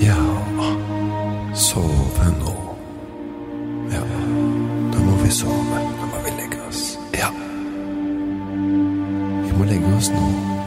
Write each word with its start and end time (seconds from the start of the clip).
Ja, 0.00 0.16
sove 1.54 2.26
nå. 2.40 2.54
Ja, 3.92 4.02
da 4.92 4.98
må 4.98 5.16
vi 5.22 5.30
sove. 5.30 5.80
Da 6.00 6.06
må 6.10 6.22
vi 6.24 6.30
legge 6.40 6.58
oss. 6.68 6.98
Ja. 7.14 7.30
Vi 9.44 9.52
må 9.58 9.64
legge 9.64 9.96
oss 9.96 10.10
nå. 10.10 10.63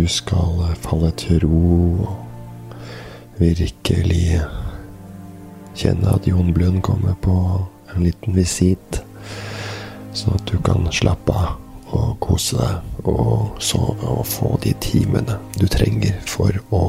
Du 0.00 0.06
skal 0.08 0.62
falle 0.80 1.10
til 1.20 1.42
ro 1.44 2.06
og 2.08 3.40
virkelig 3.40 4.40
kjenne 5.76 6.14
at 6.14 6.28
Jon 6.28 6.54
Blund 6.56 6.80
kommer 6.82 7.16
på 7.20 7.34
en 7.92 8.06
liten 8.06 8.36
visitt. 8.36 9.02
Sånn 10.16 10.38
at 10.38 10.46
du 10.48 10.56
kan 10.64 10.88
slappe 10.94 11.36
av 11.36 11.58
og 11.90 12.14
kose 12.22 12.56
deg 12.56 13.08
og 13.10 13.60
sove 13.60 14.12
og 14.14 14.24
få 14.30 14.54
de 14.64 14.72
timene 14.80 15.36
du 15.58 15.66
trenger 15.68 16.16
for 16.30 16.54
å 16.70 16.82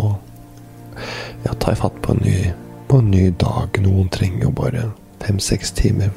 ja, 1.44 1.56
ta 1.58 1.74
fatt 1.76 1.98
på 2.06 2.16
en, 2.16 2.22
ny, 2.24 2.52
på 2.88 3.02
en 3.02 3.12
ny 3.12 3.28
dag. 3.44 3.82
Noen 3.84 4.12
trenger 4.14 4.46
jo 4.46 4.56
bare 4.56 4.88
fem-seks 5.26 5.74
timer. 5.82 6.14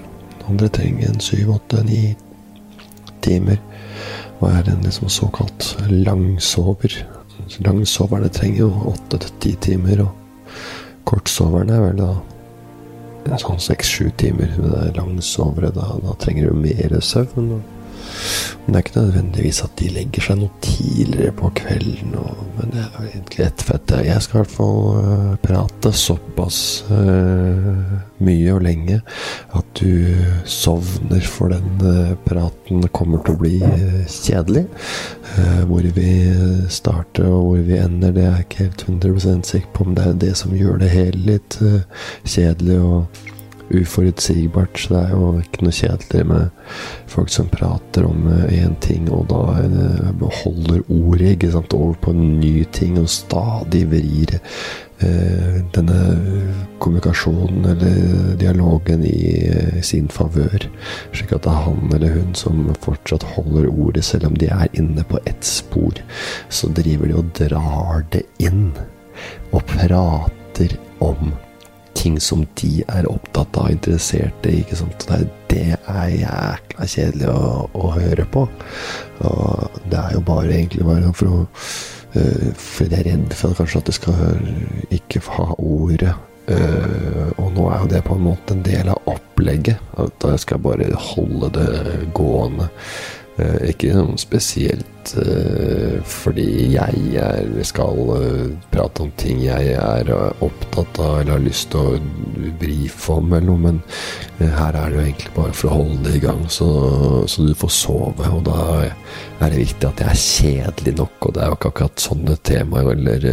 Andre 0.47 0.69
trenger 0.69 1.11
en 1.11 1.23
syv, 1.25 1.57
åtte, 1.57 1.83
ni 1.89 2.13
timer. 3.25 3.59
Og 4.41 4.49
er 4.51 4.71
en 4.71 4.85
liksom 4.85 5.09
såkalt 5.13 5.75
langsover. 5.91 6.97
Langsoverne 7.65 8.29
trenger 8.33 8.65
jo 8.65 8.93
åtte 8.93 9.21
til 9.23 9.35
ti 9.41 9.53
timer, 9.69 10.05
og 10.07 10.55
kortsoverne 11.09 11.77
er 11.77 11.85
vel 11.89 12.01
da 12.01 13.39
sånn 13.41 13.63
seks-sju 13.63 14.11
timer. 14.21 14.53
Men 14.59 14.73
det 14.73 14.83
er 14.83 14.99
langsovere, 14.99 15.73
da, 15.75 15.95
da 16.03 16.17
trenger 16.21 16.51
du 16.51 16.61
mer 16.65 16.99
søvn. 17.01 17.55
Og, 17.59 17.74
men 18.65 18.73
det 18.73 18.79
er 18.79 18.85
ikke 18.85 19.01
nødvendigvis 19.01 19.61
at 19.65 19.75
de 19.77 19.89
legger 19.93 20.25
seg 20.25 20.39
noe 20.41 20.63
tidligere 20.65 21.35
på 21.37 21.51
kvelden. 21.59 22.15
Og, 22.17 22.39
men 22.57 22.73
det 22.73 22.85
er 22.85 23.09
egentlig 23.11 23.45
ett 23.45 23.65
fett. 23.67 23.95
Jeg 24.07 24.25
skal 24.25 24.39
i 24.39 24.43
hvert 24.43 24.55
fall 24.55 24.79
uh, 24.97 25.35
prate 25.45 25.93
såpass 25.93 26.59
uh, 26.89 27.99
mye 28.25 28.55
og 28.55 28.65
lenge 28.65 29.01
at 29.59 29.81
du 29.81 30.15
sovner, 30.49 31.21
for 31.29 31.53
den 31.53 31.85
uh, 31.85 32.15
praten 32.25 32.89
kommer 32.97 33.21
til 33.25 33.37
å 33.37 33.43
bli 33.43 33.59
kjedelig. 34.09 34.67
Hvor 35.67 35.87
vi 35.97 36.11
starter 36.71 37.27
og 37.27 37.47
hvor 37.49 37.63
vi 37.67 37.79
ender, 37.81 38.13
det 38.15 38.23
er 38.23 38.37
jeg 38.37 38.45
ikke 38.47 38.67
helt 38.69 38.85
100 38.87 39.47
sikker 39.49 39.73
på, 39.75 39.87
men 39.89 39.97
det 39.99 40.05
er 40.07 40.21
det 40.25 40.35
som 40.39 40.55
gjør 40.55 40.79
det 40.79 40.93
hele 40.93 41.23
litt 41.33 41.57
kjedelig 42.23 42.77
og 42.85 43.24
uforutsigbart. 43.71 44.79
Så 44.79 44.95
det 44.95 45.03
er 45.03 45.15
jo 45.15 45.31
ikke 45.41 45.65
noe 45.65 45.77
kjedelig 45.79 46.27
med 46.29 46.71
folk 47.11 47.33
som 47.33 47.51
prater 47.53 48.07
om 48.09 48.29
én 48.49 48.77
ting, 48.85 49.09
og 49.13 49.29
da 49.33 49.43
holder 49.55 50.15
beholder 50.21 50.81
ordet 50.89 51.35
ikke 51.35 51.53
sant, 51.53 51.75
over 51.75 51.95
på 52.01 52.15
en 52.15 52.41
ny 52.41 52.65
ting, 52.73 52.99
og 53.01 53.09
stadig 53.11 53.85
vrir 53.91 54.35
eh, 54.35 55.61
denne 55.75 55.99
kommunikasjonen 56.83 57.65
eller 57.75 58.35
dialogen 58.41 59.05
i 59.09 59.21
eh, 59.49 59.81
sin 59.83 60.09
favør. 60.13 60.69
Slik 61.13 61.33
at 61.33 61.47
det 61.47 61.53
er 61.53 61.65
han 61.69 61.95
eller 61.95 62.19
hun 62.19 62.35
som 62.39 62.67
fortsatt 62.85 63.27
holder 63.35 63.71
ordet, 63.71 64.05
selv 64.05 64.31
om 64.31 64.39
de 64.41 64.51
er 64.53 64.69
inne 64.73 65.07
på 65.09 65.21
ett 65.27 65.45
spor. 65.45 66.03
Så 66.49 66.73
driver 66.75 67.11
de 67.11 67.19
og 67.21 67.33
drar 67.39 68.05
det 68.13 68.27
inn, 68.43 68.71
og 69.55 69.63
prater 69.71 70.79
om 71.05 71.35
ting 72.05 72.21
som 72.21 72.45
de 72.61 72.83
er 72.85 73.09
opptatt 73.09 73.57
av 73.57 73.71
og 73.71 73.75
interessert 73.75 74.47
i. 74.49 74.59
ikke 74.61 74.77
sant? 74.79 75.07
Det, 75.09 75.23
det 75.53 75.79
er 75.79 76.13
jækla 76.13 76.89
kjedelig 76.91 77.33
å, 77.33 77.49
å, 77.73 77.91
høre 77.97 78.27
på. 78.35 78.45
Og 79.25 79.81
det 79.91 80.01
er 80.03 80.17
jo 80.19 80.23
bare 80.29 80.53
egentlig 80.53 80.87
bare 80.87 81.15
for 81.17 81.33
å 81.33 81.41
uh, 81.45 82.49
Fordi 82.61 82.95
jeg 82.95 83.01
er 83.01 83.09
redd 83.09 83.35
for 83.39 83.57
kanskje 83.59 83.81
at 83.81 83.91
det 83.91 83.97
skal 83.97 84.95
ikke 84.95 85.25
ha 85.39 85.49
ordet. 85.57 86.15
Uh, 86.45 87.33
og 87.41 87.55
nå 87.57 87.69
er 87.73 87.81
jo 87.81 87.93
det 87.95 88.03
på 88.05 88.19
en 88.19 88.27
måte 88.29 88.57
en 88.57 88.65
del 88.67 88.93
av 88.93 89.11
opplegget. 89.11 89.81
At 90.01 90.29
jeg 90.29 90.45
skal 90.45 90.63
bare 90.65 90.93
holde 91.13 91.53
det 91.57 92.11
gående. 92.17 92.69
Uh, 93.39 93.63
ikke 93.71 94.05
spesielt 94.21 94.94
uh, 95.19 95.99
fordi 96.09 96.47
jeg 96.75 97.03
er, 97.21 97.51
skal 97.67 98.01
uh, 98.11 98.49
prate 98.73 99.05
om 99.05 99.13
ting 99.21 99.43
jeg 99.45 99.75
er 99.77 100.11
opptatt 100.15 101.01
av 101.03 101.21
eller 101.21 101.37
har 101.37 101.45
lyst 101.45 101.71
til 101.75 101.81
å 101.81 102.53
brife 102.61 103.19
om 103.19 103.33
eller 103.33 103.47
noe, 103.49 103.61
men 103.69 103.83
her 104.41 104.75
er 104.75 104.91
det 104.91 104.97
jo 104.97 105.05
egentlig 105.05 105.35
bare 105.37 105.55
for 105.55 105.71
å 105.71 105.79
holde 105.83 106.01
det 106.09 106.17
i 106.19 106.25
gang, 106.25 106.43
så, 106.51 106.69
så, 107.31 107.45
du 107.47 107.55
får 107.59 107.73
sove. 107.73 108.31
Og 108.35 108.43
da 108.49 108.59
er 108.85 109.53
det 109.53 109.61
viktig 109.61 109.89
at 109.89 110.03
jeg 110.03 110.11
er 110.11 110.25
kjedelig 110.25 110.97
nok, 110.99 111.29
og 111.29 111.37
det 111.37 111.45
er 111.45 111.53
jo 111.53 111.59
ikke 111.59 111.73
akkurat 111.75 112.05
sånne 112.09 112.37
temaer 112.47 112.91
eller 112.97 113.29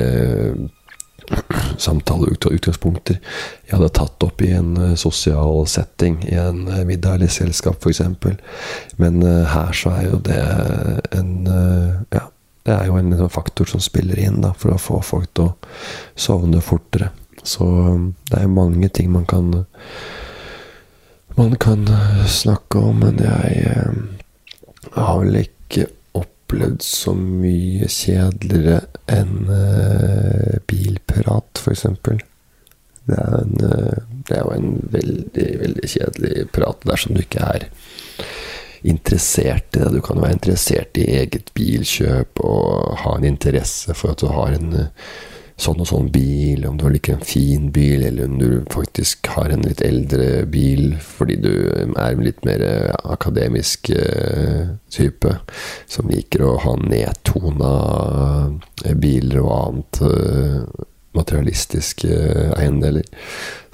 samtaleutgangspunkter 1.85 3.17
jeg 3.17 3.73
hadde 3.75 3.89
tatt 3.95 4.25
opp 4.25 4.41
i 4.43 4.51
en 4.55 4.73
uh, 4.77 4.95
sosial 4.99 5.65
setting, 5.69 6.19
i 6.27 6.35
en 6.39 6.65
uh, 6.69 6.81
middag 6.87 7.19
eller 7.19 7.31
selskap 7.31 7.81
f.eks. 7.81 8.01
Men 9.01 9.21
uh, 9.23 9.47
her 9.51 9.71
så 9.75 9.93
er 9.95 10.09
jo 10.09 10.21
det 10.25 10.41
en 11.17 11.31
Ja, 12.11 12.25
det 12.67 12.75
er 12.75 12.89
jo 12.89 12.97
en, 12.99 13.13
faktor 13.29 13.65
som 13.69 13.81
spiller 13.81 14.19
inn 14.21 14.41
da, 14.43 14.53
for 14.57 14.75
å 14.75 14.81
få 14.81 15.01
folk 15.05 15.31
til 15.33 15.49
å 15.49 15.55
sovne 16.19 16.61
fortere. 16.61 17.11
Så 17.43 17.65
um, 17.65 18.11
det 18.29 18.43
er 18.43 18.51
mange 18.51 18.89
ting 18.93 19.11
man 19.13 19.25
kan 19.25 19.53
man 21.37 21.55
kan 21.55 21.87
snakke 22.27 22.77
om, 22.77 22.99
men 23.05 23.21
jeg 23.23 23.71
har 24.93 25.19
vel 25.21 25.37
ikke 25.45 25.87
opplevd 26.51 26.81
så 26.83 27.13
mye 27.15 27.87
kjedeligere 27.87 28.81
enn 29.11 29.47
uh, 29.47 30.59
bilprat, 30.67 31.61
f.eks. 31.61 31.85
Det, 33.07 33.17
uh, 33.17 33.97
det 34.27 34.35
er 34.35 34.43
jo 34.43 34.51
en 34.55 34.73
veldig, 34.91 35.47
veldig 35.63 35.91
kjedelig 35.93 36.47
prat 36.51 36.83
dersom 36.87 37.15
du 37.15 37.23
ikke 37.23 37.47
er 37.55 37.67
interessert 38.81 39.77
i 39.77 39.83
det. 39.83 39.93
Du 39.95 40.01
kan 40.03 40.19
være 40.21 40.39
interessert 40.39 40.97
i 40.99 41.07
eget 41.21 41.53
bilkjøp 41.55 42.43
og 42.43 42.97
ha 43.05 43.15
en 43.15 43.29
interesse 43.31 43.95
for 43.95 44.13
at 44.13 44.23
du 44.23 44.31
har 44.33 44.57
en 44.57 44.75
uh, 44.75 45.11
sånn 45.61 45.81
og 45.83 45.89
sånn 45.89 46.09
bil, 46.13 46.65
om 46.67 46.77
du 46.79 46.87
liker 46.89 47.17
en 47.17 47.25
fin 47.25 47.69
bil, 47.73 48.05
eller 48.07 48.29
om 48.29 48.37
du 48.41 48.49
faktisk 48.73 49.29
har 49.35 49.53
en 49.53 49.65
litt 49.65 49.83
eldre 49.85 50.45
bil 50.49 50.95
fordi 51.01 51.37
du 51.43 51.51
er 51.69 52.07
en 52.07 52.23
litt 52.25 52.41
mer 52.47 52.63
akademisk 53.03 53.91
uh, 53.93 54.73
type, 54.91 55.35
som 55.89 56.09
liker 56.11 56.45
å 56.45 56.55
ha 56.65 56.77
nedtona 56.81 57.73
biler 58.97 59.43
og 59.43 59.51
annet 59.57 60.01
materialistiske 61.17 62.11
eiendeler, 62.57 63.07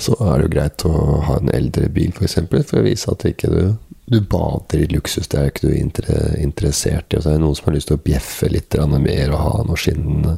så 0.01 0.15
er 0.19 0.37
det 0.37 0.47
jo 0.47 0.53
greit 0.55 0.85
å 0.89 0.93
ha 1.27 1.37
en 1.41 1.51
eldre 1.53 1.89
bil, 1.93 2.09
f.eks., 2.09 2.17
for, 2.17 2.29
eksempel, 2.29 2.65
for 2.65 2.81
å 2.81 2.87
vise 2.87 3.13
at 3.13 3.27
ikke 3.29 3.51
du 3.53 3.61
du 4.09 4.21
bader 4.21 4.79
i 4.79 4.85
luksus, 4.87 5.27
det 5.27 5.39
er 5.39 5.49
ikke 5.51 5.67
du 5.67 5.73
interessert 6.39 7.11
i. 7.11 7.17
Og 7.17 7.23
så 7.23 7.33
er 7.33 7.35
det 7.35 7.41
noen 7.43 7.57
som 7.57 7.65
har 7.67 7.73
lyst 7.75 7.89
til 7.89 7.97
å 7.97 8.03
bjeffe 8.05 8.47
litt 8.47 8.77
mer 9.03 9.33
og 9.35 9.41
ha 9.41 9.65
noen 9.67 9.81
skinnende 9.81 10.37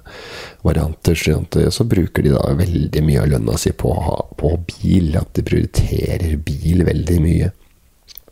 varianter. 0.66 1.22
Så 1.70 1.86
bruker 1.86 2.26
de 2.26 2.34
da 2.34 2.56
veldig 2.58 3.04
mye 3.06 3.22
av 3.22 3.30
lønna 3.30 3.60
si 3.62 3.70
på, 3.78 3.94
på 4.42 4.52
bil. 4.72 5.14
At 5.22 5.38
de 5.38 5.46
prioriterer 5.46 6.34
bil 6.42 6.82
veldig 6.88 7.20
mye. 7.22 7.52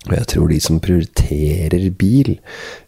Og 0.08 0.16
jeg 0.16 0.30
tror 0.34 0.50
de 0.50 0.60
som 0.64 0.82
prioriterer 0.82 1.86
bil, 2.02 2.34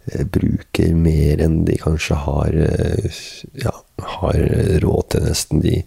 eh, 0.10 0.25
bruker 0.25 0.98
mer 0.98 1.46
enn 1.46 1.62
de 1.70 1.78
kanskje 1.78 2.18
har 2.25 2.58
ja, 3.62 3.75
har 4.18 4.38
råd 4.84 5.10
til, 5.13 5.25
nesten. 5.30 5.63
De, 5.66 5.81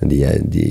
de, 0.00 0.24
de 0.54 0.68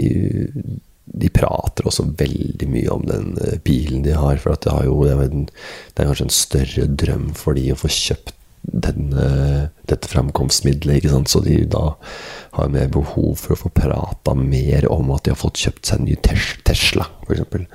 de 1.14 1.30
prater 1.34 1.88
også 1.88 2.06
veldig 2.18 2.68
mye 2.72 2.92
om 2.94 3.04
den 3.08 3.34
bilen 3.66 4.06
de 4.06 4.16
har. 4.18 4.40
For 4.42 4.56
det, 4.56 4.72
har 4.72 4.88
jo, 4.88 5.02
det, 5.06 5.12
er 5.14 5.26
en, 5.28 5.44
det, 5.50 6.00
er 6.00 6.10
kanskje 6.10 6.30
en 6.30 6.38
større 6.38 6.88
drøm 7.04 7.28
for 7.38 7.60
de 7.60 7.68
å 7.74 7.80
få 7.80 7.92
kjøpt 7.92 8.34
den, 8.64 9.12
dette 9.90 10.10
framkomstmiddelet. 10.10 11.10
Så 11.30 11.44
de 11.44 11.60
da 11.70 11.86
har 12.58 12.74
mer 12.74 12.92
behov 12.94 13.36
for 13.42 13.56
å 13.56 13.62
få 13.66 13.74
prata 13.76 14.36
mer 14.38 14.88
om 14.92 15.12
at 15.14 15.26
de 15.26 15.34
har 15.34 15.42
fått 15.42 15.62
kjøpt 15.66 15.90
seg 15.90 16.02
en 16.02 16.08
ny 16.08 16.18
Tesla, 16.24 17.10
f.eks. 17.28 17.66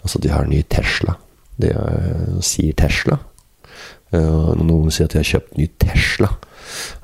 Altså 0.00 0.22
de 0.22 0.32
har 0.32 0.46
en 0.46 0.54
ny 0.54 0.62
Tesla. 0.72 1.18
De 1.60 1.74
uh, 1.76 2.38
sier 2.44 2.72
Tesla. 2.78 3.20
Når 4.10 4.64
noen 4.66 4.90
sier 4.90 5.06
at 5.06 5.12
de 5.14 5.20
har 5.20 5.28
kjøpt 5.36 5.52
en 5.52 5.60
ny 5.60 5.68
Tesla, 5.78 6.32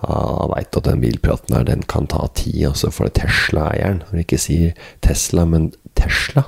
ja, 0.03 0.21
veit 0.53 0.79
at 0.79 0.89
den 0.89 1.03
bilpraten 1.03 1.57
her, 1.57 1.67
den 1.69 1.85
kan 1.91 2.09
ta 2.11 2.27
tid, 2.39 2.63
altså 2.71 2.93
for 2.95 3.09
det 3.09 3.21
Tesla-eieren. 3.21 4.03
Når 4.07 4.19
de 4.19 4.25
ikke 4.27 4.41
sier 4.41 4.89
Tesla, 5.05 5.47
men 5.49 5.71
Tesla, 5.99 6.47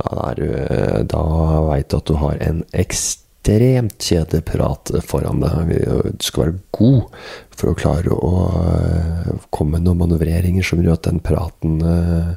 ja, 0.00 0.30
da, 0.36 1.02
da 1.10 1.24
veit 1.68 1.90
du 1.90 1.98
at 2.00 2.08
du 2.08 2.16
har 2.20 2.40
en 2.44 2.62
ekstremt 2.72 4.00
kjedelig 4.04 4.44
prat 4.50 4.92
foran 5.06 5.42
deg. 5.44 5.74
Du 6.16 6.24
skal 6.24 6.46
være 6.46 6.60
god 6.76 7.24
for 7.60 7.72
å 7.72 7.76
klare 7.78 8.14
å 8.14 8.32
eh, 8.60 9.32
komme 9.52 9.78
med 9.78 9.88
noen 9.88 10.04
manøvreringer 10.04 10.64
som 10.64 10.80
gjør 10.80 10.96
at 10.96 11.08
den 11.10 11.20
praten 11.24 11.80
uh, 11.84 12.32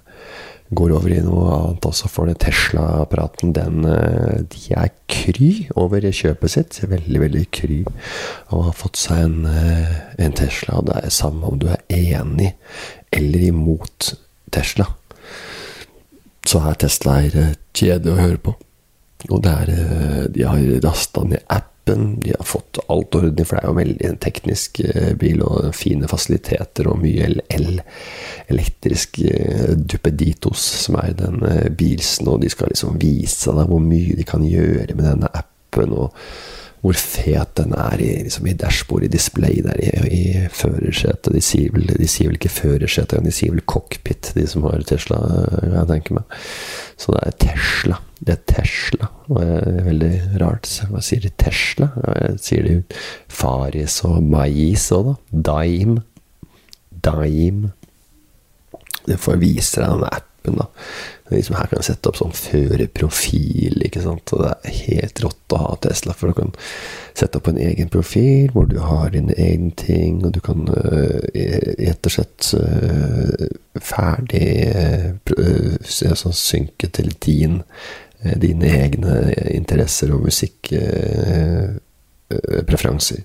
går 0.76 0.94
over 0.98 1.14
i 1.14 1.22
noe 1.24 1.48
annet 1.56 1.86
også, 1.88 2.10
for 2.12 2.30
den 2.30 2.40
Tesla-apparaten, 2.42 3.54
den 3.56 3.86
eh, 3.90 4.42
de 4.52 4.76
er 4.78 4.92
kry 5.12 5.68
over 5.80 6.04
kjøpet 6.04 6.54
sitt. 6.54 6.80
Veldig, 6.90 7.22
veldig 7.26 7.46
kry 7.56 7.80
og 8.50 8.68
har 8.70 8.76
fått 8.78 9.00
seg 9.02 9.24
en, 9.28 9.48
eh, 9.50 9.96
en 10.26 10.36
Tesla. 10.38 10.80
Og 10.82 10.90
det 10.90 11.00
er 11.00 11.16
samme 11.16 11.50
om 11.50 11.60
du 11.62 11.70
er 11.72 11.84
enig 11.94 12.54
eller 13.14 13.48
imot 13.50 14.14
Tesla. 14.54 14.90
Så 16.44 16.62
er 16.64 16.80
Tesla-eiere 16.82 17.48
kjedelig 17.74 18.14
å 18.14 18.22
høre 18.22 18.42
på. 18.50 18.56
Og 19.32 19.44
det 19.44 19.54
er, 19.64 19.70
eh, 19.72 20.24
de 20.36 20.48
har 20.48 20.66
rasta 20.84 21.24
ned 21.24 21.46
app 21.50 21.73
appen. 21.84 22.20
De 22.20 22.34
har 22.38 22.46
fått 22.46 22.80
alt 22.88 23.16
ordentlig, 23.16 23.48
for 23.48 23.58
det 23.58 23.64
er 23.64 23.68
jo 23.68 23.78
veldig 23.78 24.08
en 24.08 24.18
teknisk 24.18 24.80
eh, 24.80 25.14
bil 25.16 25.42
og 25.44 25.74
fine 25.76 26.08
fasiliteter 26.08 26.88
og 26.88 27.02
mye 27.02 27.42
el 27.50 27.82
elektrisk 28.48 29.20
eh, 29.20 29.76
duppeditos, 29.76 30.60
som 30.86 30.96
er 30.96 31.14
den 31.14 31.44
eh, 31.44 31.70
bilsen, 31.70 32.28
og 32.28 32.42
de 32.42 32.50
skal 32.50 32.70
liksom 32.70 33.00
vise 33.02 33.52
deg 33.52 33.70
hvor 33.70 33.82
mye 33.82 34.16
de 34.16 34.24
kan 34.24 34.44
gjøre 34.44 34.96
med 34.96 35.06
denne 35.06 35.30
appen. 35.34 35.92
og 35.94 36.14
hvor 36.84 36.98
fet 37.00 37.54
den 37.56 37.72
er 37.80 38.02
i, 38.04 38.10
liksom 38.26 38.48
i 38.52 38.56
dashbord, 38.60 39.06
i 39.06 39.12
display 39.12 39.62
der 39.64 39.78
i, 39.80 39.92
i 40.12 40.24
førersetet. 40.52 41.32
De, 41.32 41.40
sier 41.44 41.72
vel, 41.72 41.88
de 41.88 42.08
sier 42.12 42.28
vel 42.28 42.36
ikke 42.36 42.52
førersetet, 42.52 43.24
de 43.24 43.32
sier 43.32 43.54
vel 43.54 43.64
cockpit, 43.72 44.34
de 44.36 44.44
som 44.52 44.66
har 44.68 44.84
Tesla, 44.90 45.22
jeg 45.64 45.86
tenker 45.94 46.18
meg. 46.18 46.36
Så 47.00 47.16
det 47.16 47.22
er 47.24 47.38
Tesla. 47.46 48.02
Det 48.20 48.36
er 48.36 48.44
Tesla. 48.52 49.10
Og 49.30 49.40
det 49.40 49.48
er 49.54 49.88
veldig 49.88 50.12
rart. 50.44 50.68
Hva 50.92 51.04
sier 51.04 51.24
de 51.24 51.32
Tesla? 51.40 51.88
Sier 52.44 52.68
de 52.68 52.76
Faris 53.32 54.02
og 54.08 54.20
Mais 54.28 54.90
òg, 54.96 55.14
da? 55.14 55.16
Dime. 55.54 56.04
Dime. 57.08 57.72
Det 59.08 59.20
får 59.24 59.40
vise 59.40 59.80
deg 59.80 59.88
den 59.88 60.08
appen, 60.12 60.33
da. 60.60 60.68
Liksom 61.32 61.56
her 61.56 61.70
kan 61.70 61.80
jeg 61.80 61.88
sette 61.88 62.12
opp 62.12 62.18
sånn 62.20 62.36
førerprofil, 62.36 63.80
det 63.80 63.92
er 63.94 64.76
helt 64.88 65.22
rått 65.24 65.56
å 65.56 65.62
ha 65.62 65.72
Tesla, 65.82 66.14
for 66.14 66.30
du 66.30 66.38
kan 66.38 66.52
sette 67.18 67.40
opp 67.40 67.48
en 67.50 67.60
egen 67.62 67.90
profil 67.94 68.52
hvor 68.54 68.68
du 68.70 68.78
har 68.84 69.14
dine 69.14 69.34
egne 69.40 69.72
ting, 69.80 70.20
og 70.26 70.34
du 70.36 70.42
kan 70.44 70.68
uh, 70.68 71.24
rett 71.80 72.10
og 72.10 72.16
slett 72.18 72.52
uh, 72.60 73.48
ferdig 73.82 74.46
sånn 75.88 76.38
synke 76.38 76.92
til 76.94 77.14
din, 77.24 77.62
dine 78.40 78.70
egne 78.84 79.18
interesser 79.52 80.14
og 80.14 80.28
musikk 80.28 80.70
preferanser. 82.68 83.24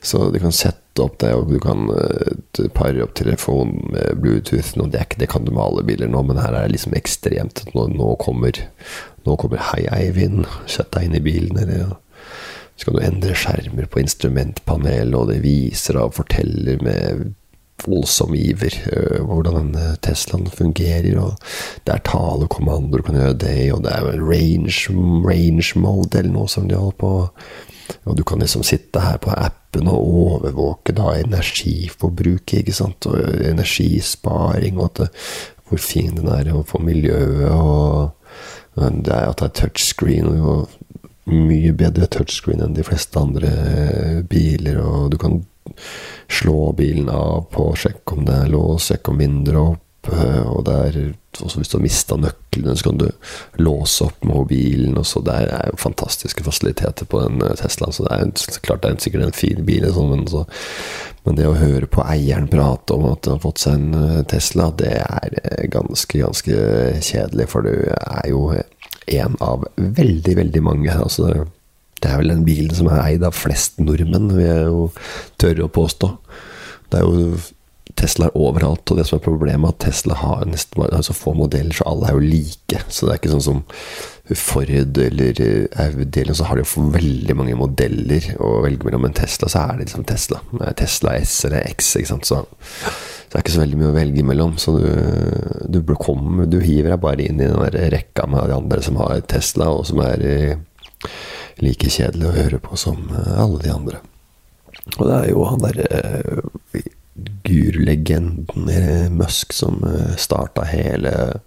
Så 0.00 0.30
du 0.30 0.38
kan 0.42 0.54
sette 0.54 1.02
opp 1.02 1.18
det, 1.22 1.32
og 1.34 1.52
du 1.52 1.58
kan 1.62 1.88
uh, 1.90 2.66
pare 2.74 3.04
opp 3.04 3.14
telefonen 3.18 3.92
med 3.94 4.22
Bluetooth. 4.22 4.74
Nå, 4.78 4.88
det, 4.92 5.06
ikke, 5.06 5.22
det, 5.22 5.30
kan 5.32 5.46
du 5.46 5.52
med 5.52 5.64
alle 5.64 5.86
biler 5.86 6.10
nå, 6.10 6.22
men 6.26 6.40
her 6.40 6.54
er 6.54 6.66
det 6.66 6.76
liksom 6.76 6.96
ekstremt. 6.98 7.64
Nå, 7.74 7.88
nå 7.94 8.12
kommer, 8.22 8.62
nå 9.26 9.38
kommer 9.40 9.62
Hei, 9.70 9.84
Eivind, 9.94 10.46
sett 10.66 10.92
deg 10.96 11.08
inn 11.08 11.18
i 11.18 11.24
bilen. 11.24 11.58
Eller, 11.62 11.96
så 12.78 12.88
kan 12.88 12.98
du 12.98 13.04
endre 13.04 13.34
skjermer 13.38 13.90
på 13.90 14.02
instrumentpanelet, 14.04 15.18
og 15.18 15.32
det 15.32 15.42
viser 15.46 15.98
og 16.00 16.16
forteller 16.18 16.82
med 16.84 17.32
voldsom 17.84 18.32
iver 18.34 18.74
uh, 18.90 19.20
hvordan 19.22 19.70
Teslaen 20.02 20.48
fungerer. 20.50 21.14
og 21.22 21.38
Det 21.86 21.94
er 21.94 22.06
talekommandoer, 22.06 23.02
du 23.02 23.06
kan 23.06 23.20
gjøre 23.20 23.40
det, 23.44 23.58
og 23.74 23.84
det 23.86 23.94
er 23.94 24.22
range, 24.22 24.90
range 25.26 25.78
mode 25.78 26.18
eller 26.18 26.34
noe 26.34 26.50
som 26.50 26.66
de 26.70 26.78
holder 26.78 26.98
på 26.98 27.12
og 28.04 28.16
du 28.18 28.24
kan 28.26 28.42
liksom 28.42 28.64
sitte 28.66 29.02
her 29.02 29.18
på 29.22 29.32
appen 29.34 29.88
og 29.90 30.00
overvåke 30.22 30.94
da 30.96 31.14
energiforbruket, 31.18 32.62
ikke 32.62 32.76
sant, 32.76 33.08
og 33.08 33.18
energisparing, 33.44 34.80
og 34.80 34.94
det, 35.00 35.08
hvor 35.68 35.80
fin 35.82 36.16
den 36.16 36.28
er 36.32 36.52
for 36.68 36.84
miljøet, 36.84 37.50
og 37.52 38.10
det 38.76 39.12
er 39.12 39.28
at 39.28 39.40
det 39.40 39.48
er 39.48 39.56
touchscreen, 39.62 40.28
og 40.40 40.68
mye 41.28 41.74
bedre 41.76 42.08
touchscreen 42.08 42.62
enn 42.64 42.76
de 42.76 42.86
fleste 42.86 43.20
andre 43.20 44.22
biler, 44.28 44.80
og 44.80 45.10
du 45.12 45.18
kan 45.20 45.42
slå 46.32 46.72
bilen 46.76 47.10
av 47.12 47.48
på, 47.52 47.70
sjekke 47.76 48.16
om 48.16 48.24
det 48.28 48.38
er 48.38 48.52
lås, 48.52 48.88
sjekke 48.88 49.12
om 49.12 49.20
vinduet 49.20 49.60
opp, 49.60 49.84
og 50.06 50.62
det 50.64 50.74
er 50.74 50.98
også 51.44 51.60
hvis 51.60 51.70
du 51.70 51.76
har 51.76 51.84
mista 51.84 52.16
nøklene, 52.18 52.74
så 52.76 52.88
kan 52.88 53.00
du 53.00 53.06
låse 53.62 54.06
opp 54.06 54.24
mobilen. 54.26 54.96
Og 54.98 55.06
så 55.06 55.20
Det 55.20 55.34
er 55.34 55.70
jo 55.70 55.76
fantastiske 55.78 56.44
fasiliteter 56.44 57.06
på 57.06 57.20
den 57.22 57.42
eh, 57.42 57.54
Teslaen. 57.58 57.92
Så 57.92 58.06
det 58.06 58.16
er 58.16 58.62
klart 58.66 58.82
det 58.82 58.90
er 58.90 59.02
sikkert 59.02 59.26
en 59.26 59.36
fin 59.36 59.64
bil, 59.66 59.84
liksom, 59.84 60.10
men, 60.10 60.26
så, 60.30 60.44
men, 61.24 61.36
det 61.36 61.48
å 61.48 61.58
høre 61.58 61.86
på 61.86 62.04
eieren 62.06 62.48
prate 62.48 62.94
om 62.94 63.06
at 63.12 63.26
han 63.26 63.38
har 63.38 63.44
fått 63.44 63.62
seg 63.64 63.78
en 63.78 64.00
eh, 64.00 64.24
Tesla, 64.30 64.70
det 64.78 64.94
er 65.02 65.38
eh, 65.44 65.68
ganske, 65.72 66.18
ganske 66.18 66.56
kjedelig. 67.04 67.48
For 67.52 67.66
du 67.66 67.72
er 67.92 68.26
jo 68.30 68.42
en 69.08 69.38
av 69.44 69.68
veldig, 69.76 70.34
veldig 70.42 70.64
mange. 70.64 70.92
altså 70.92 71.46
det 71.98 72.12
er 72.12 72.20
vel 72.20 72.30
den 72.30 72.44
bilen 72.46 72.74
som 72.78 72.86
er 72.92 73.00
eid 73.02 73.24
av 73.26 73.34
flest 73.34 73.80
nordmenn, 73.82 74.30
vil 74.30 74.46
jeg 74.46 74.66
jo 74.68 74.82
tørre 75.42 75.64
å 75.66 75.72
påstå. 75.74 76.12
Det 76.92 77.00
er 77.00 77.08
jo 77.08 77.32
Tesla 77.98 78.28
er 78.28 78.38
overalt, 78.38 78.86
og 78.90 78.98
det 78.98 79.06
som 79.08 79.18
er 79.18 79.24
problemet, 79.24 79.66
er 79.66 79.74
at 79.74 79.80
Tesla 79.82 80.18
har 80.20 80.46
nesten 80.48 80.78
bare 80.78 81.02
så 81.04 81.16
få 81.16 81.34
modeller, 81.36 81.74
så 81.74 81.86
alle 81.90 82.08
er 82.08 82.16
jo 82.16 82.22
like. 82.24 82.80
Så 82.88 83.06
det 83.06 83.14
er 83.14 83.20
ikke 83.20 83.32
sånn 83.34 83.44
som 83.44 83.60
Ford 84.36 84.70
eller 84.70 85.40
Audi, 85.80 86.24
så 86.36 86.44
har 86.44 86.58
de 86.58 86.64
jo 86.64 86.84
veldig 86.92 87.36
mange 87.38 87.56
modeller 87.56 88.26
å 88.44 88.58
velge 88.64 88.84
mellom. 88.84 89.06
Men 89.06 89.16
Tesla, 89.16 89.48
så 89.48 89.62
er 89.62 89.78
det 89.78 89.86
liksom 89.86 90.04
Tesla. 90.08 90.42
Tesla 90.76 91.14
S 91.16 91.38
eller 91.48 91.64
X, 91.72 91.94
ikke 91.96 92.12
sant. 92.12 92.28
Så, 92.28 92.42
så 92.44 93.30
det 93.30 93.38
er 93.38 93.46
ikke 93.46 93.56
så 93.56 93.64
veldig 93.64 93.80
mye 93.80 93.92
å 93.92 93.96
velge 93.96 94.26
mellom. 94.26 94.58
Så 94.60 94.76
du, 94.76 95.80
du, 95.80 95.80
kom, 96.00 96.44
du 96.50 96.60
hiver 96.60 96.92
deg 96.94 97.02
bare 97.04 97.24
inn 97.24 97.40
i 97.40 97.48
den 97.48 97.58
der 97.64 97.90
rekka 97.96 98.28
med 98.28 98.50
de 98.50 98.58
andre 98.58 98.84
som 98.84 99.00
har 99.00 99.24
Tesla, 99.30 99.72
og 99.72 99.88
som 99.88 100.04
er 100.04 100.28
eh, 100.28 101.16
like 101.64 101.90
kjedelig 101.90 102.28
å 102.28 102.36
høre 102.36 102.62
på 102.62 102.78
som 102.78 103.08
eh, 103.08 103.34
alle 103.40 103.64
de 103.64 103.72
andre. 103.72 104.04
Og 104.98 105.02
det 105.04 105.16
er 105.16 105.32
jo 105.32 105.48
han 105.48 105.64
derre 105.64 106.86
gurlegenden 107.42 109.16
Musk 109.16 109.52
som 109.52 109.84
eh, 109.84 110.16
starta 110.16 110.62
hele, 110.62 111.40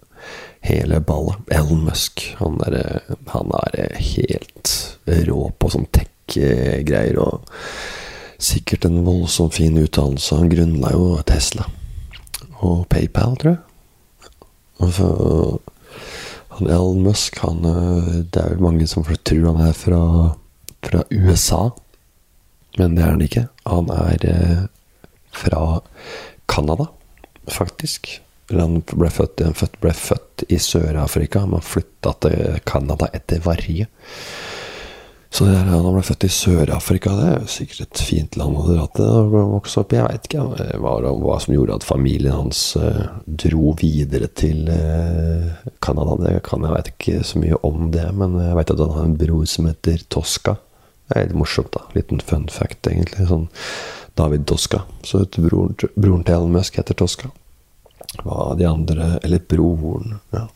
hele 0.60 1.00
ballet. 1.00 1.36
Elon 1.50 1.84
Musk. 1.84 2.36
Han 2.38 2.60
er, 2.66 2.78
eh, 2.78 3.16
han 3.26 3.52
er 3.64 3.80
eh, 3.80 3.98
helt 4.16 4.72
rå 5.06 5.50
på 5.58 5.70
sånn 5.72 5.88
tech-greier. 5.94 7.18
Og 7.22 7.46
sikkert 8.42 8.86
en 8.88 9.02
voldsomt 9.06 9.58
fin 9.58 9.78
utdannelse. 9.78 10.38
Han 10.38 10.50
grunnla 10.52 10.94
jo 10.94 11.06
Tesla 11.26 11.68
og 12.62 12.86
PayPal, 12.90 13.36
tror 13.38 13.56
jeg. 13.56 13.62
Altså, 14.82 15.06
han 16.58 16.68
Elon 16.70 17.02
Musk, 17.02 17.38
han 17.42 17.62
Det 17.62 18.40
er 18.40 18.50
vel 18.50 18.62
mange 18.62 18.86
som 18.90 19.04
tror 19.06 19.46
han 19.46 19.60
er 19.68 19.74
fra, 19.78 20.02
fra 20.82 21.02
USA. 21.10 21.70
Men 22.78 22.96
det 22.96 23.04
er 23.04 23.10
han 23.14 23.22
ikke. 23.22 23.44
Han 23.66 23.90
er 23.94 24.68
fra 25.32 25.80
Canada, 26.50 26.88
faktisk. 27.50 28.20
Han 28.52 28.82
ble 28.92 29.08
født, 29.12 29.40
født, 29.56 29.78
ble 29.80 29.92
født 29.96 30.44
i 30.52 30.58
Sør-Afrika, 30.60 31.46
men 31.48 31.64
flytta 31.64 32.16
til 32.24 32.58
Canada 32.68 33.08
etter 33.16 33.40
Varje. 33.44 33.88
Så 35.32 35.46
der, 35.48 35.64
han 35.64 35.86
ble 35.94 36.02
født 36.04 36.26
i 36.26 36.28
Sør-Afrika. 36.32 37.14
Det 37.16 37.28
er 37.30 37.38
jo 37.40 37.48
sikkert 37.54 37.86
et 37.86 38.02
fint 38.04 38.36
land 38.36 38.58
å 38.60 38.66
dra 38.66 38.82
til 38.92 39.30
og 39.30 39.54
vokse 39.54 39.80
opp 39.80 39.94
i. 39.94 39.96
Jeg 39.96 40.10
veit 40.10 40.28
ikke 40.28 40.42
hva, 40.82 40.92
hva, 41.00 41.38
som 41.40 41.54
gjorde 41.54 41.78
at 41.78 41.86
familien 41.88 42.36
hans 42.36 42.60
uh, 42.76 43.06
dro 43.24 43.72
videre 43.80 44.28
til 44.36 44.68
uh, 44.68 45.64
Canada. 45.80 46.18
Det 46.20 46.34
kan 46.44 46.66
jeg 46.66 46.76
veit 46.76 46.92
ikke 46.92 47.24
så 47.24 47.40
mye 47.40 47.62
om 47.64 47.88
det, 47.94 48.04
men 48.18 48.36
jeg 48.42 48.58
veit 48.60 48.74
at 48.76 48.84
han 48.84 48.94
har 48.98 49.08
en 49.08 49.16
bror 49.24 49.48
som 49.48 49.70
heter 49.70 50.04
Tosca. 50.12 50.58
Det 51.08 51.16
er 51.16 51.30
litt 51.30 51.40
morsomt, 51.40 51.72
da. 51.72 51.86
Liten 51.96 52.20
fun 52.20 52.44
fact, 52.52 52.84
egentlig. 52.92 53.24
Sånn 53.32 53.48
David 54.14 54.40
Doska. 54.40 54.82
Så 55.02 55.22
heter 55.22 55.42
broren, 55.42 55.76
broren 55.94 56.24
til 56.24 56.34
Elon 56.34 56.52
Musk 56.52 56.76
heter 56.78 56.96
Toska. 56.98 57.30
Hva 58.22 58.52
de 58.58 58.66
andre 58.68 59.18
Eller 59.24 59.40
broren 59.48 60.18
Ja, 60.32 60.46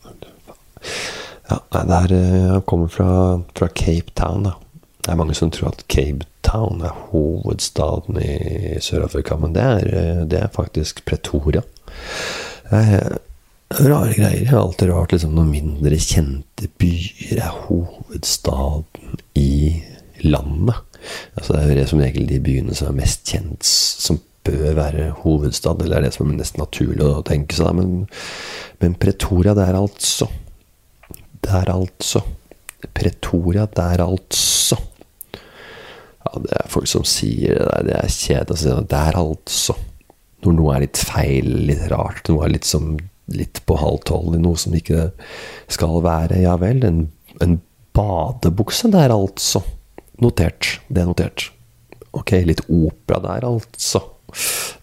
ja 1.72 1.82
det 1.88 1.98
er, 1.98 2.14
eh, 2.16 2.60
kommer 2.60 2.88
fra, 2.88 3.40
fra, 3.54 3.68
Cape 3.68 4.10
Town, 4.14 4.42
da. 4.42 4.56
Det 5.00 5.12
er 5.12 5.20
mange 5.20 5.34
som 5.38 5.50
tror 5.50 5.70
at 5.70 5.84
Cape 5.88 6.26
Town 6.42 6.82
er 6.82 6.96
hovedstaden 7.12 8.18
i 8.18 8.80
Sør-Afrika, 8.82 9.36
men 9.38 9.54
det 9.54 9.62
er, 9.62 9.86
eh, 9.86 10.24
det 10.26 10.40
er, 10.40 10.48
faktisk 10.52 11.04
Pretoria. 11.06 11.62
Eh, 12.70 13.14
rare 13.70 14.14
greier. 14.14 14.42
Det 14.42 14.52
er 14.52 14.58
alltid 14.58 14.90
rart 14.90 15.12
liksom, 15.14 15.36
når 15.38 15.52
mindre 15.52 16.00
kjente 16.02 16.68
byer 16.82 17.38
er 17.38 17.54
hovedstaden 17.68 19.22
i 19.38 19.82
landet. 20.24 20.82
Altså, 21.36 21.56
det 21.56 21.76
er 21.76 21.82
jo 21.82 21.90
som 21.92 22.02
regel 22.02 22.26
de 22.30 22.40
byene 22.42 22.76
som 22.76 22.90
er 22.90 22.98
mest 23.02 23.26
kjent, 23.28 23.66
som 23.66 24.20
bør 24.46 24.74
være 24.78 25.10
hovedstad. 25.22 25.82
Eller 25.82 26.00
er 26.00 26.06
det 26.06 26.14
som 26.16 26.30
er 26.30 26.40
nesten 26.40 26.62
naturlig 26.62 27.04
å 27.06 27.24
tenke 27.26 27.56
seg. 27.58 27.72
Men, 27.78 28.04
men 28.82 28.98
Pretoria, 29.00 29.54
det 29.56 29.66
er 29.66 29.78
altså 29.78 30.28
Det 31.42 31.52
er 31.54 31.72
altså 31.72 32.22
Pretoria, 32.96 33.66
det 33.70 33.88
er 33.94 34.04
altså 34.04 34.78
ja, 36.26 36.40
det 36.42 36.54
er 36.58 36.70
folk 36.70 36.88
som 36.90 37.04
sier 37.06 37.54
det 37.54 37.66
der. 37.66 37.84
Det 37.86 37.98
er 37.98 38.14
kjedelig 38.14 38.56
å 38.56 38.60
si 38.60 38.70
det. 38.70 38.86
Det 38.90 39.02
er 39.02 39.20
altså 39.20 39.76
Når 40.44 40.56
noe 40.58 40.74
er 40.74 40.82
litt 40.84 41.00
feil, 41.00 41.52
litt 41.70 41.84
rart, 41.90 42.26
noe 42.28 42.44
er 42.46 42.52
litt, 42.52 42.66
som, 42.68 42.96
litt 43.32 43.62
på 43.66 43.78
halv 43.80 44.02
tolv, 44.06 44.36
noe 44.38 44.58
som 44.60 44.74
ikke 44.76 45.08
skal 45.72 46.02
være. 46.04 46.42
Ja 46.42 46.54
vel, 46.60 46.84
en, 46.86 47.06
en 47.42 47.56
badebukse 47.96 48.90
der, 48.92 49.14
altså. 49.14 49.62
Notert. 50.22 50.78
Det 50.88 51.02
er 51.02 51.08
notert. 51.10 51.50
Ok, 52.16 52.32
litt 52.48 52.62
opera 52.72 53.20
der, 53.24 53.46
altså. 53.48 54.02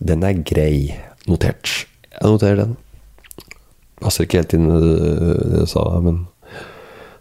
Den 0.03 0.25
er 0.25 0.43
grei. 0.45 0.93
Notert. 1.29 1.71
Jeg 2.13 2.29
noterer 2.29 2.61
den. 2.63 2.75
Passer 4.03 4.27
ikke 4.27 4.41
helt 4.41 4.53
inn 4.57 4.69
i 4.69 4.79
det 4.83 5.63
jeg 5.63 5.71
sa, 5.71 5.83
men 6.03 6.25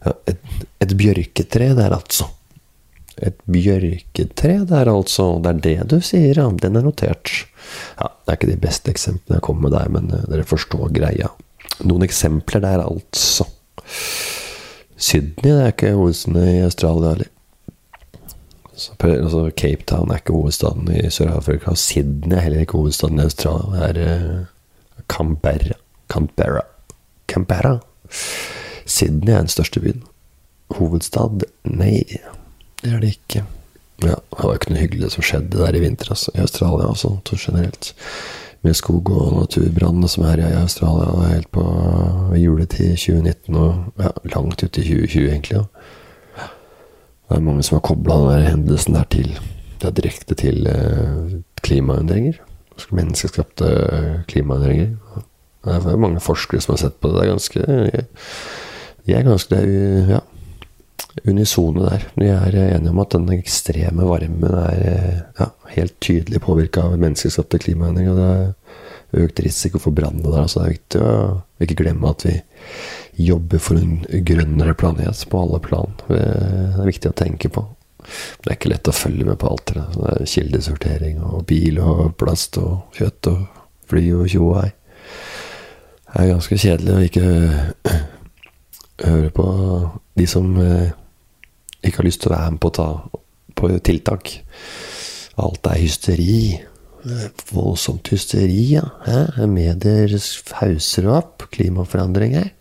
ja, 0.02 0.14
et, 0.32 0.40
et 0.82 0.94
bjørketre 0.98 1.72
der, 1.78 1.94
altså. 1.94 2.26
Et 3.22 3.38
bjørketre 3.46 4.58
der, 4.68 4.90
altså. 4.90 5.28
Det 5.44 5.54
er 5.54 5.62
det 5.62 5.88
du 5.92 5.98
sier, 6.04 6.42
ja. 6.42 6.48
Den 6.50 6.76
er 6.80 6.84
notert. 6.84 7.32
Ja, 8.00 8.10
Det 8.10 8.34
er 8.34 8.38
ikke 8.40 8.52
de 8.52 8.60
beste 8.66 8.92
eksemplene 8.92 9.38
jeg 9.38 9.46
kommer 9.46 9.68
med 9.68 9.76
der, 9.78 9.92
men 9.94 10.10
uh, 10.12 10.24
dere 10.28 10.46
forstår 10.48 10.92
greia. 10.94 11.30
Noen 11.86 12.04
eksempler 12.04 12.62
der, 12.64 12.84
altså. 12.84 13.46
Sydney 15.02 15.48
det 15.48 15.54
er 15.58 15.72
ikke 15.72 15.94
hovedstaden 15.96 16.42
i 16.42 16.64
Australia 16.66 17.14
heller. 17.14 17.30
Altså, 19.00 19.50
Cape 19.56 19.84
Town 19.86 20.10
er 20.10 20.20
ikke 20.20 20.32
hovedstaden 20.36 20.90
i 20.94 21.10
Sør-Afrika. 21.10 21.74
Sydney 21.74 22.36
er 22.36 22.40
heller 22.46 22.64
ikke 22.64 22.78
hovedstaden 22.80 23.18
i 23.18 23.26
Australia. 23.28 23.92
Det 23.92 24.06
er 24.08 24.28
uh, 24.40 24.44
Canberra. 25.08 25.78
Canberra. 26.08 26.62
Canberra. 27.28 27.78
Sydney 28.86 29.32
er 29.32 29.44
den 29.44 29.48
største 29.48 29.80
byen. 29.80 30.02
Hovedstad? 30.76 31.44
Nei. 31.64 32.02
Det 32.82 32.92
er 32.92 33.00
det 33.02 33.16
ikke. 33.16 33.44
Ja, 34.02 34.16
det 34.18 34.46
var 34.46 34.56
ikke 34.56 34.72
noe 34.72 34.82
hyggelig 34.82 35.12
som 35.14 35.24
skjedde 35.26 35.60
der 35.60 35.76
i 35.78 35.82
vinter, 35.82 36.10
altså. 36.10 36.32
I 36.34 36.42
Australia, 36.42 36.88
altså, 36.88 37.16
generelt. 37.38 37.92
Med 38.62 38.74
skog- 38.78 39.10
og 39.10 39.32
naturbrannene 39.40 40.08
som 40.08 40.24
er 40.26 40.42
i 40.42 40.52
Australia 40.60 41.28
helt 41.32 41.50
på 41.50 41.64
juletid 42.38 42.96
2019 42.96 43.54
og 43.58 44.02
ja, 44.02 44.12
langt 44.34 44.62
ut 44.62 44.78
i 44.78 44.84
2020, 44.86 45.30
egentlig. 45.30 45.56
Ja. 45.56 45.64
Det 47.32 47.38
er 47.38 47.44
mange 47.46 47.62
som 47.64 47.78
har 47.78 47.86
kobla 47.86 48.16
den 48.26 48.42
hendelsen 48.44 48.92
der 48.92 49.06
til 49.08 49.30
Det 49.80 49.86
er 49.88 49.94
direkte 49.96 50.34
til 50.36 50.66
eh, 50.68 51.38
klimaendringer. 51.64 52.36
Menneskeskapte 52.92 53.70
klimaendringer. 54.28 54.90
Det 55.64 55.78
er 55.78 55.96
mange 55.96 56.20
forskere 56.20 56.60
som 56.60 56.74
har 56.74 56.82
sett 56.82 57.00
på 57.00 57.08
det. 57.08 57.16
Det 57.16 57.24
er 57.24 57.32
ganske 57.32 58.04
De 59.06 59.16
er 59.16 59.24
ganske 59.26 59.62
ja, 60.12 60.20
unisone 61.24 61.88
der. 61.88 62.06
De 62.20 62.28
er 62.28 62.58
enige 62.76 62.92
om 62.92 63.00
at 63.00 63.16
den 63.16 63.32
ekstreme 63.38 64.04
varmen 64.06 64.44
er 64.52 65.24
ja, 65.40 65.48
helt 65.72 65.96
tydelig 66.04 66.44
påvirka 66.44 66.84
av 66.84 67.00
menneskeskapte 67.00 67.62
klimaendringer. 67.64 68.20
Det 68.20 68.28
er 68.28 69.24
økt 69.24 69.40
risiko 69.40 69.80
for 69.80 69.96
brann 69.96 70.20
der. 70.20 70.44
Så 70.52 70.60
det 70.60 70.66
er 70.66 70.76
viktig 70.76 71.00
å 71.08 71.16
ikke 71.64 71.80
glemme 71.80 72.12
at 72.12 72.28
vi 72.28 72.36
jobber 73.16 73.60
for 73.60 73.78
en 73.78 74.00
grønnere 74.24 74.74
planet 74.78 75.24
på 75.28 75.40
alle 75.44 75.60
plan. 75.64 75.92
Det 76.08 76.20
er 76.22 76.88
viktig 76.88 77.12
å 77.12 77.16
tenke 77.18 77.50
på. 77.52 77.64
Det 78.02 78.48
er 78.50 78.56
ikke 78.56 78.72
lett 78.72 78.90
å 78.90 78.94
følge 78.96 79.26
med 79.28 79.38
på 79.40 79.50
alt 79.50 79.74
det. 79.74 79.84
Det 79.94 80.12
er 80.12 80.30
kildesortering 80.34 81.20
og 81.22 81.44
bil 81.50 81.78
og 81.82 82.16
plast 82.20 82.58
og 82.62 82.96
kjøtt 82.98 83.30
og 83.30 83.44
fly 83.90 84.06
og 84.16 84.26
tjo 84.32 84.48
og 84.48 84.58
hei. 84.62 84.70
Det 86.12 86.22
er 86.22 86.32
ganske 86.32 86.58
kjedelig 86.60 86.94
å 86.94 87.04
ikke 87.06 87.26
høre 89.08 89.30
på 89.36 89.46
de 90.18 90.26
som 90.28 90.50
ikke 91.82 92.02
har 92.02 92.06
lyst 92.06 92.24
til 92.24 92.32
å 92.32 92.36
være 92.36 92.54
med 92.54 92.62
på 92.62 92.72
å 92.72 92.76
ta 92.76 92.88
på 93.58 93.70
tiltak. 93.86 94.34
Alt 95.42 95.66
er 95.70 95.80
hysteri. 95.80 96.36
Voldsomt 97.50 98.12
hysteri, 98.12 98.76
ja. 98.76 98.84
Medier 99.50 100.12
hauser 100.60 101.08
opp 101.10 101.48
klimaforandringer. 101.54 102.52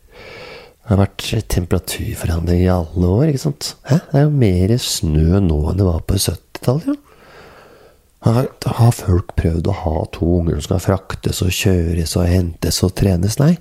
Det 0.82 0.96
har 0.96 1.00
vært 1.04 1.48
temperaturforandringer 1.54 2.66
i 2.66 2.74
alle 2.74 3.14
år, 3.16 3.30
ikke 3.30 3.44
sant? 3.46 3.76
Hæ? 3.88 4.00
Det 4.10 4.20
er 4.20 4.26
jo 4.26 4.36
mer 4.42 4.76
snø 4.82 5.42
nå 5.46 5.60
enn 5.70 5.80
det 5.80 5.88
var 5.88 6.04
på 6.10 6.18
70-tallet, 6.18 6.92
ja. 6.92 7.08
Har, 8.22 8.46
har 8.78 8.92
folk 8.94 9.32
prøvd 9.34 9.66
å 9.72 9.74
ha 9.80 9.94
to 10.14 10.28
unger 10.38 10.60
som 10.60 10.66
skal 10.68 10.82
fraktes 10.84 11.40
og 11.42 11.54
kjøres 11.58 12.12
og 12.22 12.28
hentes 12.30 12.78
og 12.86 12.92
trenes? 13.00 13.40
Nei. 13.42 13.56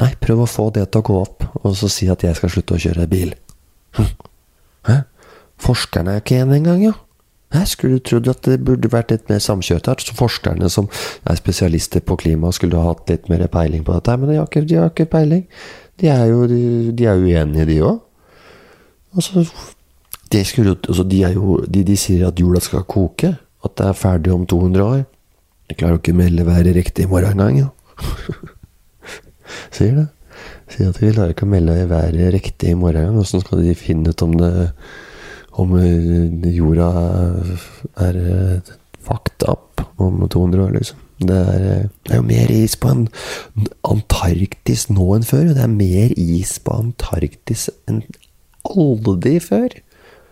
Nei, 0.00 0.10
prøv 0.20 0.42
å 0.44 0.48
få 0.48 0.66
det 0.76 0.90
til 0.90 1.00
å 1.00 1.06
gå 1.06 1.16
opp, 1.20 1.46
og 1.62 1.76
så 1.76 1.88
si 1.92 2.08
at 2.12 2.24
jeg 2.24 2.36
skal 2.36 2.52
slutte 2.52 2.76
å 2.76 2.82
kjøre 2.82 3.06
bil. 3.08 3.32
Hm. 3.96 4.10
Hæ? 4.88 4.98
Forskerne 5.60 6.16
er 6.16 6.20
ikke 6.20 6.42
enige 6.42 6.60
engang, 6.60 6.84
ja. 6.90 6.96
Jeg 7.50 7.66
skulle 7.66 8.02
trodd 8.06 8.28
at 8.30 8.44
det 8.46 8.60
burde 8.62 8.92
vært 8.92 9.10
litt 9.10 9.30
mer 9.30 9.40
samkjørt 9.42 9.88
her. 9.90 10.02
Så 10.04 10.14
forskerne 10.14 10.68
som 10.70 10.86
er 11.26 11.38
spesialister 11.40 12.04
på 12.04 12.16
klima, 12.20 12.52
skulle 12.54 12.78
ha 12.78 12.92
hatt 12.92 13.10
litt 13.10 13.26
mer 13.32 13.42
peiling 13.50 13.82
på 13.86 13.96
dette. 13.96 14.14
Men 14.20 14.30
de 14.30 14.36
har 14.38 14.46
ikke, 14.46 14.62
de 14.70 14.78
har 14.78 14.92
ikke 14.92 15.08
peiling. 15.10 15.42
De 16.00 16.08
er 16.08 16.24
jo, 16.30 16.46
de, 16.48 16.92
de 16.96 17.06
er 17.06 17.20
uenige, 17.20 17.66
de 17.68 17.80
òg. 17.84 17.98
Altså, 19.16 19.44
de, 20.32 20.44
skulle, 20.44 20.76
altså 20.88 21.04
de, 21.04 21.20
de, 21.74 21.82
de, 21.84 21.96
sier 21.98 22.28
at 22.28 22.40
jorda 22.40 22.62
skal 22.64 22.86
koke. 22.88 23.34
At 23.64 23.76
det 23.76 23.86
er 23.86 23.98
ferdig 23.98 24.32
om 24.32 24.46
200 24.48 24.84
år. 24.84 25.02
Jeg 25.68 25.76
klarer 25.76 25.96
jo 25.98 26.00
ikke 26.00 26.14
å 26.14 26.20
melde 26.22 26.46
været 26.46 26.72
riktig 26.74 27.04
i 27.04 27.10
morgen 27.10 27.42
engang, 27.44 27.58
jo. 27.60 27.68
sier 29.76 29.98
det. 29.98 30.06
Sier 30.70 30.88
at 30.90 30.98
de 31.02 31.12
klarer 31.12 31.34
ikke 31.34 31.46
å 31.46 31.52
melde 31.52 31.76
været 31.90 32.32
riktig 32.34 32.72
i 32.72 32.78
morgen. 32.78 33.20
Åssen 33.20 33.44
skal 33.44 33.62
de 33.66 33.76
finne 33.78 34.14
ut 34.14 34.26
om 34.26 34.34
det 34.40 34.52
Om 35.60 35.72
eh, 35.76 36.52
jorda 36.54 36.88
er 38.06 38.16
eh, 38.16 38.68
fucked 39.02 39.44
up 39.50 39.82
om 40.00 40.22
200 40.30 40.62
år, 40.62 40.76
liksom? 40.78 41.09
Det 41.20 41.36
er, 41.36 41.62
eh, 41.68 41.86
det 42.06 42.14
er, 42.14 42.16
jo 42.16 42.26
mer 42.26 42.50
is 42.54 42.76
på 42.80 42.92
Antarktis 43.84 44.88
nå 44.88 45.06
enn 45.16 45.26
før. 45.26 45.50
Og 45.50 45.58
det 45.58 45.64
er 45.66 45.72
mer 45.72 46.14
is 46.16 46.56
på 46.64 46.76
Antarktis 46.78 47.68
enn 47.90 48.02
aldri 48.70 49.36
før. 49.44 49.76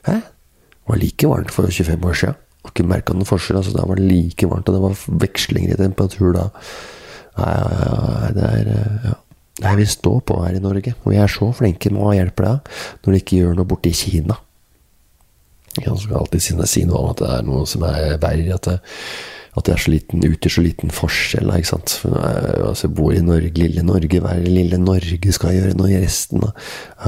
Hæ? 0.08 0.18
Det 0.24 0.92
var 0.92 1.02
like 1.02 1.28
varmt 1.28 1.52
for 1.52 1.68
25 1.68 2.08
år 2.08 2.20
siden. 2.22 2.40
Har 2.64 2.72
ikke 2.72 2.88
merka 2.88 3.14
noen 3.14 3.28
forskjell. 3.28 3.60
altså 3.60 3.76
Det 3.76 3.88
var 3.88 4.00
like 4.00 4.48
varmt, 4.48 4.68
og 4.68 4.74
det 4.74 4.82
var 4.82 5.22
vekslinger 5.26 5.74
i 5.74 5.80
temperatur 5.82 6.32
da. 6.32 6.48
Nei, 7.38 8.32
det 8.34 8.44
er 8.48 8.70
ja. 9.04 9.16
Det 9.58 9.72
vi 9.74 9.86
står 9.90 10.20
på 10.22 10.36
her 10.44 10.54
i 10.54 10.62
Norge. 10.62 10.94
Og 11.02 11.12
vi 11.12 11.18
er 11.18 11.30
så 11.30 11.50
flinke 11.52 11.90
med 11.90 12.02
å 12.02 12.14
hjelpe 12.14 12.44
deg 12.44 12.68
når 13.02 13.10
du 13.10 13.18
ikke 13.18 13.40
gjør 13.40 13.56
noe 13.58 13.66
borte 13.68 13.90
i 13.90 13.96
Kina. 13.96 14.36
Jeg 15.78 15.94
skal 15.98 16.20
alltid 16.20 16.66
si 16.66 16.84
noe 16.86 17.00
om 17.00 17.10
at 17.12 17.20
det 17.22 17.30
er 17.34 17.46
noe 17.46 17.66
som 17.66 17.84
er 17.86 18.20
verre. 18.22 18.54
At 18.54 18.68
det, 18.70 18.76
at 19.58 19.68
det 19.68 19.74
er 19.74 19.82
så 19.82 19.92
liten, 19.92 20.24
utgjør 20.24 20.54
så 20.54 20.64
liten 20.64 20.92
forskjell. 20.94 21.50
ikke 21.54 21.70
sant? 21.72 21.94
For 22.02 22.16
altså, 22.18 22.86
jeg 22.86 22.94
bor 22.98 23.14
i 23.14 23.22
Norge, 23.24 23.52
lille 23.58 23.84
Norge. 23.86 24.20
Hva 24.22 24.34
er 24.34 24.44
det 24.44 24.54
lille 24.54 24.80
Norge 24.80 25.34
skal 25.34 25.56
gjøre 25.56 25.76
når 25.78 25.94
resten 26.04 26.44
av, 26.46 26.54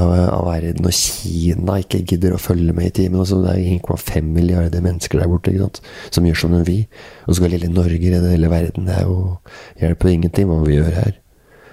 av, 0.01 0.45
verden 0.49 0.91
og 0.91 0.97
Kina 0.97 1.79
ikke 1.85 2.03
gidder 2.13 2.37
å 2.37 2.43
følge 2.43 2.75
med 2.77 2.91
i 2.91 2.95
timen? 3.03 3.23
Altså, 3.23 3.41
det 3.45 3.55
er 3.55 3.79
1,5 3.79 4.31
milliarder 4.35 4.85
mennesker 4.85 5.23
der 5.23 5.31
borte 5.31 5.55
ikke 5.55 5.69
sant? 5.69 5.83
som 6.11 6.27
gjør 6.27 6.43
som 6.45 6.61
vi. 6.67 6.81
Og 7.27 7.33
så 7.33 7.41
skal 7.41 7.55
lille 7.55 7.73
Norge 7.73 8.15
redde 8.15 8.35
hele 8.35 8.53
verden. 8.53 8.89
Det 8.91 8.99
er 8.99 9.09
jo 9.09 9.21
hjelper 9.81 10.15
ingenting 10.15 10.51
hva 10.51 10.63
vi 10.67 10.79
gjør 10.81 10.95
her. 10.99 11.20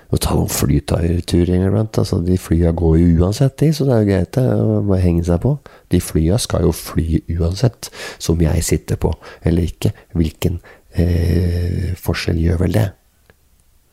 Å 0.07 0.17
ta 0.23 0.35
noen 0.37 0.51
flyturer 0.51 1.65
iblant. 1.67 1.97
Altså, 1.99 2.21
de 2.23 2.37
flya 2.39 2.71
går 2.77 2.97
jo 3.01 3.07
uansett, 3.25 3.57
de, 3.59 3.71
så 3.75 3.87
det 3.87 3.95
er 3.95 4.03
jo 4.03 4.09
greit 4.11 4.39
å 4.39 4.81
bare 4.87 5.03
henge 5.03 5.25
seg 5.27 5.41
på. 5.43 5.57
De 5.91 5.99
flya 6.03 6.39
skal 6.39 6.67
jo 6.67 6.75
fly 6.75 7.23
uansett, 7.35 7.89
som 8.23 8.39
jeg 8.43 8.63
sitter 8.63 8.99
på 9.01 9.11
eller 9.43 9.67
ikke. 9.67 9.91
Hvilken 10.15 10.61
eh, 10.95 11.91
forskjell 11.99 12.39
gjør 12.45 12.63
vel 12.63 12.77
det? 12.79 12.85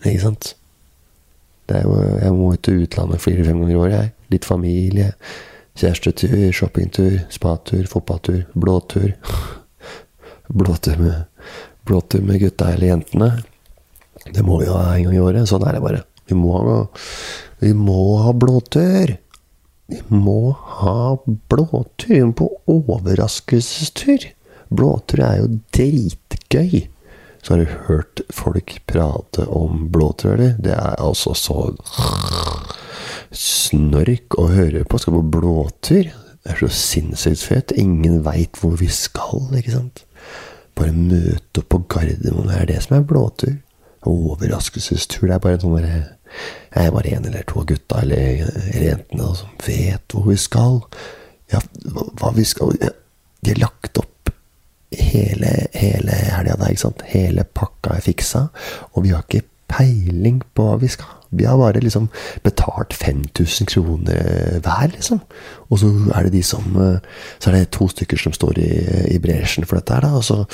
Ikke 0.05 0.23
sant? 0.23 0.53
Det 1.69 1.81
jo, 1.83 1.97
jeg 2.21 2.37
må 2.37 2.53
til 2.61 2.85
utlandet 2.85 3.23
fire-fem 3.25 3.63
ganger 3.63 3.75
i 3.75 3.81
året, 3.81 3.97
jeg. 3.97 4.15
Litt 4.35 4.47
familie. 4.47 5.11
Kjærestetur, 5.81 6.53
shoppingtur, 6.55 7.17
spatur, 7.35 7.83
fotballtur, 7.91 8.45
blåtur. 8.55 9.17
blåtur 10.61 11.01
med, 11.01 11.49
blåtur 11.89 12.23
med 12.23 12.45
gutta 12.45 12.71
eller 12.75 12.93
jentene. 12.93 13.31
Det 14.33 14.45
må 14.45 14.61
vi 14.63 14.71
ha 14.71 14.81
en 14.95 15.05
gang 15.09 15.17
i 15.17 15.23
året. 15.23 15.49
Sånn 15.51 15.65
er 15.67 15.77
det 15.77 15.85
bare. 15.85 16.03
Vi 16.31 16.37
må, 16.39 16.57
vi 17.61 17.75
må 17.77 18.17
ha 18.25 18.33
blåtur. 18.33 19.17
vi 19.87 20.01
må 20.09 20.55
ha 20.81 21.19
blåtur 21.53 22.33
på 22.33 22.49
overraskelsestur. 22.73 24.31
Blåtur 24.73 25.21
er 25.21 25.43
jo 25.43 25.51
dritgøy. 25.77 26.89
Så 27.45 27.53
har 27.53 27.61
du 27.61 27.73
hørt 27.91 28.23
folk 28.33 28.79
prate 28.89 29.45
om 29.53 29.91
blåtur, 29.93 30.33
eller? 30.33 30.55
Det 30.57 30.73
er 30.73 30.97
altså 30.97 31.35
så 31.37 31.59
snork 33.35 34.39
å 34.41 34.49
høre 34.49 34.87
på. 34.89 35.01
Skal 35.03 35.19
på 35.19 35.27
blåtur. 35.37 36.09
Det 36.09 36.53
er 36.53 36.63
så 36.63 36.71
sinnssykt 36.73 37.45
fett. 37.45 37.77
Ingen 37.77 38.23
veit 38.25 38.57
hvor 38.61 38.79
vi 38.81 38.89
skal, 38.89 39.51
ikke 39.61 39.77
sant? 39.77 40.07
Bare 40.75 40.97
møte 40.97 41.61
opp 41.61 41.69
på 41.73 41.83
Gardermoen. 41.93 42.49
Det 42.49 42.57
er 42.63 42.73
det 42.73 42.81
som 42.87 42.97
er 42.97 43.07
blåtur. 43.13 43.55
Overraskelsestur. 44.11 45.27
Det 45.29 45.37
er 45.37 45.43
bare 45.43 45.59
en 45.59 45.65
sånn 45.65 45.79
Jeg 45.85 46.87
er 46.87 46.95
bare 46.95 47.13
en 47.15 47.29
eller 47.29 47.47
to 47.47 47.61
av 47.63 47.69
gutta 47.71 48.01
eller, 48.03 48.49
eller 48.73 48.89
jentene 48.89 49.31
som 49.39 49.53
vet 49.67 50.15
hvor 50.15 50.27
vi 50.29 50.39
skal. 50.41 50.81
Ja, 51.53 51.61
hva 52.19 52.33
vi 52.35 52.47
skal 52.49 52.73
De 52.81 53.53
har 53.53 53.61
lagt 53.61 54.01
opp 54.01 54.33
hele, 54.95 55.51
hele 55.75 56.15
helga 56.15 56.57
der, 56.59 56.71
ikke 56.71 56.85
sant. 56.87 57.05
Hele 57.11 57.45
pakka 57.45 57.97
er 57.97 58.05
fiksa. 58.05 58.47
Og 58.95 59.07
vi 59.07 59.15
har 59.15 59.25
ikke 59.27 59.47
peiling 59.71 60.43
på 60.55 60.69
hva 60.69 60.79
vi 60.83 60.91
skal. 60.93 61.24
Vi 61.39 61.47
har 61.49 61.59
bare 61.59 61.83
liksom 61.83 62.09
betalt 62.45 62.95
5000 62.97 63.71
kroner 63.71 64.59
hver, 64.65 64.89
liksom. 64.93 65.21
Og 65.71 65.81
så 65.81 65.91
er 66.15 66.27
det 66.27 66.35
de 66.37 66.43
som 66.47 66.65
Så 66.75 67.51
er 67.51 67.57
det 67.57 67.71
to 67.75 67.89
stykker 67.89 68.21
som 68.21 68.33
står 68.33 68.59
i, 68.63 68.71
i 69.15 69.19
bresjen 69.23 69.67
for 69.67 69.79
dette 69.79 69.95
her, 69.95 70.05
da. 70.05 70.15
Og 70.19 70.25
så, 70.25 70.45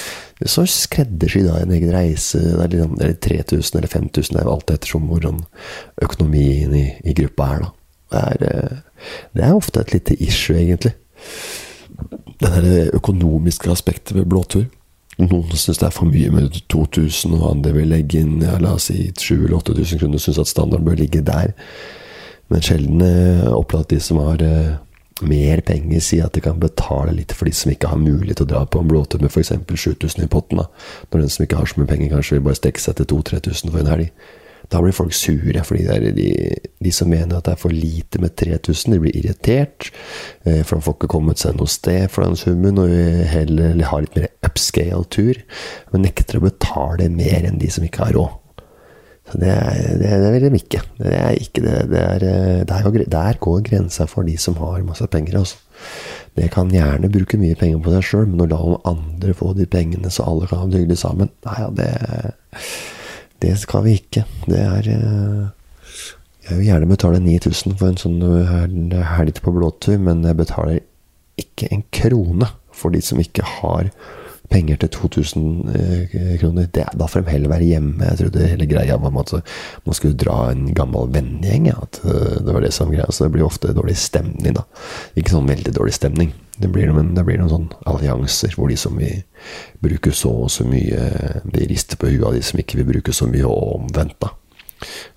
så 0.46 0.66
skreddersy 0.66 1.44
da 1.46 1.60
en 1.60 1.74
egen 1.76 1.92
reise. 1.94 2.40
Det 2.40 2.64
er 2.64 2.74
liksom, 2.74 2.96
eller 3.00 3.18
3000 3.28 3.78
eller 3.78 3.92
5000, 3.92 4.36
det 4.36 4.42
er 4.44 4.52
alt 4.52 4.74
ettersom 4.74 5.08
hvordan 5.10 5.42
økonomien 6.02 6.74
i, 6.76 6.86
i 7.04 7.16
gruppa 7.16 7.50
er, 7.54 7.64
da. 7.66 7.74
Det 8.10 8.20
er, 8.50 8.80
det 9.36 9.44
er 9.46 9.54
ofte 9.54 9.80
et 9.80 9.92
lite 9.94 10.16
issue, 10.22 10.56
egentlig. 10.58 10.94
Det 12.40 12.50
der 12.50 12.96
økonomiske 12.96 13.70
aspektet 13.70 14.16
ved 14.16 14.26
blåtur. 14.26 14.64
Noen 15.20 15.56
syns 15.58 15.80
det 15.80 15.88
er 15.88 15.94
for 15.94 16.08
mye 16.08 16.30
med 16.32 16.54
2000, 16.72 17.34
og 17.36 17.48
andre 17.50 17.74
vil 17.76 17.90
legge 17.92 18.22
inn 18.22 18.40
ja, 18.44 18.56
la 18.62 18.74
oss 18.78 18.88
si 18.88 19.10
7000-8000 19.10 20.00
kroner, 20.00 20.22
syns 20.22 20.40
at 20.40 20.48
standarden 20.50 20.86
bør 20.86 21.00
ligge 21.00 21.20
der. 21.26 21.52
Men 22.50 22.64
sjelden 22.64 23.02
eh, 23.04 23.50
opplever 23.52 23.84
at 23.84 23.92
de 23.92 24.00
som 24.02 24.20
har 24.24 24.42
eh, 24.42 24.78
mer 25.20 25.60
penger, 25.66 26.00
sier 26.02 26.26
at 26.26 26.34
de 26.34 26.42
kan 26.44 26.60
betale 26.60 27.14
litt 27.14 27.34
for 27.36 27.48
de 27.48 27.54
som 27.54 27.72
ikke 27.72 27.92
har 27.92 28.00
mulighet 28.00 28.40
til 28.40 28.48
å 28.48 28.52
dra 28.54 28.64
på 28.64 28.80
en 28.80 28.88
blåtur 28.90 29.20
med 29.22 29.30
f.eks. 29.30 29.52
7000 29.68 30.24
i 30.24 30.30
potten. 30.30 30.62
da. 30.62 30.68
Når 31.10 31.24
den 31.24 31.34
som 31.36 31.44
ikke 31.44 31.60
har 31.60 31.70
så 31.70 31.80
mye 31.80 31.90
penger, 31.90 32.14
kanskje 32.14 32.38
vil 32.38 32.46
bare 32.48 32.60
strekke 32.60 32.82
seg 32.82 32.96
til 32.98 33.10
2000-3000 33.12 33.74
for 33.74 33.82
en 33.82 33.92
helg. 33.92 34.30
Da 34.70 34.80
blir 34.82 34.94
folk 34.94 35.14
sure, 35.16 35.64
fordi 35.66 35.86
det 35.88 35.94
er 35.96 36.12
de, 36.14 36.28
de, 36.78 36.92
som 36.94 37.10
mener 37.10 37.36
at 37.36 37.48
det 37.48 37.56
er 37.56 37.62
for 37.62 37.74
lite 37.74 38.20
med 38.22 38.36
3000, 38.38 38.94
de 38.94 39.00
blir 39.02 39.16
irritert. 39.18 39.88
Eh, 40.46 40.60
for 40.62 40.78
de 40.78 40.86
får 40.86 40.98
ikke 40.98 41.10
kommet 41.16 41.42
seg 41.42 41.56
noe 41.58 41.70
sted 41.70 42.06
for 42.12 42.26
den 42.26 42.38
summen, 42.38 42.78
og 42.78 42.94
heller 43.32 43.80
ha 43.90 44.02
litt 44.04 44.18
mer 44.18 44.30
upscale-tur. 44.46 45.42
Men 45.90 46.06
nekter 46.06 46.38
å 46.38 46.44
betale 46.46 47.10
mer 47.10 47.48
enn 47.48 47.58
de 47.62 47.70
som 47.72 47.86
ikke 47.86 48.06
har 48.06 48.14
råd. 48.18 48.36
Så 49.30 49.38
det, 49.38 49.56
det, 50.00 50.10
det 50.22 50.30
vil 50.34 50.46
de 50.46 50.58
ikke. 50.58 50.82
Det 50.98 51.16
er 51.18 51.34
ikke 51.38 51.62
det. 51.62 51.74
det 51.90 52.00
er, 52.02 52.22
der, 52.66 52.86
der, 52.86 53.04
der, 53.10 53.42
går 53.42 53.66
grensa 53.66 54.06
for 54.10 54.26
de 54.26 54.36
som 54.38 54.58
har 54.58 54.86
masse 54.86 55.06
penger. 55.10 55.38
Altså. 55.42 55.58
Det 56.38 56.50
kan 56.54 56.70
gjerne 56.70 57.10
bruke 57.10 57.38
mye 57.38 57.58
penger 57.58 57.82
på 57.82 57.94
seg 57.94 58.06
sjøl, 58.06 58.30
men 58.30 58.46
å 58.46 58.48
la 58.50 58.80
andre 58.90 59.34
få 59.36 59.52
de 59.58 59.66
pengene 59.70 60.10
så 60.14 60.26
alle 60.30 60.50
kan 60.50 60.62
ha 60.62 60.70
det 60.70 60.82
hyggelig 60.82 61.02
sammen, 61.02 61.30
nei, 61.46 61.58
ja, 61.58 61.68
det 61.74 61.90
det 63.40 63.56
skal 63.60 63.84
vi 63.86 63.96
ikke. 63.98 64.24
Det 64.46 64.60
er 64.60 64.90
eh, 64.92 65.48
Jeg 66.48 66.58
vil 66.58 66.66
gjerne 66.66 66.90
betale 66.90 67.20
9000 67.22 67.76
for 67.78 67.90
en 67.90 68.00
sånn 68.00 68.94
helg 69.16 69.42
på 69.44 69.52
blåtur, 69.54 69.98
men 70.02 70.24
jeg 70.26 70.38
betaler 70.38 70.80
ikke 71.40 71.68
en 71.70 71.84
krone 71.94 72.48
for 72.74 72.92
de 72.94 73.02
som 73.04 73.20
ikke 73.20 73.44
har 73.60 73.90
penger 74.50 74.80
til 74.82 74.90
2000 74.96 75.70
eh, 75.74 76.34
kroner. 76.40 76.68
Det, 76.74 76.84
da 76.98 77.06
får 77.08 77.24
de 77.24 77.34
heller 77.34 77.52
være 77.52 77.68
hjemme. 77.68 78.06
Jeg 78.08 78.18
trodde 78.20 78.48
hele 78.50 78.68
greia 78.70 78.98
var 79.00 79.14
at 79.22 79.32
man 79.86 79.96
skulle 79.96 80.18
dra 80.18 80.50
en 80.50 80.72
gammel 80.74 81.10
vennegjeng. 81.14 81.68
Ja, 81.70 81.78
at 81.86 82.00
eh, 82.04 82.38
det 82.42 82.54
var 82.54 82.64
det 82.64 82.72
som 82.74 82.90
greia. 82.92 83.08
Så 83.10 83.26
det 83.26 83.34
blir 83.36 83.46
ofte 83.46 83.74
dårlig 83.76 83.96
stemning, 84.00 84.56
da. 84.58 84.66
Ikke 85.14 85.34
sånn 85.34 85.50
veldig 85.50 85.74
dårlig 85.76 85.94
stemning. 85.96 86.32
Det 86.60 86.68
blir, 86.68 86.90
noen, 86.90 87.14
det 87.16 87.24
blir 87.24 87.38
noen 87.40 87.52
sånn 87.52 87.68
allianser 87.88 88.56
hvor 88.58 88.68
de 88.68 88.76
som 88.76 88.98
vil 89.00 89.22
bruke 89.80 90.12
så 90.12 90.32
og 90.44 90.50
så 90.52 90.66
mye, 90.68 91.06
de 91.46 91.68
rister 91.70 91.96
på 91.96 92.10
huet 92.10 92.26
av 92.26 92.34
de 92.36 92.42
som 92.44 92.60
ikke 92.60 92.82
vil 92.82 92.90
bruke 92.90 93.14
så 93.16 93.30
mye, 93.30 93.46
og 93.48 93.78
omvendt. 93.78 94.18
da. 94.20 94.34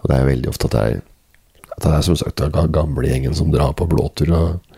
Og 0.03 0.11
det 0.11 0.19
er 0.19 0.29
veldig 0.29 0.53
ofte 0.53 0.69
at 0.69 0.77
det 0.77 0.85
er, 0.85 1.01
at 1.73 1.81
det 1.83 1.91
er 1.97 2.05
som 2.05 2.19
sagt 2.19 2.45
gamle 2.53 2.71
gamlegjengen 2.71 3.35
som 3.35 3.51
drar 3.51 3.73
på 3.75 3.89
blåtur. 3.91 4.31
og 4.37 4.72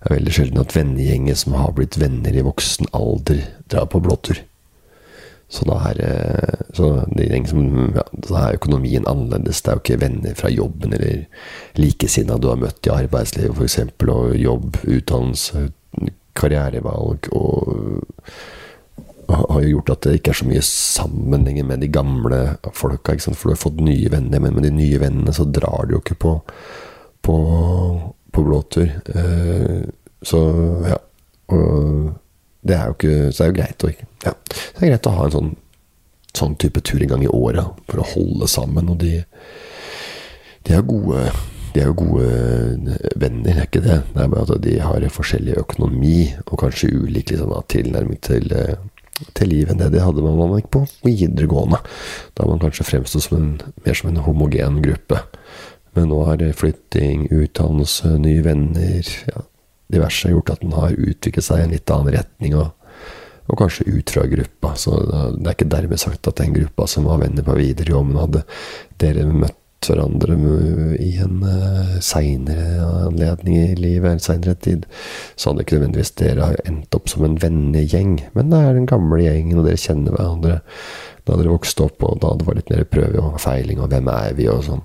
Det 0.00 0.10
er 0.10 0.16
veldig 0.16 0.36
sjelden 0.36 0.62
at 0.62 0.76
vennegjenger 0.76 1.36
som 1.38 1.56
har 1.58 1.74
blitt 1.76 1.98
venner 2.00 2.36
i 2.36 2.44
voksen 2.46 2.90
alder, 2.96 3.42
drar 3.70 3.90
på 3.90 4.02
blåtur. 4.04 4.42
Så 5.50 5.66
da 5.66 5.80
er, 5.90 6.00
eh, 6.06 6.60
så 6.78 6.92
liksom, 7.16 7.64
ja, 7.96 8.04
da 8.28 8.44
er 8.44 8.60
økonomien 8.60 9.08
annerledes. 9.10 9.62
Det 9.62 9.72
er 9.72 9.78
jo 9.78 9.82
ikke 9.82 10.02
venner 10.04 10.36
fra 10.38 10.50
jobben 10.52 10.94
eller 10.94 11.26
likesinnede 11.74 12.38
du 12.38 12.52
har 12.52 12.60
møtt 12.60 12.86
i 12.86 12.94
arbeidslivet 12.94 13.58
f.eks., 13.58 13.80
og 14.06 14.36
jobb, 14.38 14.78
utdannelse, 14.86 15.70
karrierevalg 16.38 17.26
og 17.34 17.74
har 19.30 19.62
jo 19.62 19.76
gjort 19.76 19.92
at 19.94 20.06
det 20.06 20.14
ikke 20.18 20.32
er 20.32 20.38
så 20.40 20.46
mye 20.48 20.62
sammenhenger 20.66 21.66
med 21.66 21.82
de 21.84 21.90
gamle 21.92 22.40
folka. 22.76 23.16
For 23.18 23.50
du 23.50 23.54
har 23.54 23.60
fått 23.60 23.82
nye 23.84 24.10
venner, 24.12 24.42
men 24.42 24.56
med 24.56 24.66
de 24.66 24.72
nye 24.74 25.00
vennene 25.02 25.34
så 25.34 25.46
drar 25.46 25.86
du 25.86 25.96
jo 25.96 26.02
ikke 26.02 26.18
på, 26.24 26.32
på, 27.26 27.36
på 28.32 28.44
blåtur. 28.46 28.90
Eh, 29.14 29.82
så 30.22 30.40
ja. 30.88 30.98
Og 31.50 32.10
det 32.62 32.76
er 32.76 32.90
jo 32.90 32.94
ikke 32.94 33.32
Så 33.32 33.40
det 33.40 33.46
er 33.46 33.48
jo 33.50 33.56
greit 33.56 33.84
å 33.84 33.90
ja. 33.90 34.32
Det 34.52 34.82
er 34.84 34.90
greit 34.92 35.08
å 35.08 35.14
ha 35.16 35.24
en 35.26 35.34
sånn, 35.34 35.54
sånn 36.36 36.58
type 36.60 36.82
tur 36.84 37.00
en 37.02 37.14
gang 37.14 37.24
i 37.24 37.30
året 37.32 37.80
for 37.88 38.02
å 38.02 38.10
holde 38.12 38.50
sammen. 38.52 38.90
Og 38.92 39.00
de, 39.00 39.22
de 40.68 40.76
er 40.76 40.84
gode 40.86 41.30
de 41.70 41.82
er 41.82 41.90
jo 41.90 41.96
gode 41.98 42.26
eh, 42.26 43.10
venner, 43.20 43.54
er 43.54 43.68
ikke 43.68 43.82
det? 43.84 44.00
Det 44.14 44.22
er 44.24 44.30
bare 44.32 44.56
at 44.56 44.62
de 44.64 44.76
har 44.82 45.04
forskjellig 45.14 45.58
økonomi, 45.60 46.32
og 46.48 46.56
kanskje 46.64 46.90
ulik 46.90 47.30
liksom, 47.30 47.52
tilnærming 47.70 48.18
til, 48.26 48.50
eh, 48.56 49.28
til 49.38 49.52
livet 49.52 49.74
enn 49.74 49.82
det 49.84 49.92
de 49.94 50.02
hadde 50.02 50.24
man 50.24 50.56
gikk 50.58 50.70
på 50.74 50.84
videregående. 51.06 51.78
Da 52.34 52.48
man 52.48 52.62
kanskje 52.62 52.88
fremsto 52.88 53.22
mer 53.38 53.94
som 53.94 54.10
en 54.10 54.22
homogen 54.26 54.80
gruppe. 54.82 55.22
Men 55.96 56.10
nå 56.12 56.20
har 56.28 56.42
flytting, 56.56 57.28
utdannelse, 57.34 58.16
nye 58.22 58.44
venner, 58.46 59.14
ja, 59.30 59.46
diverse 59.90 60.30
gjort 60.30 60.52
at 60.54 60.62
den 60.62 60.76
har 60.76 60.94
utviklet 60.94 61.44
seg 61.46 61.62
i 61.62 61.66
en 61.66 61.74
litt 61.74 61.90
annen 61.90 62.14
retning. 62.18 62.58
og 62.58 62.76
og 63.50 63.58
kanskje 63.58 63.88
ut 63.90 64.10
fra 64.14 64.26
gruppa. 64.30 64.74
Så 64.78 64.96
det 65.02 65.48
er 65.48 65.56
ikke 65.56 65.72
dermed 65.72 65.98
sagt 65.98 66.28
at 66.30 66.38
den 66.38 66.54
gruppa 66.54 66.86
som 66.90 67.08
var 67.08 67.22
venner 67.22 67.46
på 67.46 67.56
videregående, 67.58 68.22
hadde 68.22 68.44
dere 69.02 69.26
møtt 69.26 69.56
hverandre 69.88 70.36
i 71.00 71.14
en 71.24 71.38
uh, 71.40 71.94
seinere 72.04 72.84
anledning 73.06 73.56
i 73.56 73.78
livet, 73.78 74.10
en 74.12 74.22
seinere 74.22 74.54
tid, 74.60 74.84
så 75.40 75.50
hadde 75.50 75.64
ikke 75.64 75.78
nødvendigvis 75.78 76.12
dere 76.20 76.50
endt 76.68 76.94
opp 76.94 77.08
som 77.08 77.24
en 77.24 77.38
vennegjeng. 77.40 78.18
Men 78.36 78.52
det 78.52 78.60
er 78.60 78.76
den 78.76 78.90
gamle 78.90 79.22
gjengen, 79.24 79.62
og 79.62 79.66
dere 79.68 79.80
kjenner 79.80 80.14
hverandre 80.16 80.60
da 81.24 81.36
dere 81.36 81.54
vokste 81.54 81.88
opp, 81.88 82.04
og 82.04 82.20
da 82.20 82.34
det 82.36 82.48
var 82.48 82.60
litt 82.60 82.72
mer 82.72 82.86
prøve 82.92 83.24
og 83.24 83.40
feiling, 83.40 83.80
og 83.80 83.90
hvem 83.92 84.12
er 84.12 84.36
vi, 84.36 84.50
og 84.52 84.66
sånn. 84.68 84.84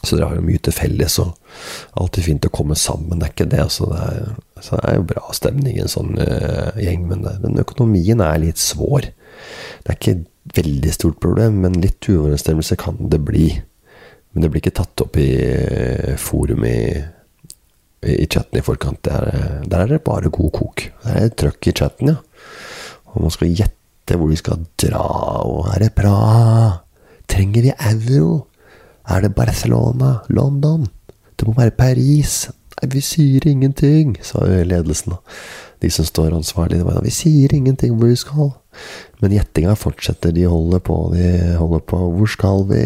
Så 0.00 0.16
dere 0.16 0.30
har 0.30 0.38
jo 0.38 0.46
mye 0.46 0.60
til 0.64 0.72
felles, 0.72 1.18
og 1.20 1.34
alltid 2.00 2.24
fint 2.24 2.46
å 2.48 2.52
komme 2.54 2.76
sammen, 2.78 3.20
det 3.20 3.26
er 3.26 3.34
ikke 3.34 3.50
det. 3.52 3.66
Så 3.74 3.88
det 3.90 4.00
er, 4.00 4.30
så 4.64 4.78
det 4.78 4.88
er 4.88 4.96
jo 4.96 5.08
bra 5.12 5.34
stemning 5.36 5.76
i 5.76 5.82
en 5.84 5.92
sånn 5.92 6.14
uh, 6.16 6.72
gjeng, 6.80 7.04
men 7.10 7.26
det, 7.26 7.36
den 7.44 7.60
økonomien 7.60 8.24
er 8.24 8.40
litt 8.40 8.60
svår. 8.60 9.10
Det 9.10 9.92
er 9.92 9.98
ikke 9.98 10.16
et 10.16 10.56
veldig 10.56 10.94
stort 10.96 11.20
problem, 11.20 11.60
men 11.66 11.80
litt 11.84 12.08
uoverensstemmelse 12.08 12.80
kan 12.80 13.00
det 13.12 13.20
bli. 13.28 13.50
Men 14.32 14.44
det 14.44 14.52
blir 14.52 14.64
ikke 14.64 14.78
tatt 14.80 15.04
opp 15.04 15.20
i 15.20 15.30
uh, 15.36 16.16
forum 16.20 16.64
i, 16.64 16.80
i 18.08 18.24
chatten 18.24 18.60
i 18.60 18.64
forkant. 18.64 19.02
Der, 19.04 19.60
der, 19.66 19.84
er 19.84 19.96
det 19.98 20.04
bare 20.08 20.32
god 20.32 20.54
kok. 20.56 20.86
Der 21.04 21.18
er 21.18 21.28
det 21.28 21.40
trøkk 21.44 21.68
i 21.68 21.76
chatten, 21.76 22.14
ja. 22.14 22.22
Og 23.12 23.26
man 23.26 23.34
skal 23.34 23.52
gjette 23.52 24.16
hvor 24.16 24.30
de 24.32 24.38
skal 24.38 24.64
dra, 24.80 25.04
og 25.44 25.68
er 25.74 25.84
det 25.84 25.92
bra? 25.98 26.14
Trenger 27.30 27.68
vi 27.68 27.74
euro? 27.76 28.46
Er 29.10 29.24
det 29.24 29.34
Barcelona? 29.34 30.20
London? 30.28 30.86
Det 31.34 31.46
må 31.48 31.56
være 31.56 31.74
Paris. 31.74 32.44
Nei, 32.78 32.88
vi 32.92 33.00
sier 33.02 33.46
ingenting, 33.50 34.14
sa 34.22 34.44
ledelsen. 34.46 35.16
De 35.82 35.90
som 35.90 36.06
står 36.06 36.36
ansvarlig. 36.36 36.84
Vi 36.84 37.12
sier 37.14 37.54
ingenting 37.56 37.96
hvor 37.96 38.12
vi 38.12 38.20
skal. 38.20 38.52
Men 39.20 39.34
gjettinga 39.34 39.74
fortsetter. 39.74 40.30
De 40.36 40.46
holder 40.46 40.84
på, 40.86 41.00
de 41.16 41.56
holder 41.58 41.82
på. 41.90 42.00
Hvor 42.20 42.30
skal 42.30 42.64
vi? 42.70 42.84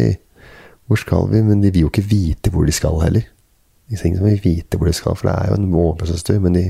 Hvor 0.89 1.01
skal 1.03 1.29
vi? 1.29 1.43
Men 1.45 1.61
de 1.61 1.69
vil 1.69 1.85
jo 1.85 1.93
ikke 1.93 2.07
vite 2.09 2.49
hvor 2.49 2.65
de 2.65 2.73
skal 2.73 2.97
heller. 3.03 3.29
De 3.85 4.01
som 4.01 4.17
vil 4.25 4.41
vite 4.41 4.79
hvor 4.81 4.89
de 4.89 4.97
skal, 4.97 5.13
for 5.13 5.29
det 5.29 5.37
er 5.37 5.51
jo 5.51 5.59
en 5.61 5.73
overgangstur. 5.77 6.41
Men 6.41 6.57
de 6.57 6.65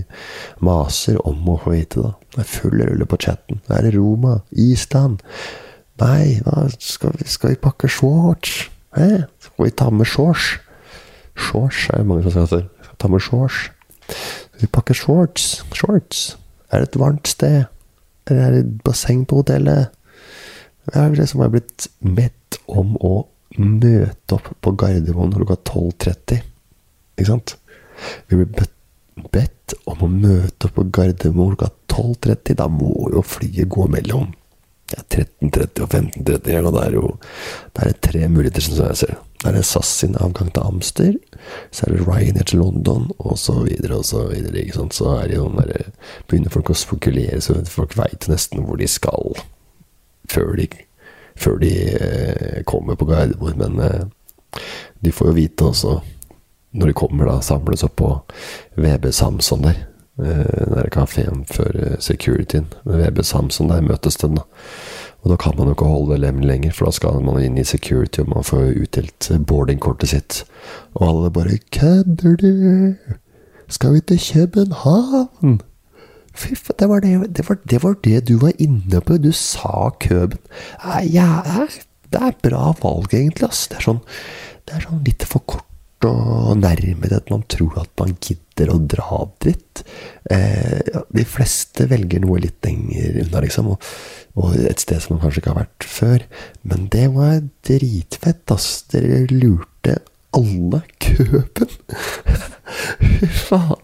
maser 0.59 1.21
om 1.23 1.47
å 1.47 1.59
få 1.63 1.77
vite 1.77 2.03
det. 2.03 2.13
Det 2.35 2.43
er 2.43 2.53
full 2.57 2.87
rulle 2.91 3.07
på 3.07 3.23
chatten. 3.23 3.63
Det 3.63 3.79
er 3.79 3.91
Roma. 3.95 4.41
Island. 4.51 5.23
Nei, 6.03 6.41
hva, 6.43 6.67
skal, 6.75 7.15
vi, 7.15 7.31
skal 7.31 7.55
vi 7.55 7.61
pakke 7.63 7.87
shorts? 7.87 8.65
Hæ? 8.95 9.25
Skal 9.39 9.65
vi 9.65 9.71
ta 9.71 9.89
med 9.89 10.07
shorts? 10.07 10.55
Shorts 11.35 11.89
er 11.89 11.97
det 11.97 12.07
mange 12.07 12.23
som 12.23 12.47
skal 12.47 12.67
ta 12.99 13.07
med 13.11 13.19
shorts. 13.19 13.69
Vi 14.61 14.67
pakker 14.71 14.95
shorts. 14.95 15.65
Shorts. 15.75 16.37
Er 16.71 16.79
det 16.79 16.89
et 16.89 16.99
varmt 16.99 17.27
sted? 17.27 17.65
Eller 18.27 18.45
er 18.45 18.51
det 18.51 18.59
et 18.63 18.81
basseng 18.83 19.25
på 19.27 19.41
hotellet? 19.41 19.91
Jeg 20.93 21.01
har 21.01 21.09
liksom 21.17 21.43
blitt 21.51 21.87
bedt 21.99 22.59
om 22.67 22.95
å 23.03 23.13
møte 23.57 24.37
opp 24.37 24.49
på 24.61 24.73
Gardermoen 24.79 25.33
klokka 25.33 25.57
12.30. 25.71 26.41
Ikke 27.17 27.29
sant? 27.29 27.55
Vi 28.29 28.39
blir 28.39 28.67
bedt 29.33 29.75
om 29.89 30.03
å 30.05 30.11
møte 30.11 30.69
opp 30.69 30.77
på 30.79 30.87
Gardermoen 30.95 31.55
klokka 31.55 31.73
12.30. 31.91 32.57
Da 32.61 32.69
må 32.71 33.09
jo 33.13 33.23
flyet 33.25 33.69
gå 33.71 33.87
mellom 33.91 34.31
ja, 34.93 35.01
13.30 35.09 35.81
og 35.83 35.93
15.30. 35.93 36.65
Og 36.65 36.73
det 36.75 36.83
er 36.83 36.97
jo 36.97 37.07
det 37.75 37.87
er 37.87 37.97
tre 38.01 38.27
muligheter, 38.29 38.61
som 38.61 38.85
jeg 38.85 39.01
ser. 39.01 39.15
Det 39.45 39.53
er 39.53 39.67
SAS 39.67 39.91
sin 40.01 40.15
avgang 40.17 40.49
til 40.53 40.63
Amster, 40.65 41.13
så 41.71 41.85
er 41.85 41.93
det 41.93 42.07
Ryanair 42.07 42.47
til 42.49 42.59
London, 42.59 43.11
og 43.19 43.37
så 43.37 43.59
videre 43.61 43.99
og 43.99 44.05
så 44.05 44.23
videre. 44.31 44.57
ikke 44.61 44.79
sant? 44.79 44.93
Så 44.93 45.11
er 45.19 45.27
det 45.27 45.37
jo 45.37 45.49
der, 45.53 45.91
begynner 46.27 46.53
folk 46.53 46.71
å 46.73 46.77
spekulere, 46.77 47.41
så 47.41 47.59
folk 47.69 47.97
veit 47.97 48.25
nesten 48.31 48.65
hvor 48.65 48.79
de 48.81 48.87
skal 48.89 49.37
før 50.31 50.55
de, 50.57 50.67
før 51.37 51.59
de 51.61 51.73
eh, 51.93 52.63
kommer 52.65 52.97
på 52.97 53.05
Gardermoen. 53.05 53.59
Men 53.61 53.79
eh, 53.85 54.61
de 55.05 55.13
får 55.13 55.29
jo 55.29 55.37
vite 55.37 55.69
også, 55.69 55.99
når 56.73 56.91
de 56.91 56.97
kommer, 56.97 57.29
da, 57.29 57.41
samles 57.45 57.85
opp 57.85 57.99
på 58.01 58.11
VB 58.81 59.11
Samson 59.13 59.67
der. 59.67 59.85
Eh, 60.19 60.65
den 60.65 60.77
der 60.77 60.89
kafeen 60.91 61.45
før 61.51 61.97
securityen 61.99 62.69
ved 62.85 63.01
VB 63.01 63.23
Samson, 63.25 63.69
der 63.69 63.81
møtes 63.83 64.15
de, 64.15 64.29
da. 64.35 64.45
Og 65.25 65.31
da 65.31 65.35
kan 65.41 65.55
man 65.57 65.67
jo 65.67 65.73
ikke 65.73 65.85
holde 65.89 66.17
lem 66.21 66.39
lenger, 66.39 66.71
for 66.71 66.85
da 66.85 66.91
skal 66.95 67.21
man 67.25 67.41
inn 67.41 67.57
i 67.57 67.65
security, 67.65 68.21
og 68.21 68.29
man 68.29 68.45
får 68.45 68.75
utdelt 68.83 69.31
boardingkortet 69.47 70.09
sitt. 70.09 70.45
Og 70.93 71.07
alle 71.09 71.31
bare 71.31 71.57
'Kødder 71.71 72.35
du? 72.35 72.93
Skal 73.67 73.93
vi 73.93 73.99
til 73.99 74.19
København?' 74.19 75.61
Fy 76.35 76.55
faen, 76.55 77.01
det, 77.01 77.37
det, 77.37 77.59
det, 77.69 77.83
var 77.83 77.93
det 78.03 78.27
du 78.27 78.37
var 78.37 78.51
inne 78.59 79.01
på. 79.01 79.17
Du 79.17 79.31
sa 79.31 79.89
Køben. 79.99 80.37
Ja, 81.13 81.41
det 82.13 82.21
er 82.21 82.31
bra 82.43 82.73
valg, 82.83 83.13
egentlig. 83.13 83.47
ass. 83.47 83.67
Det 83.67 83.77
er 83.77 83.81
sånn, 83.87 84.01
det 84.67 84.75
er 84.75 84.83
sånn 84.83 85.03
litt 85.07 85.23
for 85.23 85.39
kort 85.47 85.74
og 86.03 86.57
nærme 86.59 87.07
det 87.07 87.17
at 87.21 87.31
man 87.31 87.45
tror 87.49 87.77
at 87.81 87.91
man 87.99 88.15
gidder 88.19 88.71
å 88.73 88.79
dra 88.91 89.21
dit. 89.43 89.83
Eh, 90.31 90.99
de 91.15 91.25
fleste 91.27 91.87
velger 91.89 92.21
noe 92.23 92.41
litt 92.43 92.59
lenger 92.65 93.21
unna, 93.23 93.43
liksom. 93.45 93.71
Og, 93.73 93.87
og, 94.35 94.57
et 94.59 94.83
sted 94.83 95.01
som 95.01 95.15
man 95.15 95.23
kanskje 95.23 95.41
ikke 95.41 95.53
har 95.53 95.63
vært 95.63 95.87
før. 95.89 96.25
Men 96.67 96.89
det 96.93 97.07
var 97.15 97.39
dritfett, 97.67 98.43
ass. 98.53 98.83
Dere 98.91 99.23
lurte 99.31 99.99
alle 100.35 100.83
køpen! 100.99 101.71
Fy 103.21 103.31
faen. 103.47 103.81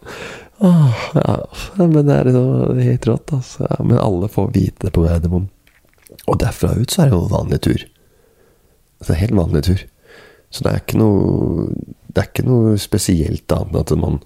Åh, 0.62 1.00
ja. 1.18 1.38
Men 1.80 2.06
det 2.06 2.20
er 2.20 2.28
jo 2.36 2.44
helt 2.78 3.08
rått, 3.10 3.34
altså. 3.34 3.66
Ja, 3.66 3.80
men 3.82 3.98
alle 3.98 4.30
får 4.30 4.52
vite 4.54 4.88
det 4.88 4.94
på 4.94 5.08
Gardermoen. 5.08 5.48
Og 6.30 6.38
derfra 6.44 6.76
ut 6.76 6.92
så 6.92 7.02
er 7.02 7.10
det 7.10 7.18
jo 7.18 7.32
vanlig 7.32 7.62
tur. 7.66 7.88
Det 9.02 9.10
er 9.16 9.24
helt 9.24 9.40
vanlig 9.40 9.64
tur. 9.66 9.82
Så 10.52 10.66
det 10.66 10.74
er 10.74 10.84
ikke 10.84 11.00
noe 11.00 11.72
det 12.12 12.22
er 12.22 12.30
ikke 12.30 12.48
noe 12.48 12.76
spesielt 12.82 13.56
annet 13.56 13.76
enn 13.76 13.82
at 13.82 14.04
man 14.04 14.20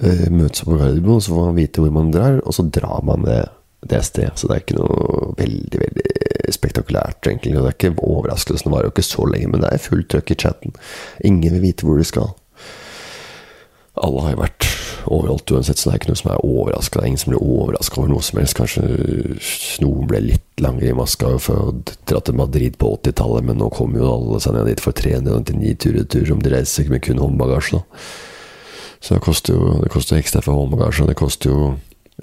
uh, 0.00 0.26
møtes 0.32 0.64
på 0.64 0.78
Gardermoen, 0.78 1.22
så 1.22 1.34
får 1.34 1.48
man 1.50 1.58
vite 1.58 1.84
hvor 1.84 1.94
man 1.94 2.12
drar, 2.14 2.40
og 2.42 2.56
så 2.56 2.66
drar 2.72 3.04
man 3.06 3.26
det, 3.26 3.42
det 3.86 4.02
stedet. 4.08 4.36
Så 4.40 4.48
det 4.48 4.56
er 4.56 4.64
ikke 4.64 4.78
noe 4.78 5.34
veldig, 5.38 5.82
veldig 5.84 6.54
spektakulært, 6.56 7.20
egentlig. 7.26 7.56
Og 7.56 7.66
det 7.66 7.72
er 7.72 7.78
ikke 7.78 8.06
overraskelsen 8.06 8.72
varer 8.72 8.88
jo 8.88 8.94
ikke 8.94 9.06
så 9.06 9.28
lenge, 9.28 9.52
men 9.52 9.64
det 9.64 9.72
er 9.72 9.84
fullt 9.86 10.10
trøkk 10.12 10.32
i 10.32 10.40
chatten. 10.46 10.76
Ingen 11.26 11.56
vil 11.56 11.64
vite 11.68 11.88
hvor 11.88 12.00
de 12.00 12.08
skal. 12.08 12.32
Alle 13.96 14.24
har 14.24 14.36
jo 14.36 14.42
vært 14.44 14.68
overalt 15.12 15.50
uansett, 15.52 15.78
så 15.78 15.88
det 15.88 15.94
er 15.94 16.00
ikke 16.00 16.12
noe 16.12 16.20
som 16.20 16.30
er 16.32 16.44
overraska. 16.46 17.00
Er 17.00 17.10
ingen 17.10 17.22
som 17.22 17.32
blir 17.32 17.42
overraska 17.44 18.00
over 18.00 18.12
noe 18.12 18.24
som 18.26 18.40
helst. 18.40 18.56
Kanskje 18.58 18.84
noen 19.84 20.10
ble 20.10 20.22
litt 20.24 20.62
langere 20.62 20.92
i 20.92 20.96
maska 20.96 21.34
for 21.42 21.70
å 21.70 21.74
dra 22.08 22.20
til 22.24 22.38
Madrid 22.38 22.78
på 22.80 22.92
80-tallet, 22.98 23.46
men 23.48 23.60
nå 23.60 23.70
kommer 23.74 24.02
jo 24.02 24.12
alle 24.12 24.40
seg 24.42 24.56
ned 24.56 24.70
dit 24.70 24.82
for 24.82 24.96
399 24.96 25.74
tur-retur, 25.84 26.28
som 26.30 26.42
de 26.42 26.54
reiser 26.54 26.92
med 26.92 27.04
kun 27.06 27.22
håndbagasje. 27.22 27.82
Så 29.00 29.14
det 29.14 29.24
koster 29.26 29.58
jo 29.58 29.76
det 29.82 29.92
koster 29.92 30.20
ekstra 30.20 30.42
for 30.44 30.58
håndbagasje, 30.58 31.04
og 31.04 31.12
det 31.12 31.18
koster 31.20 31.52
jo 31.52 31.72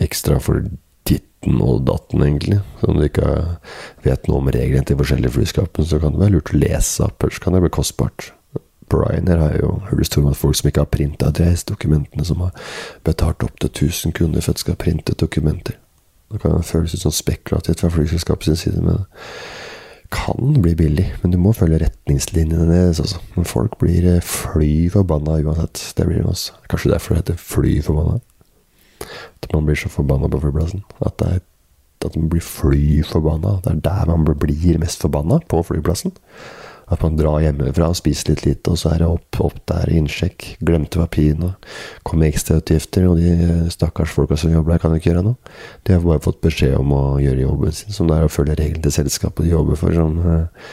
ekstra 0.04 0.40
for 0.44 0.66
ditten 1.08 1.60
og 1.62 1.84
datten, 1.88 2.24
egentlig. 2.26 2.62
Så 2.80 2.92
om 2.92 3.00
du 3.00 3.08
ikke 3.08 3.34
vet 4.06 4.30
noe 4.30 4.42
om 4.42 4.54
reglene 4.54 4.88
til 4.88 5.00
forskjellige 5.00 5.36
flyskapene, 5.38 5.88
så 5.88 6.02
kan 6.02 6.16
det 6.16 6.24
være 6.26 6.38
lurt 6.38 6.54
å 6.54 6.64
lese 6.64 7.06
opp, 7.06 7.22
ellers 7.22 7.44
kan 7.44 7.56
det 7.56 7.64
bli 7.66 7.76
kostbart 7.78 8.32
Ryanair 8.94 9.38
har 9.38 9.56
jo 9.60 9.80
hørt 9.90 10.00
historier 10.00 10.28
om 10.28 10.32
at 10.32 10.38
folk 10.38 10.56
som 10.56 10.68
ikke 10.68 10.84
har 10.84 10.92
printa 10.92 11.32
reisedokumentene, 11.40 12.26
som 12.26 12.42
har 12.46 12.52
betalt 13.04 13.44
opptil 13.44 13.70
1000 13.70 14.14
kroner 14.14 14.42
for 14.42 14.54
at 14.54 14.60
skal 14.60 14.80
printe 14.80 15.14
dokumenter. 15.14 15.80
Det 16.34 16.42
kan 16.42 16.64
føles 16.64 16.94
ut 16.94 17.02
som 17.02 17.12
spekulativt 17.12 17.80
fra 17.80 17.90
flyselskapets 17.94 18.60
side, 18.60 18.82
men 18.82 18.98
det 18.98 19.06
kan 20.14 20.62
bli 20.62 20.76
billig. 20.76 21.06
Men 21.22 21.32
du 21.32 21.38
må 21.38 21.54
følge 21.54 21.82
retningslinjene 21.84 22.68
deres, 22.70 23.00
altså. 23.00 23.22
Men 23.36 23.46
folk 23.46 23.78
blir 23.82 24.08
eh, 24.16 24.22
fly 24.22 24.90
forbanna 24.94 25.40
uansett. 25.42 25.82
Det 25.98 26.08
blir 26.08 26.22
de 26.22 26.30
også. 26.30 26.58
Kanskje 26.70 26.92
derfor 26.94 27.16
det 27.16 27.24
heter 27.24 27.42
fly 27.42 27.82
forbanna. 27.86 28.20
At 29.44 29.54
man 29.54 29.66
blir 29.66 29.78
så 29.78 29.90
forbanna 29.90 30.30
på 30.30 30.42
flyplassen. 30.42 30.84
At, 31.06 31.18
det 31.20 31.30
er, 31.30 31.40
at 32.06 32.18
man 32.18 32.30
blir 32.30 32.46
fly 32.46 33.04
forbanna. 33.08 33.60
Det 33.64 33.74
er 33.74 33.82
der 33.90 34.06
man 34.10 34.26
blir 34.26 34.82
mest 34.82 35.02
forbanna, 35.02 35.40
på 35.50 35.64
flyplassen. 35.64 36.14
At 36.94 37.02
man 37.02 37.16
drar 37.18 37.42
hjemmefra 37.42 37.88
og 37.90 37.98
spiser 37.98 38.34
litt 38.34 38.44
lite, 38.46 38.74
og 38.74 38.78
så 38.78 38.92
er 38.94 39.02
det 39.02 39.08
opp, 39.10 39.40
opp 39.42 39.58
der, 39.70 39.90
innsjekk. 39.90 40.46
Glemte 40.62 41.02
papirene. 41.02 41.54
Kom 42.06 42.22
ekstrautgifter, 42.26 43.08
og 43.10 43.22
de 43.22 43.72
stakkars 43.74 44.14
folka 44.14 44.38
som 44.38 44.54
jobber 44.54 44.76
der, 44.76 44.84
kan 44.84 44.94
jo 44.94 45.02
ikke 45.02 45.10
gjøre 45.10 45.26
noe. 45.26 45.54
De 45.88 45.96
har 45.96 46.04
bare 46.06 46.22
fått 46.24 46.44
beskjed 46.44 46.76
om 46.78 46.94
å 46.94 47.02
gjøre 47.24 47.48
jobben 47.48 47.74
sin, 47.74 47.96
som 47.96 48.10
det 48.10 48.20
er 48.20 48.28
å 48.28 48.32
følge 48.32 48.60
reglene 48.60 48.86
til 48.86 48.96
selskapet 49.00 49.48
de 49.48 49.56
jobber 49.56 49.80
for. 49.80 49.96
Som, 49.98 50.20
eh, 50.22 50.70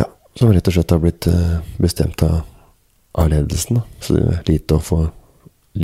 ja, 0.00 0.08
som 0.40 0.54
rett 0.54 0.70
og 0.70 0.78
slett 0.78 0.96
har 0.96 1.04
blitt 1.04 1.28
eh, 1.28 1.56
bestemt 1.82 2.24
av, 2.24 2.40
av 3.20 3.32
ledelsen. 3.34 3.82
Da. 3.82 4.00
Så 4.00 4.16
det 4.16 4.26
er 4.30 4.44
lite 4.48 4.78
å 4.78 4.84
få, 4.84 5.02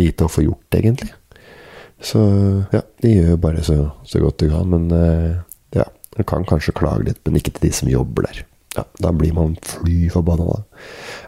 lite 0.00 0.24
å 0.24 0.32
få 0.32 0.46
gjort, 0.46 0.80
egentlig. 0.80 1.12
Så 2.00 2.20
ja, 2.72 2.80
de 3.04 3.12
gjør 3.12 3.42
bare 3.42 3.64
så, 3.66 3.82
så 4.08 4.22
godt 4.24 4.40
de 4.40 4.54
kan. 4.54 4.72
Men 4.72 4.88
eh, 4.96 5.34
ja, 5.76 5.90
de 6.16 6.24
kan 6.24 6.48
kanskje 6.48 6.78
klage 6.80 7.10
litt, 7.10 7.20
men 7.26 7.42
ikke 7.42 7.58
til 7.58 7.68
de 7.68 7.76
som 7.76 7.92
jobber 7.92 8.30
der 8.30 8.46
ja, 8.76 8.84
da 8.98 9.12
blir 9.12 9.32
man 9.32 9.56
fly 9.62 10.10
forbanna. 10.10 10.62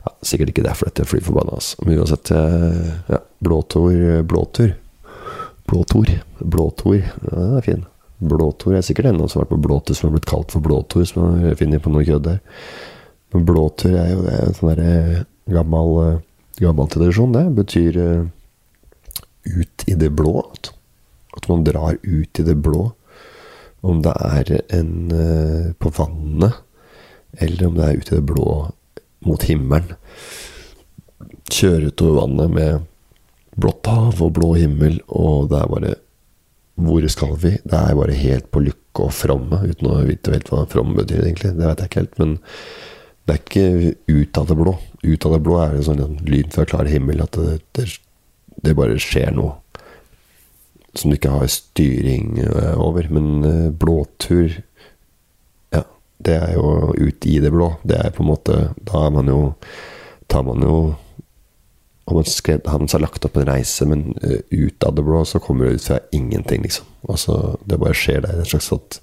Ja, 0.04 0.12
sikkert 0.22 0.52
ikke 0.52 0.66
derfor 0.66 0.88
dette 0.88 1.02
er 1.02 1.10
fly 1.10 1.18
forbanna, 1.24 1.56
altså. 1.58 1.82
men 1.82 1.98
uansett 1.98 2.30
eh, 2.36 2.92
ja, 3.10 3.18
Blåtor, 3.42 4.22
blåtur. 4.22 4.76
Blåtor. 5.66 6.12
Blåtor. 6.38 7.00
Ja, 7.00 7.32
den 7.32 7.56
er 7.58 7.66
fin. 7.66 7.84
Blåtor 8.22 8.76
er 8.78 8.86
sikkert 8.86 9.10
noen 9.10 9.30
som 9.30 9.40
har 9.40 9.48
vært 9.48 9.56
på 9.56 9.64
blåtur 9.66 9.98
som 9.98 10.08
har 10.08 10.16
blitt 10.16 10.30
kalt 10.30 10.54
for 10.54 10.62
blåtor, 10.62 11.02
som 11.08 11.42
har 11.42 11.58
funnet 11.58 11.82
på 11.82 11.90
noe 11.90 12.06
kødd 12.06 12.28
der. 12.28 12.38
Men 13.34 13.46
blåtur 13.48 13.96
er 13.98 14.12
jo 14.12 14.22
en 14.30 14.54
sånn 14.58 14.74
derre 14.76 14.94
eh, 15.00 15.26
gammel, 15.50 15.94
eh, 16.06 16.22
gammel 16.62 16.94
tradisjon, 16.94 17.34
det. 17.34 17.46
Betyr 17.58 18.02
ut 19.50 19.88
i 19.90 19.98
det 19.98 20.12
blå. 20.14 20.44
At 21.34 21.48
man 21.50 21.66
drar 21.66 21.98
ut 22.02 22.38
i 22.38 22.46
det 22.46 22.60
blå. 22.62 22.92
Om 23.82 24.04
det 24.04 24.12
er 24.14 24.60
en 24.78 25.72
på 25.82 25.90
vannet 25.96 26.60
eller 27.40 27.66
om 27.66 27.76
det 27.78 27.88
er 27.88 27.98
ute 28.00 28.14
i 28.14 28.18
det 28.18 28.28
blå 28.28 28.46
mot 29.26 29.44
himmelen. 29.46 29.96
Kjøre 31.52 31.92
utover 31.92 32.22
vannet 32.22 32.54
med 32.56 32.88
blått 33.60 33.88
hav 33.90 34.22
og 34.24 34.32
blå 34.36 34.54
himmel, 34.56 35.00
og 35.08 35.50
det 35.52 35.60
er 35.60 35.70
bare 35.74 35.94
Hvor 36.82 37.04
skal 37.12 37.34
vi? 37.36 37.50
Det 37.68 37.78
er 37.78 37.94
bare 37.94 38.14
helt 38.16 38.46
på 38.50 38.62
lykke 38.64 39.04
og 39.04 39.12
fromme, 39.12 39.58
uten 39.68 39.90
å 39.92 39.98
vite 40.08 40.32
helt 40.32 40.48
hva 40.48 40.62
fromme 40.66 40.96
betyr, 40.96 41.20
egentlig. 41.20 41.52
Det 41.58 41.66
vet 41.68 41.82
jeg 41.82 41.90
ikke 41.90 42.00
helt, 42.00 42.16
men 42.18 42.32
det 43.28 43.34
er 43.34 43.42
ikke 43.42 43.92
ut 44.08 44.38
av 44.40 44.46
det 44.48 44.56
blå. 44.56 44.72
Ut 45.04 45.26
av 45.26 45.34
det 45.36 45.42
blå 45.44 45.58
er 45.60 45.76
det 45.76 45.84
sånn 45.86 46.16
lyd 46.26 46.48
fra 46.54 46.64
klar 46.66 46.88
himmel 46.88 47.20
at 47.22 47.36
det, 47.36 47.58
det, 47.76 47.84
det 48.64 48.74
bare 48.78 48.96
skjer 48.98 49.36
noe 49.36 49.60
som 50.96 51.12
du 51.12 51.18
ikke 51.18 51.34
har 51.36 51.52
styring 51.52 52.40
over. 52.74 53.06
Men 53.12 53.28
eh, 53.46 53.68
blåtur 53.70 54.58
det 56.26 56.36
er 56.38 56.52
jo 56.56 56.92
ut 56.96 57.26
i 57.28 57.38
det 57.42 57.52
blå. 57.54 57.72
Det 57.86 57.98
er 57.98 58.12
på 58.14 58.24
en 58.24 58.32
måte 58.32 58.58
Da 58.78 59.06
er 59.06 59.14
man 59.14 59.30
jo 59.30 59.40
Tar 60.30 60.44
man 60.46 60.62
jo 60.64 60.76
om 62.04 62.16
man, 62.18 62.26
skrevet, 62.26 62.66
har 62.66 63.00
lagt 63.00 63.24
opp 63.24 63.36
en 63.38 63.46
reise, 63.46 63.86
men 63.86 64.16
uh, 64.24 64.40
ut 64.50 64.84
av 64.84 64.96
det 64.96 65.04
blå 65.06 65.20
så 65.28 65.38
kommer 65.42 65.68
det 65.68 65.78
ut 65.78 65.84
fra 65.86 65.98
ingenting, 66.12 66.64
liksom. 66.66 66.88
Altså, 67.08 67.36
det 67.68 67.78
bare 67.78 67.94
skjer 67.94 68.24
der. 68.24 68.40
Et 68.42 68.50
slags, 68.50 68.70
sånt, 68.72 68.98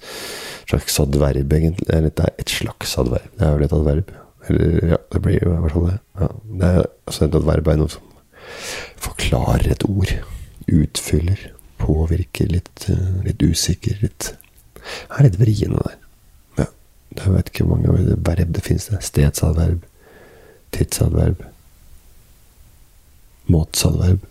slags 0.67 0.99
adverb, 0.99 1.53
egentlig. 1.55 1.87
Det 1.87 1.95
er 1.95 2.33
et 2.41 2.51
slags 2.51 2.97
adverb. 2.99 3.29
Det 3.39 3.47
er 3.47 3.55
vel 3.55 3.65
et 3.65 3.77
adverb. 3.77 4.11
Eller, 4.49 4.75
ja, 4.91 4.99
det 5.13 5.21
blir 5.23 5.39
jo 5.39 5.53
i 5.53 5.61
hvert 5.63 5.75
fall 5.77 5.87
det. 5.87 5.95
Ja, 6.19 6.29
det 6.59 6.73
er, 6.73 6.91
altså, 7.07 7.23
et 7.23 7.39
adverb 7.39 7.71
er 7.71 7.79
noe 7.79 7.95
som 7.95 8.11
forklarer 9.07 9.71
et 9.71 9.87
ord. 9.87 10.13
Utfyller. 10.67 11.47
Påvirker. 11.79 12.51
Litt, 12.51 12.89
uh, 12.91 13.23
litt 13.23 13.47
usikker. 13.47 14.03
Litt 14.03 14.33
er 15.15 15.27
litt 15.27 15.39
vriene 15.39 15.87
der. 15.87 15.97
Jeg 17.17 17.33
vet 17.33 17.49
ikke 17.49 17.65
hvor 17.65 17.79
mange 17.79 18.17
verb 18.25 18.51
det 18.55 18.63
finnes. 18.63 18.89
Stedsadverb, 19.05 19.85
tidsadverb, 20.75 21.41
måtsadverb. 23.49 24.25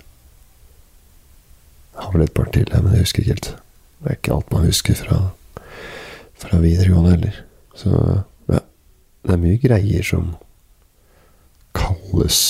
Jeg 1.94 2.04
har 2.04 2.14
vel 2.14 2.22
et 2.28 2.34
par 2.34 2.50
til, 2.54 2.70
men 2.70 2.92
jeg 2.94 3.06
husker 3.06 3.22
ikke 3.22 3.34
helt. 3.34 3.50
Det 3.98 4.10
er 4.10 4.18
ikke 4.20 4.34
alt 4.36 4.52
man 4.54 4.66
husker 4.68 4.94
fra, 4.94 5.18
fra 6.38 6.60
videregående 6.62 7.16
heller. 7.16 7.40
Så 7.74 7.90
ja, 8.48 8.60
det 9.26 9.34
er 9.34 9.42
mye 9.42 9.58
greier 9.62 10.06
som 10.06 10.36
kalles 11.74 12.42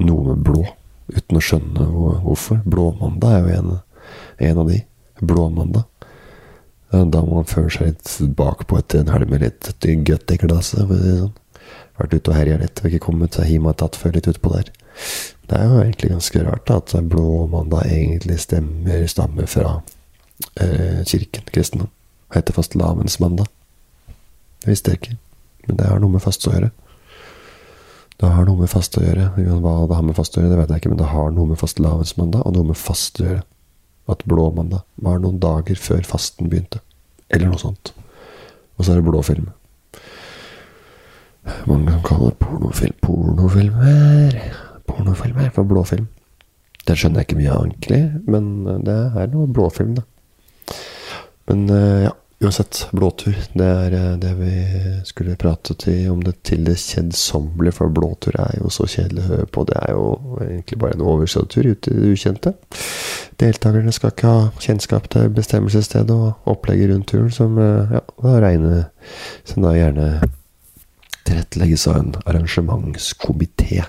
noe 0.00 0.32
med 0.32 0.46
blå, 0.46 0.64
uten 1.12 1.38
å 1.38 1.44
skjønne 1.44 1.88
hvorfor. 2.24 2.62
Blåmandag 2.64 3.36
er 3.36 3.44
jo 3.44 3.58
en, 3.58 3.74
en 4.48 4.62
av 4.64 4.72
de. 4.72 4.80
Blåmandag. 5.20 6.08
Da 6.92 7.22
må 7.24 7.38
man 7.38 7.48
føle 7.48 7.70
seg 7.72 7.88
litt 7.88 8.10
bakpå 8.36 8.76
etter 8.76 9.00
en 9.00 9.12
helg 9.14 9.30
med 9.30 9.40
litt 9.46 9.70
godt 10.08 10.34
i 10.34 10.40
glasset. 10.42 10.90
Sånn. 10.90 11.32
Vært 11.96 12.16
ute 12.16 12.32
og 12.32 12.36
herja 12.36 12.58
litt 12.60 12.80
og 12.82 12.88
ikke 12.88 13.06
kommet 13.06 13.36
seg 13.36 13.48
hjem 13.52 13.68
og 13.70 13.78
tatt 13.80 13.96
før 14.00 14.16
litt 14.16 14.28
utpå 14.28 14.52
der. 14.52 14.68
Det 15.48 15.58
er 15.58 15.68
jo 15.68 15.80
egentlig 15.80 16.12
ganske 16.12 16.44
rart 16.44 16.66
da, 16.68 16.78
at 16.80 16.94
blåmandag 17.12 17.88
egentlig 17.88 18.38
stemmer, 18.44 19.04
stammer 19.08 19.48
fra 19.50 19.74
eh, 20.60 21.00
kirken, 21.08 21.48
kristendom. 21.52 21.90
Heter 22.32 22.56
fastelavnsmandag. 22.56 23.48
Det 24.62 24.70
visste 24.70 24.92
jeg 24.92 25.02
ikke. 25.02 25.18
Men 25.68 25.80
det 25.80 25.90
har 25.90 26.00
noe 26.02 26.16
med 26.16 26.24
fast 26.24 26.48
å 26.48 26.54
gjøre. 26.54 26.72
Det 28.20 28.30
har 28.36 28.46
noe 28.48 28.60
med 28.60 28.70
fast 28.72 28.96
å 28.98 29.04
gjøre. 29.04 29.30
Hva 29.36 29.76
det 29.88 29.98
har 29.98 30.06
med 30.06 30.16
fast 30.16 30.36
å 30.36 30.42
gjøre, 30.42 30.52
det 30.52 30.60
vet 30.60 30.74
jeg 30.74 30.82
ikke, 30.82 30.92
men 30.92 31.00
det 31.00 31.12
har 31.12 31.32
noe 31.34 31.52
med 31.52 31.60
fastelavnsmandag 31.60 32.46
og 32.46 32.56
noe 32.56 32.72
med 32.72 32.78
fast 32.78 33.20
å 33.20 33.28
gjøre 33.28 33.42
at 34.10 34.24
blåmandag 34.26 34.82
var 35.02 35.20
noen 35.22 35.38
dager 35.42 35.78
før 35.78 36.02
fasten 36.06 36.50
begynte. 36.50 36.80
Eller 37.30 37.50
noe 37.50 37.60
sånt. 37.60 37.92
Og 38.76 38.84
så 38.84 38.92
er 38.92 39.00
det 39.00 39.06
blåfilm. 39.06 39.50
Mange 41.66 41.90
som 41.90 42.02
kaller 42.06 42.32
det 42.32 42.40
pornofilm. 42.42 42.98
Pornofilmer. 43.02 44.40
Pornofilmer 44.88 45.52
for 45.54 45.68
blåfilm. 45.68 46.08
Det 46.86 46.96
skjønner 46.98 47.22
jeg 47.22 47.30
ikke 47.30 47.38
mye 47.38 47.54
av, 47.54 47.66
egentlig, 47.68 48.00
men 48.26 48.46
det 48.86 48.98
er 49.22 49.30
noe 49.30 49.50
blåfilm, 49.54 49.94
da. 50.00 50.02
Men 51.50 51.68
eh, 51.70 52.06
ja, 52.08 52.12
Uansett, 52.42 52.88
blåtur. 52.90 53.36
Det 53.54 53.66
er 53.66 53.94
eh, 53.94 54.14
det 54.18 54.32
vi 54.34 54.52
skulle 55.06 55.36
prate 55.38 55.76
til 55.78 56.08
om 56.10 56.24
det 56.26 56.40
til 56.48 56.64
det 56.66 56.74
kjedsommelige, 56.80 57.76
for 57.76 57.92
blåtur 57.94 58.34
er 58.34 58.56
jo 58.58 58.70
så 58.72 58.88
kjedelig 58.90 59.22
å 59.22 59.28
høre 59.28 59.46
på. 59.46 59.62
Det 59.68 59.76
er 59.78 59.92
jo 59.94 60.08
egentlig 60.42 60.80
bare 60.82 60.96
en 60.96 61.04
overståtur 61.06 61.68
ut 61.70 61.86
i 61.86 61.94
det 61.94 62.10
ukjente. 62.16 62.54
Deltakerne 63.38 63.94
skal 63.94 64.10
ikke 64.10 64.34
ha 64.34 64.42
kjennskap 64.58 65.06
til 65.14 65.30
bestemmelsesstedet 65.36 66.18
og 66.18 66.50
opplegget 66.50 66.90
rundt 66.90 67.12
turen, 67.14 67.30
som 67.30 67.54
eh, 67.62 67.94
ja, 68.00 68.04
regner 68.42 68.88
Som 69.46 69.62
da 69.62 69.76
gjerne 69.76 70.08
tilrettelegges 71.22 71.86
av 71.86 72.00
en 72.00 72.14
arrangementskomité. 72.26 73.84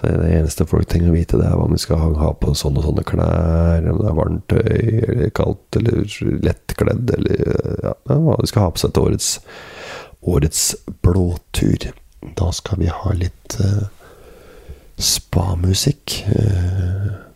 Så 0.00 0.08
det 0.16 0.32
eneste 0.32 0.64
folk 0.64 0.88
trenger 0.88 1.12
å 1.12 1.14
vite, 1.14 1.36
det 1.36 1.44
er 1.44 1.58
hva 1.60 1.66
vi 1.68 1.78
skal 1.80 2.14
ha 2.16 2.30
på 2.40 2.54
sånne 2.56 2.80
og 2.80 2.86
sånne 2.86 3.04
klær, 3.04 3.84
om 3.90 3.98
det 4.00 4.08
er 4.08 4.16
varmt 4.16 4.46
tøy 4.48 5.02
eller 5.12 5.32
kaldt 5.36 5.76
eller 5.76 6.14
lettkledd, 6.46 7.12
eller 7.18 7.42
ja, 7.84 7.92
hva 8.08 8.38
vi 8.40 8.48
skal 8.48 8.64
ha 8.64 8.72
på 8.72 8.80
seg 8.80 8.94
til 8.96 9.10
årets, 9.10 9.30
årets 10.24 10.62
blåtur. 11.04 11.90
Da 12.40 12.48
skal 12.56 12.80
vi 12.80 12.88
ha 12.92 13.12
litt 13.16 13.58
uh, 13.60 13.90
spamusikk. 14.96 16.22
Uh, 16.32 17.29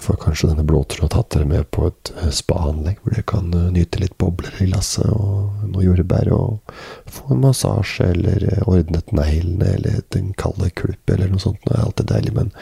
for 0.00 0.16
kanskje 0.20 0.48
denne 0.50 0.64
blåtråd 0.64 1.12
tatt 1.12 1.30
dere 1.34 1.48
med 1.48 1.68
på 1.74 1.86
et 1.90 2.12
eh, 2.16 2.30
spa-anlegg 2.34 3.00
hvor 3.02 3.14
dere 3.14 3.26
kan 3.28 3.52
eh, 3.56 3.68
nyte 3.74 4.00
litt 4.00 4.16
bobler 4.20 4.56
i 4.62 4.68
glasset 4.70 5.10
og 5.12 5.66
noe 5.68 5.84
jordbær 5.84 6.30
og 6.34 6.72
få 7.10 7.34
en 7.34 7.42
massasje 7.44 8.08
eller 8.14 8.46
eh, 8.48 8.64
ordnet 8.64 9.12
neglene 9.16 9.74
eller 9.76 10.00
en 10.18 10.32
kalde 10.40 10.70
kulp 10.80 11.12
eller 11.12 11.30
noe 11.30 11.42
sånt. 11.42 11.60
Det 11.66 11.76
er 11.76 11.84
alltid 11.84 12.12
deilig 12.14 12.34
med 12.36 12.48
en 12.48 12.56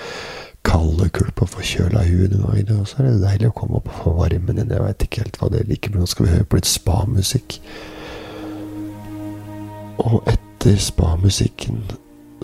kalde 0.69 1.09
kulp 1.15 1.45
og 1.45 1.53
forkjøla 1.55 2.03
hud 2.09 2.35
noen. 2.41 2.75
Og 2.81 2.91
så 2.91 3.01
er 3.01 3.11
det 3.13 3.23
deilig 3.23 3.53
å 3.53 3.57
komme 3.61 3.79
opp 3.79 3.89
og 3.93 4.03
få 4.03 4.17
varmen 4.19 4.59
inn. 4.59 4.75
Jeg 4.75 4.85
veit 4.85 5.07
ikke 5.07 5.25
helt 5.25 5.41
hva 5.41 5.53
det 5.55 5.65
liker, 5.71 5.95
men 5.95 6.05
nå 6.05 6.11
skal 6.11 6.27
vi 6.27 6.35
høre 6.35 6.49
på 6.49 6.61
litt 6.61 6.71
spa-musikk. 6.71 7.61
Og 10.05 10.21
etter 10.31 10.79
spa-musikken 10.83 11.81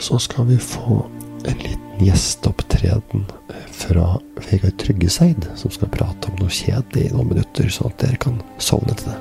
så 0.02 0.18
skal 0.22 0.48
vi 0.48 0.58
få 0.58 1.02
en 1.44 1.60
liten 1.60 2.06
gjesteopptreden 2.06 3.28
fra 3.74 4.14
Vegard 4.46 4.78
Tryggeseid, 4.78 5.48
som 5.58 5.72
skal 5.74 5.90
prate 5.92 6.30
om 6.30 6.38
noe 6.40 6.52
kjedelig 6.52 7.08
i 7.08 7.14
noen 7.14 7.32
minutter, 7.34 7.68
sånn 7.72 7.90
at 7.90 8.02
dere 8.04 8.20
kan 8.22 8.38
sovne 8.62 8.94
til 8.98 9.12
det. 9.12 9.20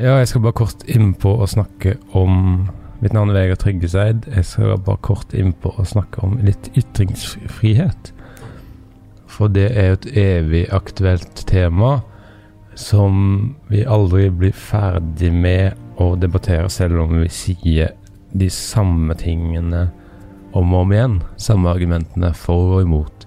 Ja, 0.00 0.14
jeg 0.16 0.30
skal 0.30 0.40
bare 0.40 0.56
kort 0.56 0.84
innpå 0.88 1.34
å 1.42 1.48
snakke 1.48 1.98
om 2.16 2.70
Mitt 3.00 3.14
navn 3.16 3.30
er 3.32 3.38
Vegard 3.38 3.62
Tryggeseid. 3.62 4.26
Jeg 4.28 4.44
skal 4.44 4.74
bare 4.84 5.00
kort 5.00 5.32
innpå 5.32 5.70
å 5.80 5.84
snakke 5.88 6.20
om 6.20 6.34
litt 6.44 6.66
ytringsfrihet. 6.76 8.10
For 9.24 9.48
det 9.48 9.70
er 9.72 9.86
jo 9.88 9.96
et 9.96 10.08
evig 10.20 10.66
aktuelt 10.76 11.44
tema 11.48 12.02
som 12.78 13.54
vi 13.68 13.84
aldri 13.84 14.28
blir 14.30 14.54
ferdig 14.56 15.32
med 15.34 15.78
å 16.00 16.14
debattere, 16.16 16.68
selv 16.72 17.02
om 17.04 17.16
vi 17.20 17.28
sier 17.32 17.94
de 18.30 18.48
samme 18.52 19.14
tingene 19.18 19.88
om 20.56 20.74
og 20.74 20.84
om 20.84 20.94
igjen. 20.94 21.18
Samme 21.40 21.72
argumentene 21.72 22.32
for 22.36 22.78
og 22.78 22.86
imot. 22.86 23.26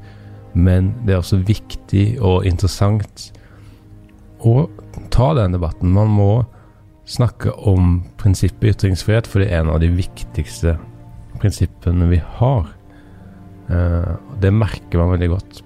Men 0.54 0.94
det 1.06 1.16
er 1.16 1.22
også 1.22 1.42
viktig 1.46 2.06
og 2.22 2.48
interessant 2.48 3.32
å 4.44 4.68
ta 5.14 5.32
den 5.38 5.56
debatten. 5.56 5.94
Man 5.96 6.12
må 6.14 6.32
snakke 7.10 7.52
om 7.68 8.02
prinsippet 8.22 8.78
ytringsfrihet, 8.78 9.28
for 9.28 9.44
det 9.44 9.52
er 9.52 9.64
en 9.64 9.74
av 9.74 9.82
de 9.84 9.92
viktigste 9.92 10.78
prinsippene 11.42 12.08
vi 12.12 12.22
har. 12.40 12.68
Uh, 13.68 14.16
det 14.44 14.52
merker 14.56 15.00
man 15.00 15.14
veldig 15.16 15.32
godt 15.32 15.64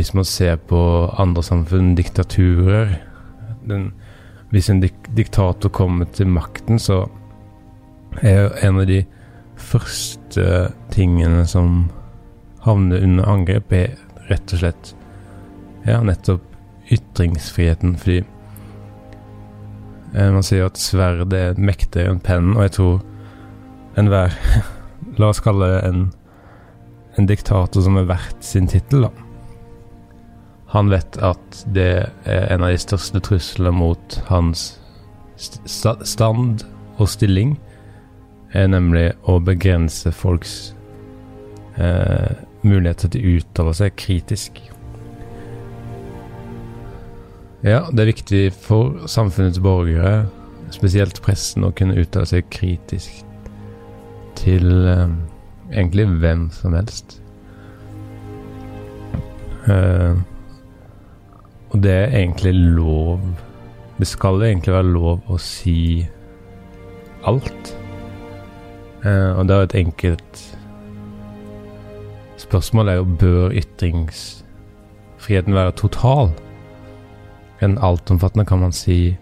hvis 0.00 0.14
man 0.16 0.24
ser 0.24 0.54
på 0.56 0.80
andre 1.20 1.42
samfunn, 1.44 1.92
diktaturer 1.94 2.94
den, 3.68 3.92
Hvis 4.50 4.70
en 4.70 4.80
dik 4.80 4.96
diktator 5.14 5.68
kommer 5.70 6.08
til 6.10 6.26
makten, 6.26 6.78
så 6.78 7.04
er 8.22 8.48
en 8.66 8.80
av 8.80 8.86
de 8.88 9.04
første 9.54 10.72
tingene 10.90 11.44
som 11.46 11.90
havner 12.64 13.04
under 13.04 13.28
angrep, 13.28 13.72
er 13.72 13.94
rett 14.26 14.56
og 14.56 14.64
slett 14.64 14.90
ja, 15.86 16.00
nettopp 16.02 16.42
ytringsfriheten. 16.90 17.94
Fordi 18.00 18.18
eh, 20.16 20.32
man 20.32 20.42
sier 20.42 20.66
at 20.66 20.80
sverdet 20.80 21.38
er 21.38 21.62
mektigere 21.62 22.16
enn 22.16 22.24
pennen, 22.24 22.56
og 22.56 22.66
jeg 22.66 22.78
tror 22.80 23.00
enhver 24.00 24.34
La 25.20 25.30
oss 25.30 25.40
kalle 25.44 25.68
det 25.68 25.80
en, 25.88 26.06
en 27.20 27.26
diktator 27.28 27.84
som 27.84 27.96
er 28.00 28.08
verdt 28.08 28.42
sin 28.44 28.66
tittel, 28.70 29.06
da 29.06 29.29
han 30.70 30.90
vet 30.90 31.18
at 31.18 31.62
det 31.74 31.92
er 32.30 32.44
en 32.54 32.62
av 32.62 32.70
de 32.70 32.78
største 32.78 33.20
truslene 33.26 33.72
mot 33.74 34.18
hans 34.28 34.76
st 35.40 35.96
stand 36.06 36.62
og 37.00 37.08
stilling, 37.10 37.56
er 38.52 38.68
nemlig 38.70 39.08
å 39.30 39.38
begrense 39.42 40.12
folks 40.14 40.74
eh, 41.78 42.36
muligheter 42.62 43.10
til 43.10 43.24
å 43.24 43.34
uttale 43.40 43.74
seg 43.78 43.96
kritisk. 43.98 44.60
Ja, 47.66 47.84
det 47.90 48.04
er 48.04 48.12
viktig 48.12 48.44
for 48.56 49.08
samfunnets 49.10 49.60
borgere, 49.62 50.28
spesielt 50.74 51.18
pressen, 51.24 51.66
å 51.66 51.74
kunne 51.74 51.98
uttale 51.98 52.28
seg 52.30 52.46
kritisk 52.52 53.24
til 54.38 54.70
eh, 54.86 55.08
egentlig 55.72 56.06
hvem 56.22 56.46
som 56.54 56.78
helst. 56.78 57.18
Eh, 59.66 60.20
og 61.70 61.82
det 61.82 61.92
er 61.92 62.16
egentlig 62.18 62.54
lov 62.54 63.20
Det 64.00 64.06
skal 64.08 64.42
egentlig 64.42 64.72
være 64.72 64.92
lov 64.94 65.20
å 65.28 65.36
si 65.38 66.08
alt. 67.28 67.76
Eh, 69.04 69.36
og 69.36 69.44
det 69.44 69.56
er 69.56 69.66
et 69.66 69.74
enkelt 69.82 70.40
spørsmål 72.40 72.88
er 72.88 72.96
jo 72.98 73.04
bør 73.20 73.52
ytringsfriheten 73.60 75.54
være 75.54 75.76
total? 75.76 76.32
En 77.60 77.78
altomfattende, 77.78 78.44
kan 78.48 78.58
man 78.58 78.72
si. 78.72 79.18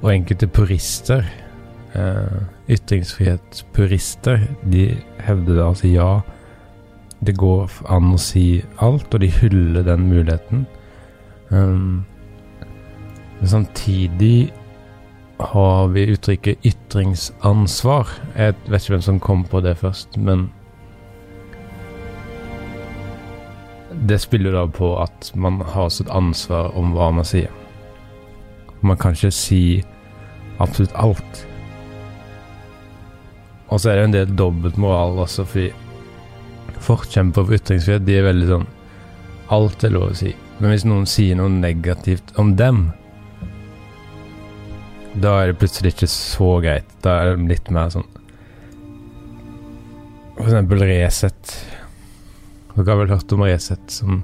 Og 0.00 0.14
enkelte 0.14 0.48
purister, 0.48 1.28
eh, 1.94 2.40
ytringsfrihetspurister, 2.68 4.40
de 4.72 4.96
hevder 5.20 5.68
altså 5.68 5.88
ja, 5.88 6.20
det 7.20 7.36
går 7.36 7.70
an 7.88 8.14
å 8.14 8.18
si 8.20 8.64
alt, 8.80 9.14
og 9.14 9.20
de 9.20 9.30
hyller 9.30 9.82
den 9.82 10.08
muligheten. 10.08 10.66
Um, 11.50 12.04
men 13.38 13.48
samtidig 13.48 14.52
har 15.38 15.88
vi 15.92 16.06
uttrykket 16.14 16.64
ytringsansvar. 16.64 18.08
Jeg 18.36 18.54
vet 18.66 18.82
ikke 18.82 18.96
hvem 18.96 19.04
som 19.04 19.20
kom 19.20 19.44
på 19.44 19.60
det 19.60 19.76
først, 19.78 20.16
men 20.16 20.48
Det 24.06 24.18
spiller 24.18 24.52
da 24.52 24.66
på 24.68 24.90
at 25.00 25.30
man 25.34 25.56
har 25.72 25.88
sitt 25.88 26.10
ansvar 26.12 26.74
om 26.76 26.92
hva 26.94 27.08
man 27.16 27.24
sier. 27.24 27.50
Man 28.84 28.98
kan 29.00 29.16
ikke 29.16 29.32
si 29.32 29.60
absolutt 30.62 30.94
alt. 31.00 31.40
Og 33.72 33.80
så 33.80 33.90
er 33.90 33.96
det 33.96 34.04
en 34.04 34.14
del 34.14 34.34
dobbeltmoral 34.38 35.18
også, 35.24 35.46
fordi 35.48 35.72
forkjempere 36.86 37.48
for 37.48 37.56
ytringsfrihet, 37.56 38.04
de 38.06 38.18
er 38.18 38.28
veldig 38.28 38.50
sånn 38.52 38.68
Alt 39.56 39.84
er 39.86 39.94
lov 39.94 40.10
å 40.10 40.18
si. 40.18 40.34
Men 40.58 40.72
hvis 40.72 40.86
noen 40.88 41.08
sier 41.08 41.36
noe 41.36 41.52
negativt 41.52 42.32
om 42.40 42.54
dem, 42.56 42.88
da 45.16 45.32
er 45.40 45.50
det 45.50 45.58
plutselig 45.60 45.94
ikke 45.94 46.08
så 46.12 46.50
greit. 46.64 46.88
Da 47.04 47.18
er 47.20 47.32
det 47.32 47.50
litt 47.50 47.72
mer 47.72 47.92
sånn 47.92 48.08
For 50.36 50.50
eksempel 50.50 50.84
Resett. 50.84 51.52
Dere 52.74 52.90
har 52.90 52.98
vel 53.00 53.12
hørt 53.14 53.32
om 53.32 53.44
Resett, 53.46 53.86
som 53.88 54.20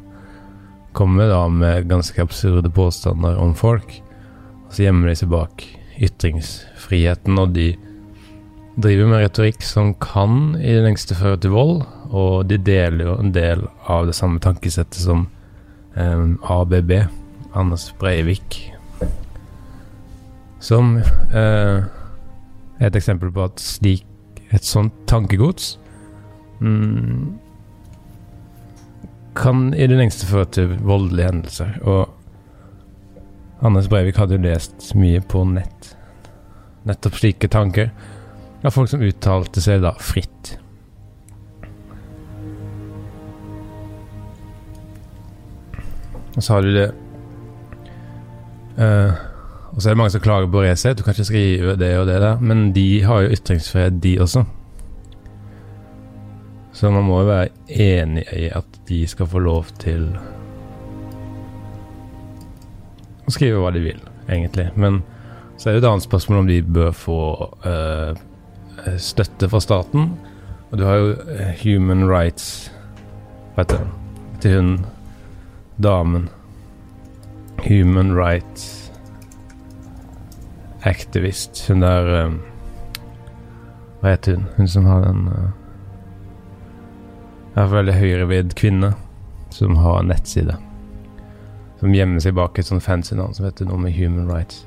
kommer 0.93 1.31
da 1.33 1.47
med 1.49 1.89
ganske 1.89 2.21
absurde 2.21 2.69
påstander 2.69 3.39
om 3.41 3.55
folk. 3.57 3.95
Og 4.67 4.77
så 4.77 4.85
gjemmer 4.85 5.09
de 5.09 5.17
seg 5.23 5.33
bak 5.33 5.65
ytringsfriheten, 6.03 7.41
og 7.41 7.57
de 7.57 7.71
driver 8.77 9.09
med 9.09 9.25
retorikk 9.25 9.65
som 9.65 9.95
kan 10.01 10.55
i 10.61 10.73
det 10.73 10.85
lengste 10.85 11.17
føre 11.17 11.41
til 11.41 11.55
vold, 11.57 11.83
og 12.13 12.45
de 12.49 12.61
deler 12.61 13.07
jo 13.09 13.17
en 13.21 13.33
del 13.33 13.65
av 13.89 14.09
det 14.09 14.17
samme 14.17 14.41
tankesettet 14.45 15.01
som 15.01 15.27
um, 15.97 16.39
ABB, 16.43 16.93
Anders 17.55 17.93
Breivik, 17.99 18.73
som 20.63 20.97
uh, 21.35 21.83
er 22.79 22.87
et 22.87 22.97
eksempel 22.97 23.33
på 23.35 23.45
at 23.45 23.61
slik 23.63 24.07
et 24.53 24.67
sånt 24.69 24.95
tankegods 25.09 25.79
mm, 26.61 27.39
kan 29.35 29.71
i 29.75 29.87
det 29.89 29.97
lengste 29.97 30.29
føre 30.29 30.51
til 30.53 30.75
voldelige 30.85 31.31
hendelser. 31.31 31.77
Og 31.89 33.65
Anders 33.65 33.89
Breivik 33.89 34.19
hadde 34.21 34.37
jo 34.37 34.45
lest 34.45 34.93
mye 34.99 35.23
på 35.25 35.45
nett. 35.49 35.95
Nettopp 36.89 37.17
slike 37.17 37.49
tanker 37.49 37.93
av 38.63 38.75
folk 38.75 38.91
som 38.91 39.03
uttalte 39.03 39.63
seg 39.63 39.83
da 39.85 39.95
fritt. 39.99 40.57
Og 46.37 46.43
så 46.43 46.55
har 46.55 46.65
du 46.65 46.73
det 46.75 46.89
uh, 48.79 49.13
Og 49.73 49.83
så 49.83 49.89
er 49.89 49.95
det 49.95 49.99
mange 50.01 50.15
som 50.15 50.25
klager 50.25 50.51
på 50.53 50.63
Resett. 50.65 50.99
Du 50.99 51.05
kan 51.05 51.15
ikke 51.17 51.29
skrive 51.29 51.77
det 51.81 51.93
og 51.99 52.07
det 52.07 52.21
der. 52.21 52.41
Men 52.41 52.73
de 52.77 53.03
har 53.03 53.23
jo 53.23 53.37
ytringsfrihet, 53.37 54.03
de 54.03 54.19
også. 54.21 54.45
Så 56.73 56.91
man 56.91 57.05
må 57.05 57.21
jo 57.21 57.31
være 57.31 57.49
enig 57.69 58.25
i 58.37 58.49
at 58.53 58.79
de 58.89 59.07
skal 59.09 59.29
få 59.29 59.41
lov 59.45 59.71
til 59.81 60.11
å 63.23 63.33
skrive 63.33 63.61
hva 63.63 63.71
de 63.73 63.81
vil, 63.85 64.01
egentlig. 64.29 64.69
Men 64.77 65.01
så 65.57 65.71
er 65.71 65.77
det 65.77 65.85
et 65.85 65.89
annet 65.89 66.05
spørsmål 66.05 66.43
om 66.43 66.53
de 66.53 66.61
bør 66.63 66.93
få 66.97 67.23
uh, 67.65 68.13
støtte 69.01 69.49
fra 69.49 69.61
staten. 69.61 70.13
Og 70.71 70.79
du 70.81 70.85
har 70.89 71.01
jo 71.01 71.17
Human 71.63 72.09
Rights 72.09 72.73
heter 73.57 73.79
det? 73.79 73.89
Til 74.41 74.57
hun 74.57 74.71
damen. 75.83 76.29
Human 77.63 78.15
Rights 78.17 78.91
Activist. 80.83 81.65
Hun 81.69 81.83
der 81.85 82.27
um, 82.27 82.41
Hva 84.01 84.17
heter 84.17 84.39
hun? 84.39 84.47
Hun 84.57 84.69
som 84.69 84.87
har 84.91 85.05
den 85.05 85.29
uh, 85.31 85.51
er 87.55 87.69
veldig 87.71 87.95
høyrevidd 87.95 88.55
kvinne 88.59 88.95
som 89.53 89.77
har 89.77 90.01
en 90.01 90.11
nettside. 90.11 90.57
Som 91.81 91.95
gjemmer 91.95 92.23
seg 92.25 92.35
bak 92.39 92.59
et 92.59 92.69
sånt 92.69 92.85
fancy 92.85 93.17
navn 93.19 93.35
som 93.37 93.47
heter 93.47 93.69
noe 93.69 93.81
med 93.83 93.95
Human 93.99 94.31
Rights. 94.31 94.65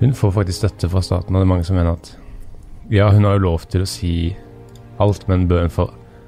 Hun 0.00 0.14
får 0.16 0.32
faktisk 0.38 0.62
støtte 0.62 0.90
fra 0.90 1.02
staten, 1.04 1.34
og 1.34 1.42
det 1.42 1.46
er 1.46 1.52
mange 1.52 1.66
som 1.68 1.76
mener 1.78 1.98
at 1.98 2.14
ja, 2.90 3.10
hun 3.12 3.24
har 3.24 3.36
jo 3.36 3.46
lov 3.46 3.68
til 3.72 3.84
å 3.84 3.88
si 3.88 4.14
alt, 5.02 5.28
men 5.28 5.46
bør 5.48 5.66
hun 5.66 5.72
få 5.72 5.86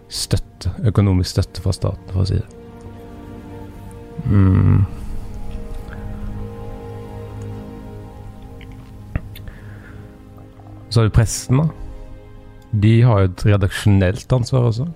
støtte, 0.08 0.72
økonomisk 0.86 1.34
støtte 1.34 1.64
fra 1.64 1.74
staten, 1.76 2.12
for 2.12 2.24
å 2.24 2.28
si 2.30 2.38
det. 2.38 2.55
Mm. 4.24 4.84
Så 10.88 11.00
har 11.00 11.08
vi 11.08 11.14
presten, 11.18 11.60
da. 11.60 11.68
De 12.70 12.94
har 13.04 13.20
jo 13.20 13.30
et 13.30 13.46
redaksjonelt 13.46 14.32
ansvar 14.32 14.70
også. 14.70 14.86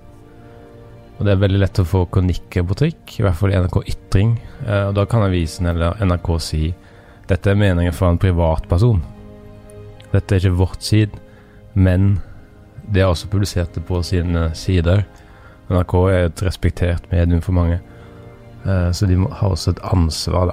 Og 1.19 1.27
det 1.27 1.35
er 1.35 1.43
veldig 1.43 1.61
lett 1.61 1.81
å 1.83 1.85
få 1.85 2.07
kronikker 2.09 2.65
på 2.65 2.77
trykk, 2.81 3.17
i 3.19 3.25
hvert 3.27 3.37
fall 3.37 3.53
i 3.53 3.59
NRK 3.61 3.83
Ytring. 3.93 4.37
Eh, 4.65 4.87
og 4.89 4.95
da 4.97 5.05
kan 5.09 5.25
avisen 5.27 5.69
eller 5.69 6.01
NRK 6.01 6.31
si 6.41 6.71
dette 7.29 7.53
er 7.53 7.59
meninger 7.61 7.93
fra 7.95 8.09
en 8.11 8.21
privatperson. 8.21 9.03
Dette 10.11 10.35
er 10.35 10.41
ikke 10.41 10.63
vårt 10.63 10.83
side 10.83 11.27
men 11.73 12.21
de 12.91 13.01
har 13.01 13.13
også 13.13 13.29
publisert 13.31 13.75
det 13.75 13.85
på 13.87 14.03
sine 14.03 14.51
sider. 14.55 15.05
NRK 15.71 15.95
er 16.11 16.27
et 16.27 16.43
respektert 16.43 17.07
medium 17.13 17.43
for 17.45 17.55
mange. 17.55 17.79
Eh, 18.67 18.93
så 18.93 19.07
de 19.07 19.17
har 19.17 19.49
også 19.49 19.71
et 19.71 19.83
ansvar, 19.93 20.53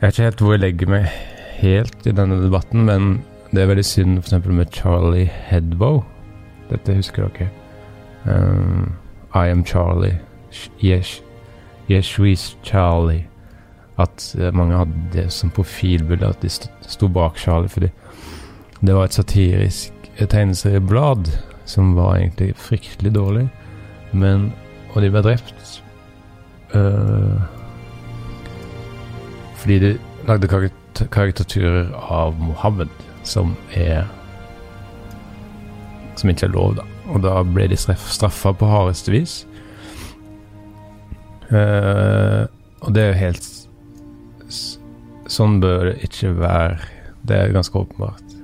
Jeg 0.00 0.08
vet 0.08 0.18
ikke 0.18 0.24
helt 0.24 0.40
hvor 0.40 0.52
jeg 0.52 0.60
legger 0.60 0.90
meg 0.90 1.10
helt 1.62 2.06
i 2.06 2.14
denne 2.14 2.40
debatten, 2.42 2.84
men 2.88 3.12
det 3.52 3.62
er 3.62 3.68
veldig 3.70 3.84
synd 3.86 4.18
f.eks. 4.18 4.46
med 4.46 4.72
Charlie 4.74 5.30
Hedbow. 5.50 6.02
Dette 6.70 6.96
husker 6.96 7.28
dere. 7.28 7.50
Um, 8.26 8.94
I 9.34 9.50
am 9.50 9.64
Charlie. 9.64 10.18
Yes, 10.82 11.22
yes 11.90 12.06
she's 12.06 12.56
Charlie. 12.64 13.26
At 13.98 14.34
uh, 14.38 14.50
mange 14.54 14.76
hadde 14.76 15.06
det 15.12 15.32
som 15.32 15.50
profilbilde, 15.50 16.26
at 16.26 16.42
de 16.42 16.50
sto 16.50 17.08
bak 17.08 17.38
Charlie 17.38 17.68
fordi 17.68 17.90
det 18.82 18.94
var 18.94 19.04
et 19.04 19.14
satirisk 19.14 19.92
tegneserieblad 20.18 21.30
som 21.64 21.94
var 21.94 22.16
egentlig 22.16 22.56
fryktelig 22.56 23.14
dårlig. 23.14 23.48
Men 24.12 24.50
Og 24.92 25.02
de 25.02 25.10
ble 25.12 25.22
drept 25.24 25.82
uh, 26.76 27.40
fordi 29.62 29.76
de 29.78 29.90
lagde 30.26 30.48
karikaturer 31.14 31.92
av 32.10 32.34
Mohammed, 32.42 32.90
som 33.22 33.52
er 33.78 34.08
Som 36.18 36.32
ikke 36.32 36.48
er 36.48 36.54
lov, 36.56 36.74
da. 36.80 36.86
Og 37.14 37.22
da 37.22 37.36
ble 37.46 37.68
de 37.70 37.78
straffa 37.78 38.50
på 38.58 38.66
hardeste 38.66 39.14
vis. 39.14 39.36
Uh, 41.52 42.50
og 42.82 42.90
det 42.96 43.04
er 43.04 43.12
jo 43.12 43.20
helt 43.20 43.48
Sånn 45.30 45.60
bør 45.62 45.92
det 45.92 46.08
ikke 46.10 46.34
være. 46.36 46.82
Det 47.24 47.38
er 47.38 47.54
ganske 47.54 47.78
åpenbart. 47.78 48.34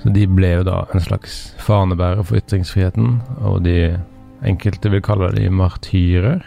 Så 0.00 0.12
de 0.14 0.22
ble 0.30 0.52
jo 0.54 0.62
da 0.64 0.84
en 0.94 1.02
slags 1.02 1.50
fanebærer 1.66 2.22
for 2.24 2.38
ytringsfriheten, 2.38 3.18
og 3.42 3.64
de 3.66 3.98
Enkelte 4.44 4.90
vil 4.92 5.02
kalle 5.04 5.30
de 5.32 5.48
martyrer. 5.50 6.44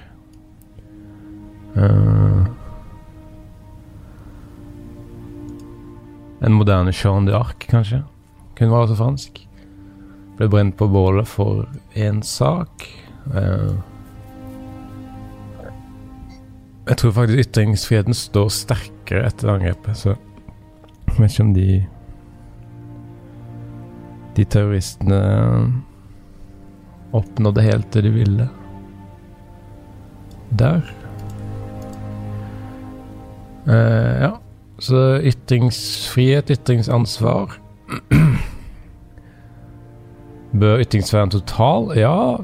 Uh, 1.75 2.45
en 6.41 6.55
moderne 6.55 6.93
Jean 6.93 7.27
d'Arc, 7.27 7.67
kanskje. 7.69 8.03
Kunne 8.57 8.71
være 8.71 8.87
også 8.87 8.99
fransk. 8.99 9.41
Ble 10.37 10.49
brent 10.49 10.77
på 10.77 10.87
bålet 10.87 11.27
for 11.27 11.65
én 11.95 12.21
sak. 12.23 12.85
Uh, 13.33 13.75
jeg 16.89 16.97
tror 16.97 17.11
faktisk 17.11 17.39
ytringsfriheten 17.39 18.17
står 18.17 18.49
sterkere 18.49 19.27
etter 19.27 19.51
angrepet, 19.53 19.97
så 19.97 20.15
jeg 20.15 21.19
vet 21.19 21.31
ikke 21.31 21.43
om 21.43 21.53
de 21.53 21.85
De 24.37 24.45
terroristene 24.45 25.19
oppnådde 27.15 27.61
helt 27.65 27.91
det 27.93 28.03
de 28.05 28.11
ville. 28.13 28.49
Der. 30.59 30.81
Uh, 33.67 34.21
ja. 34.21 34.31
Så 34.79 35.19
ytringsfrihet, 35.27 36.49
ytringsansvar 36.49 37.51
Bør 40.59 40.79
ytringsfriheten 40.79 41.33
total? 41.33 41.91
Ja, 41.97 42.39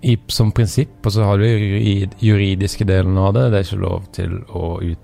i, 0.00 0.16
som 0.26 0.52
prinsipp. 0.52 0.94
Og 1.04 1.12
så 1.12 1.26
har 1.26 1.38
du 1.38 1.46
juridiske 2.22 2.86
delen 2.88 3.18
av 3.18 3.34
det. 3.36 3.50
Det 3.50 3.58
er 3.58 3.66
ikke 3.66 3.82
lov 3.82 4.06
til 4.16 4.38
å, 4.48 4.78
ut, 4.80 5.02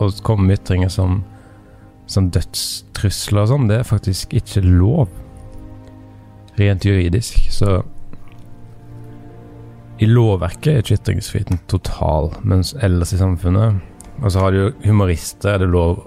å 0.00 0.10
komme 0.24 0.48
med 0.48 0.60
ytringer 0.60 0.92
som, 0.92 1.20
som 2.08 2.30
dødstrusler 2.32 3.44
og 3.44 3.52
sånn. 3.52 3.68
Det 3.68 3.80
er 3.80 3.90
faktisk 3.90 4.32
ikke 4.36 4.64
lov. 4.64 5.10
Rent 6.56 6.86
juridisk. 6.88 7.42
Så 7.52 7.82
i 9.98 10.08
lovverket 10.08 10.72
er 10.72 10.82
ikke 10.82 10.98
ytringsfriheten 10.98 11.60
total, 11.72 12.30
mens 12.44 12.74
ellers 12.84 13.14
i 13.16 13.20
samfunnet 13.20 13.78
Og 14.22 14.32
så 14.32 14.42
har 14.42 14.52
du 14.52 14.58
jo 14.58 14.72
humorister. 14.84 15.54
Er 15.54 15.64
det 15.64 15.70
lov 15.72 16.02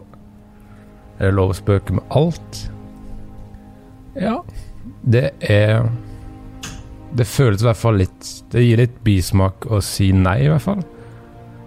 Er 1.18 1.30
det 1.30 1.38
lov 1.38 1.54
å 1.54 1.58
spøke 1.58 1.98
med 1.98 2.06
alt? 2.14 2.62
Ja. 4.20 4.40
Det 5.02 5.32
er 5.42 5.90
Det 7.18 7.26
føles 7.26 7.64
i 7.64 7.70
hvert 7.70 7.82
fall 7.82 8.00
litt 8.04 8.30
Det 8.54 8.64
gir 8.64 8.82
litt 8.82 9.02
bismak 9.06 9.66
å 9.66 9.82
si 9.82 10.12
nei, 10.14 10.44
i 10.46 10.52
hvert 10.52 10.66
fall. 10.66 10.86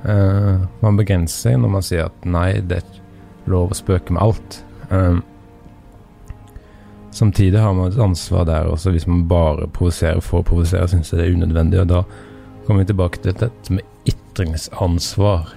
Uh, 0.03 0.67
man 0.83 0.99
begrenser 0.99 1.51
seg 1.51 1.61
når 1.63 1.71
man 1.77 1.85
sier 1.87 2.09
at 2.09 2.25
nei, 2.27 2.61
det 2.67 2.81
er 2.83 3.51
lov 3.51 3.71
å 3.71 3.77
spøke 3.79 4.15
med 4.15 4.23
alt. 4.23 4.57
Eh, 4.91 5.19
samtidig 7.23 7.61
har 7.61 7.75
man 7.75 7.93
et 7.93 7.99
ansvar 8.03 8.45
der 8.49 8.67
også, 8.67 8.91
hvis 8.91 9.07
man 9.07 9.29
bare 9.31 9.69
provoserer 9.71 10.21
for 10.25 10.41
å 10.41 10.47
provosere, 10.47 10.89
syns 10.91 11.13
jeg 11.13 11.21
det 11.21 11.27
er 11.29 11.37
unødvendig. 11.37 11.83
Og 11.85 11.91
da 11.93 12.01
kommer 12.67 12.83
vi 12.83 12.89
tilbake 12.91 13.21
til 13.23 13.37
dette 13.39 13.77
med 13.77 14.11
ytringsansvar. 14.11 15.53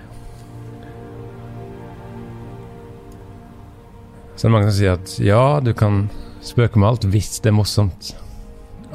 Så 4.35 4.43
det 4.43 4.49
er 4.49 4.53
mange 4.53 4.69
som 4.69 4.77
sier 4.77 4.99
at 4.99 5.15
ja, 5.23 5.45
du 5.63 5.71
kan 5.73 6.05
spøke 6.45 6.77
med 6.77 6.91
alt 6.91 7.07
hvis 7.09 7.39
det 7.41 7.49
er 7.49 7.57
morsomt. 7.57 8.11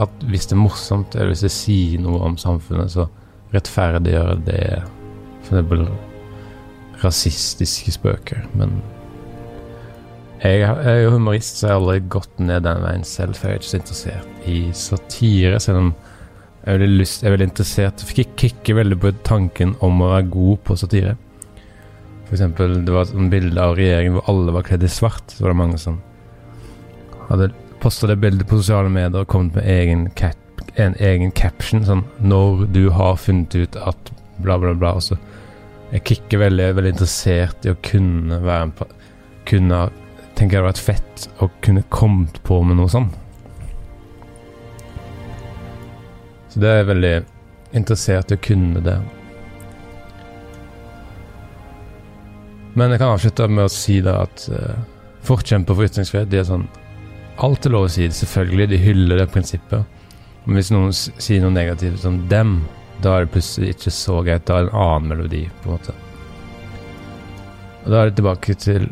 At 0.00 0.22
hvis 0.30 0.46
det 0.46 0.54
er 0.54 0.62
morsomt, 0.62 1.16
eller 1.16 1.32
hvis 1.32 1.42
det 1.48 1.52
sier 1.54 2.04
noe 2.04 2.22
om 2.28 2.38
samfunnet, 2.38 2.92
så 2.92 3.08
rettferdiggjør 3.50 4.44
det 4.46 4.62
f.eks. 5.48 5.82
rasistiske 7.02 7.98
spøker. 7.98 8.46
Men 8.54 8.78
jeg 10.40 10.62
er 10.64 11.02
jo 11.02 11.10
humorist, 11.12 11.58
så 11.58 11.66
jeg 11.66 11.74
har 11.74 11.82
aldri 11.82 12.12
gått 12.14 12.38
ned 12.40 12.64
den 12.64 12.84
veien 12.84 13.02
selv, 13.04 13.36
for 13.36 13.50
jeg 13.50 13.58
er 13.58 13.60
ikke 13.60 13.70
så 13.70 13.80
interessert 13.80 14.46
i 14.48 14.60
satire. 14.72 15.58
Selv 15.60 15.82
om 15.82 15.90
jeg 16.60 16.74
er 16.74 16.78
veldig, 16.78 17.00
lyst, 17.00 17.22
jeg 17.22 17.28
er 17.28 17.34
veldig 17.34 17.48
interessert 17.48 18.04
Jeg 18.04 18.26
kikker 18.40 18.76
veldig 18.76 18.98
på 19.00 19.12
tanken 19.24 19.74
om 19.84 20.00
å 20.00 20.12
være 20.14 20.30
god 20.32 20.62
på 20.64 20.76
satire. 20.80 21.16
For 22.24 22.36
eksempel, 22.36 22.78
det 22.86 22.94
var 22.94 23.08
et 23.08 23.30
bilde 23.32 23.60
av 23.60 23.76
regjeringen 23.76 24.16
hvor 24.16 24.28
alle 24.32 24.54
var 24.54 24.64
kledd 24.68 24.84
i 24.86 24.92
svart. 24.92 25.34
Så 25.34 25.44
var 25.44 25.52
det 25.52 25.60
mange 25.60 25.80
som 25.82 26.00
hadde 27.28 27.52
posta 27.80 28.08
det 28.08 28.20
bildet 28.20 28.48
på 28.48 28.60
sosiale 28.60 28.92
medier 28.92 29.24
og 29.24 29.28
kommet 29.32 29.56
med 29.58 29.68
egen 29.68 30.08
cap, 30.16 30.36
en 30.80 30.96
egen 31.00 31.32
caption. 31.36 31.84
Sånn 31.84 32.04
'Når 32.20 32.72
du 32.72 32.90
har 32.90 33.16
funnet 33.16 33.54
ut 33.54 33.76
at 33.76 34.12
bla, 34.38 34.56
bla, 34.58 34.72
bla'. 34.72 34.96
Og 34.96 35.02
så 35.02 35.18
jeg 35.92 36.04
kicker 36.04 36.38
veldig, 36.38 36.74
veldig 36.76 36.92
interessert 36.92 37.66
i 37.66 37.72
å 37.74 37.82
kunne 37.82 38.40
være 38.40 38.62
en 38.62 38.72
Kunne 39.50 39.90
tenke 40.40 40.56
jeg 40.56 40.62
hadde 40.62 40.70
vært 40.72 40.80
fett 40.80 41.26
å 41.44 41.50
kunne 41.60 41.84
kommet 41.92 42.38
på 42.48 42.62
med 42.64 42.78
noe 42.80 42.88
sånn. 42.88 43.10
Så 46.48 46.62
det 46.62 46.70
er 46.70 46.78
jeg 46.80 46.88
veldig 46.88 47.16
interessert 47.76 48.32
i 48.32 48.38
å 48.38 48.42
kunne 48.42 48.80
det. 48.82 48.96
Men 52.74 52.94
jeg 52.94 53.02
kan 53.02 53.12
avslutte 53.12 53.48
med 53.50 53.66
å 53.66 53.72
si 53.74 53.98
da 54.02 54.22
at 54.24 54.46
uh, 54.48 54.80
forkjemper 55.26 55.76
for 55.76 55.90
ytringsfrihet 55.90 56.30
de 56.32 56.40
er 56.40 56.48
sånn 56.48 56.68
Alt 57.40 57.64
er 57.64 57.72
lov 57.72 57.86
å 57.86 57.88
si, 57.88 58.04
selvfølgelig. 58.12 58.66
De 58.68 58.78
hyller 58.82 59.16
det 59.16 59.30
prinsippet. 59.32 60.00
Men 60.44 60.58
hvis 60.58 60.68
noen 60.74 60.90
sier 60.92 61.40
noe 61.40 61.54
negativt 61.54 62.02
som 62.02 62.18
dem, 62.28 62.58
da 63.00 63.14
er 63.16 63.24
det 63.24 63.32
plutselig 63.32 63.70
ikke 63.72 63.92
så 63.96 64.18
greit. 64.26 64.44
Da 64.44 64.58
er 64.58 64.66
det 64.66 64.74
en 64.74 64.82
annen 64.82 65.08
melodi, 65.08 65.40
på 65.62 65.70
en 65.70 65.78
måte. 65.78 65.94
Og 67.78 67.86
da 67.86 68.02
er 68.02 68.10
det 68.10 68.18
tilbake 68.18 68.58
til 68.60 68.90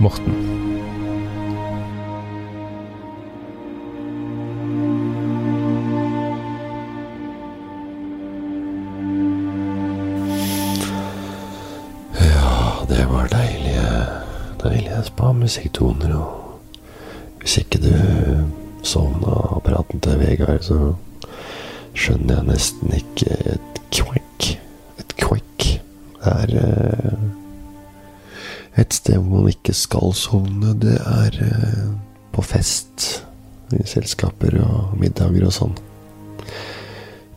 Morten. 0.00 0.32
Ja, 12.20 12.86
det 12.88 13.06
var 13.10 13.28
deilige, 13.28 14.06
deilige 14.62 15.02
spa-musikktoner. 15.04 16.14
Og 16.16 16.60
hvis 17.40 17.58
ikke 17.60 17.82
du 17.84 17.92
sovna 18.82 19.36
av 19.52 19.60
praten 19.68 20.00
til 20.00 20.16
Vegard, 20.22 20.64
så 20.64 20.94
skjønner 21.92 22.40
jeg 22.40 22.48
nesten 22.48 22.96
ikke 22.96 23.36
et 23.52 23.82
kvekk. 23.92 24.48
Et 25.04 25.14
kvekk. 25.20 25.68
Det 26.24 26.32
er 26.40 26.56
eh, 26.64 27.39
et 28.80 28.96
sted 28.96 29.18
hvor 29.20 29.44
man 29.44 29.52
ikke 29.52 29.74
skal 29.76 30.14
sovne. 30.16 30.74
Det 30.80 30.96
er 30.98 31.40
eh, 31.46 31.88
på 32.34 32.44
fest. 32.44 33.24
I 33.70 33.84
selskaper 33.86 34.56
og 34.64 34.96
middager 34.98 35.44
og 35.46 35.54
sånn. 35.54 35.76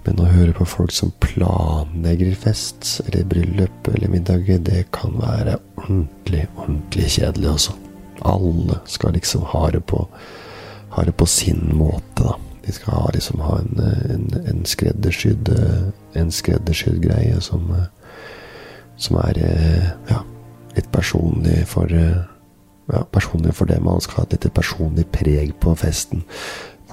Men 0.04 0.20
å 0.20 0.28
høre 0.28 0.56
på 0.58 0.66
folk 0.68 0.91
som 0.91 1.14
planlegger 1.24 2.34
fest 2.36 3.04
eller 3.06 3.28
bryllup 3.30 3.89
eller 3.94 4.12
middager, 4.12 4.58
det 4.60 4.88
kan 4.96 5.14
være 5.22 5.60
ordentlig, 5.78 6.48
ordentlig 6.58 7.12
kjedelig, 7.20 7.52
altså. 7.54 7.78
Alle 8.26 8.80
skal 8.89 9.16
liksom 9.16 9.46
ha 9.54 9.68
det 9.76 9.84
på, 9.88 10.02
ha 10.98 11.06
det 11.06 11.14
på 11.20 11.30
sin 11.30 11.70
måte, 11.78 12.26
da. 12.26 12.36
De 12.66 12.72
skal 12.72 12.96
ha, 12.96 13.08
liksom 13.14 13.41
ha 13.44 13.58
en, 13.60 13.80
en, 14.10 14.28
en, 14.48 14.66
skreddersydd, 14.68 15.50
en 16.16 16.30
skreddersydd 16.32 17.02
greie 17.04 17.39
som, 17.44 17.68
som 18.96 19.18
er 19.20 19.39
ja, 20.08 20.22
litt 20.76 20.91
personlig 20.93 21.63
for 21.69 21.91
ja, 21.93 23.03
personlig 23.11 23.55
for 23.55 23.69
dem. 23.69 23.86
Man 23.88 24.01
skal 24.03 24.24
ha 24.24 24.28
et 24.28 24.38
litt 24.45 24.55
personlig 24.55 25.07
preg 25.13 25.55
på 25.61 25.76
festen. 25.80 26.24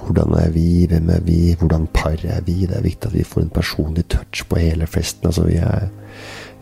Hvordan 0.01 0.33
er 0.39 0.49
vi? 0.53 0.85
Hvem 0.89 1.09
er 1.13 1.25
vi? 1.25 1.39
Hvordan 1.59 1.87
par 1.93 2.17
er 2.25 2.41
vi? 2.45 2.65
Det 2.65 2.77
er 2.77 2.85
viktig 2.85 3.11
at 3.11 3.17
vi 3.17 3.27
får 3.27 3.45
en 3.45 3.53
personlig 3.53 4.07
touch 4.09 4.45
på 4.49 4.59
hele 4.61 4.87
festen. 4.89 5.29
Altså 5.29 5.45
vi 5.45 5.59
er 5.61 5.89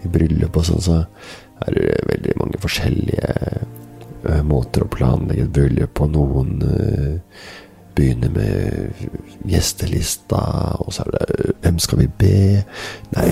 i 0.03 0.11
bryllup 0.11 0.57
og 0.59 0.67
sånn, 0.67 0.83
så 0.83 0.97
er 1.65 1.75
det 1.75 2.03
veldig 2.07 2.35
mange 2.39 2.59
forskjellige 2.63 3.31
uh, 4.25 4.43
måter 4.47 4.85
å 4.85 4.91
planlegge 4.91 5.47
et 5.47 5.55
bryllup 5.55 5.95
på. 5.99 6.07
Noen 6.11 6.53
uh, 6.63 7.41
begynner 7.99 8.31
med 8.33 9.09
gjestelista, 9.49 10.39
og 10.79 10.93
så 10.95 11.05
er 11.05 11.17
det 11.17 11.55
Hvem 11.59 11.79
skal 11.83 11.99
vi 11.99 12.07
be? 12.19 12.37
Nei, 13.15 13.25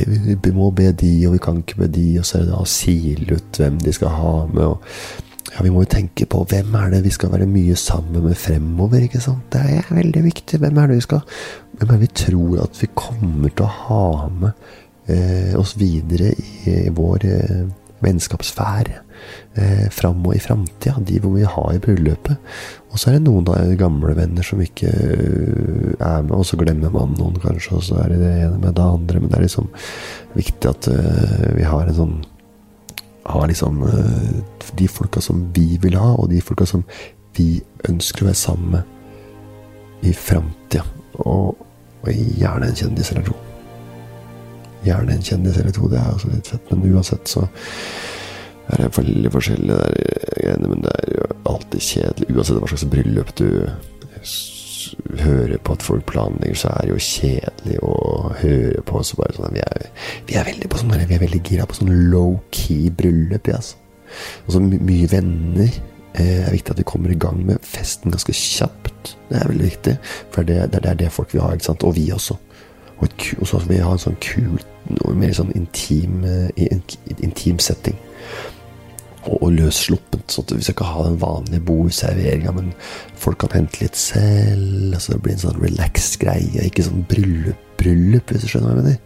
vi 0.43 0.51
må 0.53 0.69
be 0.75 0.91
de, 0.91 1.13
og 1.27 1.37
vi 1.37 1.43
kan 1.43 1.61
ikke 1.61 1.79
be 1.83 1.87
de, 1.95 2.09
og 2.19 2.27
så 2.27 2.41
er 2.41 2.49
det 2.49 2.57
å 2.57 2.67
sile 2.67 3.37
ut 3.39 3.61
hvem 3.61 3.79
de 3.81 3.93
skal 3.95 4.13
ha 4.13 4.33
med. 4.51 4.65
og 4.65 4.83
ja, 5.53 5.63
vi 5.63 5.71
må 5.73 5.85
jo 5.85 5.89
tenke 5.89 6.27
på 6.29 6.43
hvem 6.51 6.75
er 6.77 6.91
det 6.91 6.99
vi 7.05 7.13
skal 7.15 7.31
være 7.33 7.47
mye 7.49 7.75
sammen 7.79 8.27
med 8.27 8.35
fremover, 8.37 9.05
ikke 9.07 9.23
sant? 9.23 9.47
Det 9.53 9.63
er 9.77 9.95
veldig 9.95 10.23
viktig. 10.27 10.59
Hvem 10.61 10.77
er 10.77 10.91
det 10.91 10.99
vi 10.99 11.07
skal 11.07 11.23
Hvem 11.77 11.89
er 11.89 11.93
det 11.93 12.03
vi 12.03 12.13
tror 12.25 12.61
at 12.65 12.81
vi 12.81 12.91
kommer 12.97 13.53
til 13.53 13.65
å 13.65 13.73
ha 13.87 14.05
med 14.33 14.51
eh, 15.07 15.53
oss 15.57 15.75
videre 15.79 16.33
i, 16.33 16.47
i 16.73 16.93
vår 16.93 17.27
eh, 17.31 17.65
vennskapssfære 18.03 19.06
eh, 19.55 19.87
fram 19.93 20.25
og 20.25 20.35
i 20.35 20.41
framtida? 20.43 20.95
De 21.03 21.19
hvor 21.23 21.35
vi 21.35 21.45
har 21.47 21.73
i 21.73 21.81
bryllupet. 21.83 22.37
Og 22.91 23.01
så 23.01 23.11
er 23.11 23.17
det 23.17 23.25
noen 23.27 23.49
av 23.51 23.73
gamle 23.77 24.15
venner 24.17 24.45
som 24.45 24.61
ikke 24.63 24.89
uh, 24.89 25.91
er 25.99 26.23
med, 26.23 26.33
og 26.33 26.45
så 26.47 26.57
glemmer 26.57 26.93
man 26.93 27.13
noen, 27.19 27.35
kanskje, 27.43 27.75
og 27.77 27.83
så 27.85 27.99
er 28.01 28.13
det 28.13 28.21
det 28.23 28.31
ene 28.45 28.61
med 28.63 28.73
det 28.77 28.85
andre. 28.85 29.21
Men 29.21 29.29
det 29.29 29.37
er 29.37 29.45
liksom 29.45 29.69
viktig 30.37 30.71
at 30.71 30.89
uh, 30.89 31.47
vi 31.57 31.67
har 31.67 31.85
en 31.85 31.99
sånn 31.99 32.17
har 33.27 33.47
liksom 33.51 33.83
uh, 33.83 34.67
de 34.79 34.87
folka 34.87 35.21
som 35.21 35.43
vi 35.53 35.77
vil 35.83 35.97
ha, 35.99 36.13
og 36.15 36.29
de 36.31 36.41
folka 36.41 36.65
som 36.65 36.85
vi 37.37 37.57
ønsker 37.89 38.23
å 38.23 38.29
være 38.29 38.39
sammen 38.39 38.77
med 38.77 40.07
i 40.07 40.13
framtida. 40.13 40.85
Og, 41.25 41.57
og, 42.03 42.09
gjerne 42.11 42.69
en 42.69 42.77
kjendis 42.77 43.11
eller 43.13 43.27
to. 43.27 43.35
Gjerne 44.85 45.17
en 45.17 45.25
kjendis 45.25 45.57
eller 45.57 45.75
to, 45.75 45.89
det 45.91 45.99
er 45.99 46.13
også 46.13 46.31
litt 46.31 46.51
fett, 46.53 46.71
men 46.71 46.93
uansett 46.93 47.29
så 47.29 47.47
er 48.75 48.93
veldig 48.97 49.31
forskjellig 49.31 49.75
der 49.79 49.97
greiene, 50.41 50.69
men 50.71 50.83
det 50.83 50.93
er 50.93 51.11
jo 51.13 51.27
alltid 51.47 51.83
kjedelig. 51.87 52.29
Uansett 52.35 52.61
hva 52.61 52.69
slags 52.71 52.87
bryllup 52.91 53.33
du 53.39 53.49
hører 55.19 55.57
på 55.63 55.75
at 55.75 55.83
folk 55.83 56.05
planlegger, 56.07 56.55
så 56.61 56.71
er 56.71 56.87
det 56.87 56.93
jo 56.93 57.03
kjedelig 57.07 57.77
å 57.83 57.97
høre 58.41 58.83
på. 58.87 59.03
Så 59.03 59.19
bare 59.19 59.35
sånn, 59.35 59.55
vi, 59.55 59.63
er, 59.63 59.91
vi 60.29 60.39
er 60.39 60.47
veldig 60.47 60.71
på 60.71 60.81
sånn 60.81 60.95
Vi 60.99 61.17
er 61.17 61.23
veldig 61.23 61.43
gira 61.43 61.67
på 61.67 61.77
sånn 61.79 61.93
low-key 62.11 62.91
bryllup. 62.97 63.51
Ja, 63.51 63.61
altså. 63.61 63.77
Og 64.45 64.55
så 64.55 64.63
my 64.63 64.79
mye 64.89 65.07
venner. 65.11 65.79
Eh, 66.17 66.23
det 66.23 66.47
er 66.47 66.55
viktig 66.55 66.73
at 66.73 66.81
vi 66.81 66.87
kommer 66.87 67.13
i 67.13 67.19
gang 67.19 67.43
med 67.45 67.63
festen 67.65 68.13
ganske 68.13 68.35
kjapt. 68.35 69.15
Det 69.29 69.39
er 69.39 69.51
veldig 69.51 69.69
viktig, 69.69 69.95
for 70.33 70.47
det, 70.47 70.59
det, 70.73 70.83
det 70.83 70.91
er 70.91 71.01
det 71.05 71.13
folk 71.13 71.33
vil 71.35 71.43
ha. 71.43 71.53
ikke 71.55 71.69
sant? 71.69 71.87
Og 71.87 71.95
vi 71.97 72.09
også. 72.15 72.37
Og, 72.97 73.25
så 73.45 73.59
vil 73.61 73.75
vi 73.75 73.83
ha 73.85 73.93
en 73.93 74.01
sånn 74.01 74.17
kul, 74.23 74.57
mer 75.13 75.33
sånn 75.37 75.51
intim, 75.55 76.23
eh, 76.25 76.79
intim 77.21 77.59
setting 77.61 77.97
og, 79.27 79.49
løssluppent. 79.55 80.27
Så 80.31 80.43
vi 80.51 80.61
skal 80.61 80.75
ikke 80.75 80.91
ha 80.91 81.07
den 81.07 81.19
vanlige 81.21 81.63
bordserveringa, 81.67 82.53
men 82.55 82.71
folk 83.19 83.41
kan 83.43 83.55
hente 83.55 83.83
litt 83.83 83.99
selv. 83.99 84.93
Altså 84.93 85.15
det 85.15 85.21
blir 85.25 85.37
en 85.37 85.45
sånn 85.45 85.61
relaxed 85.63 86.19
greie, 86.23 86.67
ikke 86.67 86.87
sånn 86.87 87.05
bryllup-bryllup, 87.11 88.31
hvis 88.31 88.45
du 88.45 88.51
skjønner 88.51 88.71
hva 88.71 88.75
jeg 88.75 88.83
mener. 88.83 89.03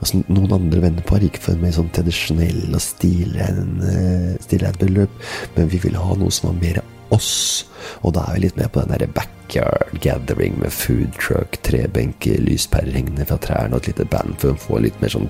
Altså, 0.00 0.22
noen 0.32 0.54
andre 0.56 0.80
vennepar 0.86 1.20
gikk 1.20 1.36
for 1.44 1.60
meg 1.60 1.74
sånn 1.76 1.90
tradisjonell 1.92 2.72
og 2.72 2.80
stilreint 2.80 4.78
bryllup, 4.80 5.18
men 5.58 5.68
vi 5.68 5.82
vil 5.82 5.98
ha 6.00 6.16
noe 6.16 6.32
som 6.32 6.54
er 6.54 6.62
mer 6.62 6.80
oss. 7.12 7.66
Og 8.06 8.14
da 8.16 8.24
er 8.24 8.38
vi 8.38 8.46
litt 8.46 8.56
med 8.56 8.72
på 8.72 8.80
den 8.80 8.94
der 8.94 9.12
backyard 9.12 10.00
gathering 10.00 10.56
med 10.62 10.72
food 10.72 11.12
truck, 11.20 11.58
trebenker, 11.66 12.40
lyspærer 12.46 12.96
hengende 12.96 13.28
fra 13.28 13.36
trærne 13.42 13.76
og 13.76 13.84
et 13.84 13.92
lite 13.92 14.08
band 14.08 14.40
for 14.40 14.54
å 14.54 14.62
få 14.64 14.80
litt 14.86 14.96
mer 15.02 15.12
sånn 15.12 15.28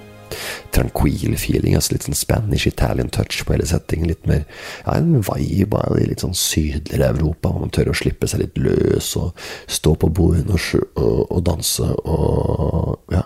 tranquil 0.74 1.36
feeling. 1.40 1.76
altså 1.78 1.94
Litt 1.94 2.08
sånn 2.08 2.18
Spanish 2.18 2.68
Italian 2.70 3.10
touch 3.12 3.42
på 3.44 3.54
hele 3.54 3.68
settingen. 3.68 4.10
Litt 4.10 4.26
mer 4.30 4.44
ja, 4.44 4.96
en 4.96 5.20
vibe 5.26 5.80
av 5.80 5.96
litt 5.98 6.24
sånn 6.24 6.36
sydligere 6.36 7.12
Europa. 7.14 7.52
Hvor 7.52 7.64
man 7.64 7.74
tør 7.74 7.92
å 7.92 7.98
slippe 8.00 8.28
seg 8.30 8.44
litt 8.44 8.60
løs 8.60 9.12
og 9.20 9.46
stå 9.70 9.96
på 10.00 10.12
bordene 10.20 10.56
og, 10.56 10.84
og, 10.94 11.22
og, 11.28 11.40
danse 11.46 11.88
og 12.04 13.14
ja, 13.14 13.24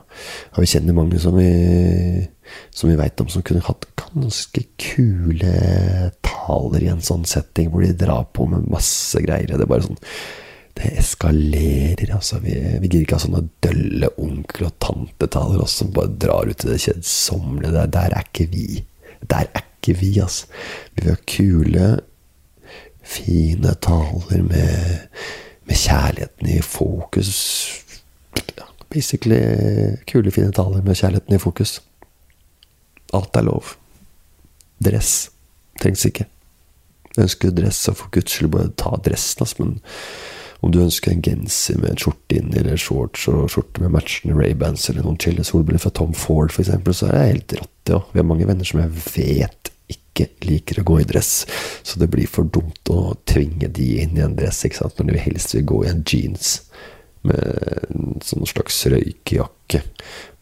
Ja, 0.55 0.63
vi 0.63 0.71
kjenner 0.71 0.97
mange 0.97 1.19
som 1.21 1.35
vi, 1.37 1.49
som 2.75 2.91
vi 2.91 2.99
veit 2.99 3.21
om 3.21 3.31
som 3.33 3.43
kunne 3.47 3.65
hatt 3.67 3.89
ganske 3.99 4.63
kule 4.79 5.53
taler 6.25 6.85
i 6.85 6.91
en 6.93 7.03
sånn 7.05 7.27
setting, 7.29 7.71
hvor 7.73 7.83
de 7.85 7.95
drar 7.99 8.29
på 8.37 8.47
med 8.51 8.69
masse 8.71 9.21
greier. 9.25 9.51
Det 9.51 9.65
er 9.65 9.71
bare 9.71 9.89
sånn 9.89 10.01
Det 10.75 10.91
eskalerer, 10.99 12.15
altså. 12.15 12.41
Vi, 12.43 12.55
vi 12.81 12.89
gidder 12.89 13.05
ikke 13.05 13.19
ha 13.19 13.23
sånne 13.23 13.45
dølle 13.63 14.11
onkel- 14.19 14.67
og 14.67 14.75
tantetaler 14.83 15.63
også, 15.63 15.85
som 15.85 15.93
bare 15.95 16.17
drar 16.19 16.51
ut 16.51 16.65
i 16.65 16.73
det 16.73 16.81
kjedsommelige. 16.83 17.75
Der, 17.77 17.93
der 17.95 18.17
er 18.19 18.27
ikke 18.27 18.49
vi. 18.51 18.83
Der 19.31 19.47
er 19.55 19.63
ikke 19.63 19.95
vi, 20.01 20.11
altså. 20.19 20.51
Vi 20.97 21.05
vil 21.05 21.15
ha 21.15 21.21
kule, 21.31 21.87
fine 23.05 23.75
taler 23.87 24.43
med, 24.43 25.07
med 25.69 25.79
kjærligheten 25.79 26.53
i 26.57 26.61
fokus. 26.67 27.33
Ja, 28.59 28.67
basically 28.91 29.41
kule, 30.11 30.35
fine 30.35 30.53
taler 30.53 30.83
med 30.83 30.99
kjærligheten 30.99 31.37
i 31.37 31.43
fokus. 31.43 31.79
Alt 33.15 33.37
er 33.39 33.47
lov. 33.47 33.77
Dress 34.85 35.31
trengs 35.81 36.05
ikke. 36.09 36.27
Jeg 37.15 37.29
ønsker 37.29 37.55
dress, 37.55 37.79
så 37.87 37.95
for 37.95 38.11
guds 38.11 38.33
skyld 38.35 38.51
bare 38.51 38.73
ta 38.75 38.97
dressen, 39.05 39.45
altså, 39.45 39.63
men 39.63 39.77
om 40.65 40.73
du 40.73 40.81
ønsker 40.81 41.13
en 41.13 41.23
genser 41.25 41.77
med 41.81 41.93
en 41.93 42.01
skjorte 42.01 42.39
inni, 42.39 42.57
eller 42.61 42.81
shorts 42.81 43.27
og 43.29 43.51
skjorte 43.53 43.83
med 43.83 43.93
matchende 43.93 44.37
Ray-Bans, 44.39 44.89
eller 44.91 45.05
noen 45.05 45.21
chille 45.21 45.45
solbriller 45.45 45.83
fra 45.83 45.93
Tom 45.95 46.15
Ford, 46.17 46.53
f.eks., 46.55 46.73
så 46.97 47.11
er 47.11 47.19
jeg 47.19 47.33
helt 47.35 47.57
rått, 47.61 47.93
ja. 47.93 48.01
Vi 48.13 48.23
har 48.23 48.29
mange 48.29 48.49
venner 48.49 48.69
som 48.69 48.81
jeg 48.81 48.95
vet 49.05 49.71
ikke 49.93 50.29
liker 50.47 50.81
å 50.81 50.87
gå 50.89 51.01
i 51.03 51.07
dress, 51.09 51.33
så 51.85 52.01
det 52.01 52.09
blir 52.13 52.31
for 52.31 52.49
dumt 52.49 52.93
å 52.93 53.17
tvinge 53.29 53.69
de 53.77 53.89
inn 54.05 54.17
i 54.17 54.25
en 54.25 54.37
dress, 54.39 54.63
ikke 54.65 54.81
sant, 54.81 54.97
når 54.99 55.19
de 55.19 55.25
helst 55.27 55.57
vil 55.57 55.67
gå 55.69 55.83
i 55.85 55.91
en 55.91 56.05
jeans 56.09 56.57
med 57.25 57.91
en 57.91 58.17
sånn 58.25 58.49
slags 58.49 58.79
røykejakke. 58.93 59.81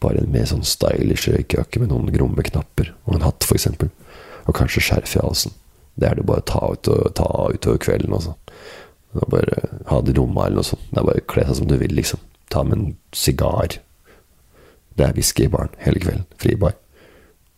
Bare 0.02 0.22
en 0.22 0.32
mer 0.34 0.46
sånn 0.50 0.66
stylish 0.66 1.30
røykejakke 1.30 1.82
med 1.82 1.92
noen 1.92 2.10
gromme 2.14 2.46
knapper, 2.46 2.92
og 3.06 3.18
en 3.18 3.26
hatt, 3.26 3.46
f.eks. 3.46 3.68
Og 4.42 4.54
kanskje 4.58 4.82
skjerf 4.82 5.16
i 5.16 5.22
halsen. 5.22 5.54
Det 5.98 6.08
er 6.08 6.18
det 6.18 6.26
bare 6.26 6.42
å 6.42 6.48
ta 6.48 6.62
ut 6.72 6.88
og 6.90 7.12
ta 7.18 7.28
utover 7.52 7.82
kvelden, 7.82 8.14
altså. 8.16 8.34
Er 9.12 9.28
bare 9.28 9.62
ha 9.90 10.00
det 10.00 10.14
i 10.14 10.18
rommet 10.18 10.46
eller 10.46 10.62
noe 10.62 10.70
sånt. 10.70 10.84
Det 10.90 11.00
er 11.00 11.08
bare 11.08 11.24
kle 11.28 11.44
seg 11.48 11.58
som 11.58 11.68
du 11.68 11.76
vil, 11.80 11.92
liksom. 11.98 12.20
Ta 12.52 12.62
med 12.64 12.78
en 12.78 12.94
sigar. 13.16 13.76
Det 14.96 15.04
er 15.06 15.16
whisky 15.16 15.46
i 15.46 15.52
baren 15.52 15.74
hele 15.84 16.00
kvelden. 16.00 16.24
Free 16.40 16.56
bar. 16.56 16.74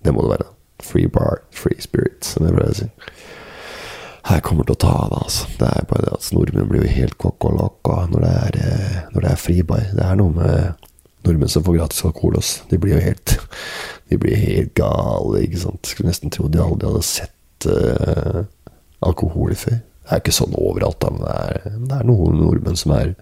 Det 0.04 0.14
må 0.14 0.24
det 0.24 0.34
være. 0.34 0.50
Free 0.84 1.08
bar, 1.08 1.40
free 1.54 1.80
spirit, 1.82 2.26
som 2.26 2.46
jeg 2.46 2.56
pleier 2.56 2.74
å 2.74 2.78
si. 2.82 2.90
Her 4.24 4.40
kommer 4.40 4.64
til 4.64 4.76
å 4.78 4.80
ta 4.80 4.92
av 5.04 5.14
altså. 5.18 5.46
Det 5.60 5.68
er 5.68 5.86
bare 5.88 6.06
det 6.06 6.16
at 6.16 6.30
nordmenn 6.32 6.68
blir 6.70 6.86
jo 6.86 6.96
helt 6.96 7.16
kokk 7.20 7.44
og 7.50 7.58
lokka 7.58 7.96
når 8.08 8.24
det 8.24 8.34
er, 8.40 8.58
eh, 8.64 9.00
når 9.12 9.26
det 9.26 9.30
er 9.30 9.40
fribar. 9.40 9.86
Det 9.92 10.04
er 10.04 10.20
noe 10.20 10.32
med 10.32 10.86
nordmenn 11.26 11.52
som 11.52 11.64
får 11.64 11.76
gratis 11.78 12.04
alkohol 12.08 12.38
også. 12.40 12.64
De 12.70 12.78
blir 12.80 12.96
jo 12.96 13.02
helt 13.04 13.36
De 14.10 14.18
blir 14.20 14.36
helt 14.36 14.74
gale, 14.76 15.42
ikke 15.42 15.60
sant. 15.62 15.88
Skulle 15.88 16.10
nesten 16.12 16.32
tro 16.32 16.46
de 16.48 16.60
aldri 16.60 16.90
hadde 16.90 17.06
sett 17.08 17.66
uh, 17.66 18.44
alkohol 19.02 19.54
før. 19.56 19.78
Det 20.04 20.12
er 20.12 20.20
ikke 20.20 20.34
sånn 20.36 20.56
overalt, 20.60 20.98
da, 21.00 21.10
men 21.14 21.22
det 21.24 21.34
er, 21.34 21.78
det 21.88 21.98
er 21.98 22.08
noen 22.08 22.36
nordmenn 22.36 22.76
som 22.76 22.92
er 22.92 23.14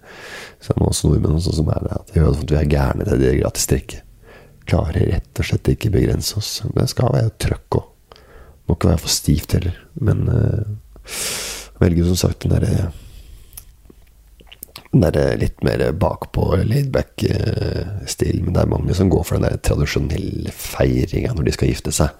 som 0.63 0.83
også 0.83 1.11
nordmenn 1.11 1.37
også 1.39 1.55
som 1.59 1.69
er 1.71 1.85
det. 1.87 1.99
Gjør 2.17 2.33
at 2.33 2.51
vi 2.51 2.57
er 2.59 2.71
gærne 2.73 3.07
til 3.07 3.23
det 3.23 3.37
gratis 3.39 3.69
drikke. 3.71 4.01
Klarer 4.67 5.07
rett 5.13 5.39
og 5.39 5.47
slett 5.47 5.71
ikke 5.71 5.93
begrense 5.93 6.35
oss. 6.39 6.51
Det 6.75 6.87
skal 6.91 7.15
være 7.15 7.35
trøkk 7.39 7.79
òg. 7.79 8.19
Må 8.67 8.77
ikke 8.77 8.91
være 8.93 9.03
for 9.03 9.11
stivt 9.11 9.55
heller. 9.57 9.79
Men 9.99 10.27
uh, 10.27 11.15
velger 11.83 12.11
som 12.11 12.19
sagt 12.19 12.45
den 12.45 12.55
derre 12.55 12.91
den 14.93 15.01
der 15.01 15.39
litt 15.41 15.63
mer 15.65 15.81
bakpå, 15.97 16.51
laidback-stil. 16.69 18.43
Men 18.43 18.53
det 18.53 18.61
er 18.61 18.69
mange 18.69 18.93
som 18.97 19.09
går 19.09 19.23
for 19.25 19.39
den 19.39 19.47
der 19.47 19.61
tradisjonelle 19.65 20.53
feiringa 20.53 21.33
når 21.33 21.47
de 21.47 21.55
skal 21.55 21.71
gifte 21.71 21.93
seg. 21.95 22.13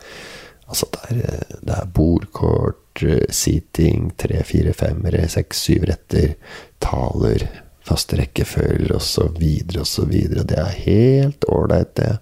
Altså 0.68 0.88
det 0.96 1.04
er, 1.12 1.58
det 1.62 1.76
er 1.76 1.92
bordkort, 1.94 3.04
seating, 3.34 4.12
tre, 4.18 4.44
fire, 4.48 4.74
femmere, 4.78 5.26
seks, 5.30 5.66
syv 5.66 5.88
retter, 5.90 6.36
taler, 6.84 7.46
faste 7.88 8.18
rekkefølger 8.20 8.96
osv. 8.96 9.44
osv. 9.82 10.14
Det 10.44 10.60
er 10.60 10.80
helt 10.86 11.46
ålreit, 11.52 11.96
det. 12.00 12.14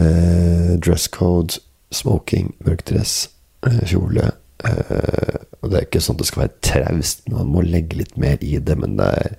Eh, 0.00 0.72
dress 0.82 1.08
code, 1.12 1.60
smoking, 1.94 2.54
mørk 2.64 2.86
dress, 2.88 3.28
eh, 3.66 3.82
kjole. 3.86 4.32
Eh, 4.64 5.36
og 5.60 5.70
det 5.70 5.78
er 5.78 5.86
ikke 5.86 6.02
sånn 6.02 6.16
at 6.16 6.24
det 6.24 6.30
skal 6.30 6.44
være 6.44 6.64
traust, 6.64 7.24
man 7.30 7.52
må 7.52 7.62
legge 7.64 8.00
litt 8.00 8.16
mer 8.20 8.40
i 8.40 8.56
det, 8.58 8.76
men 8.80 8.96
det 8.98 9.10
er 9.20 9.36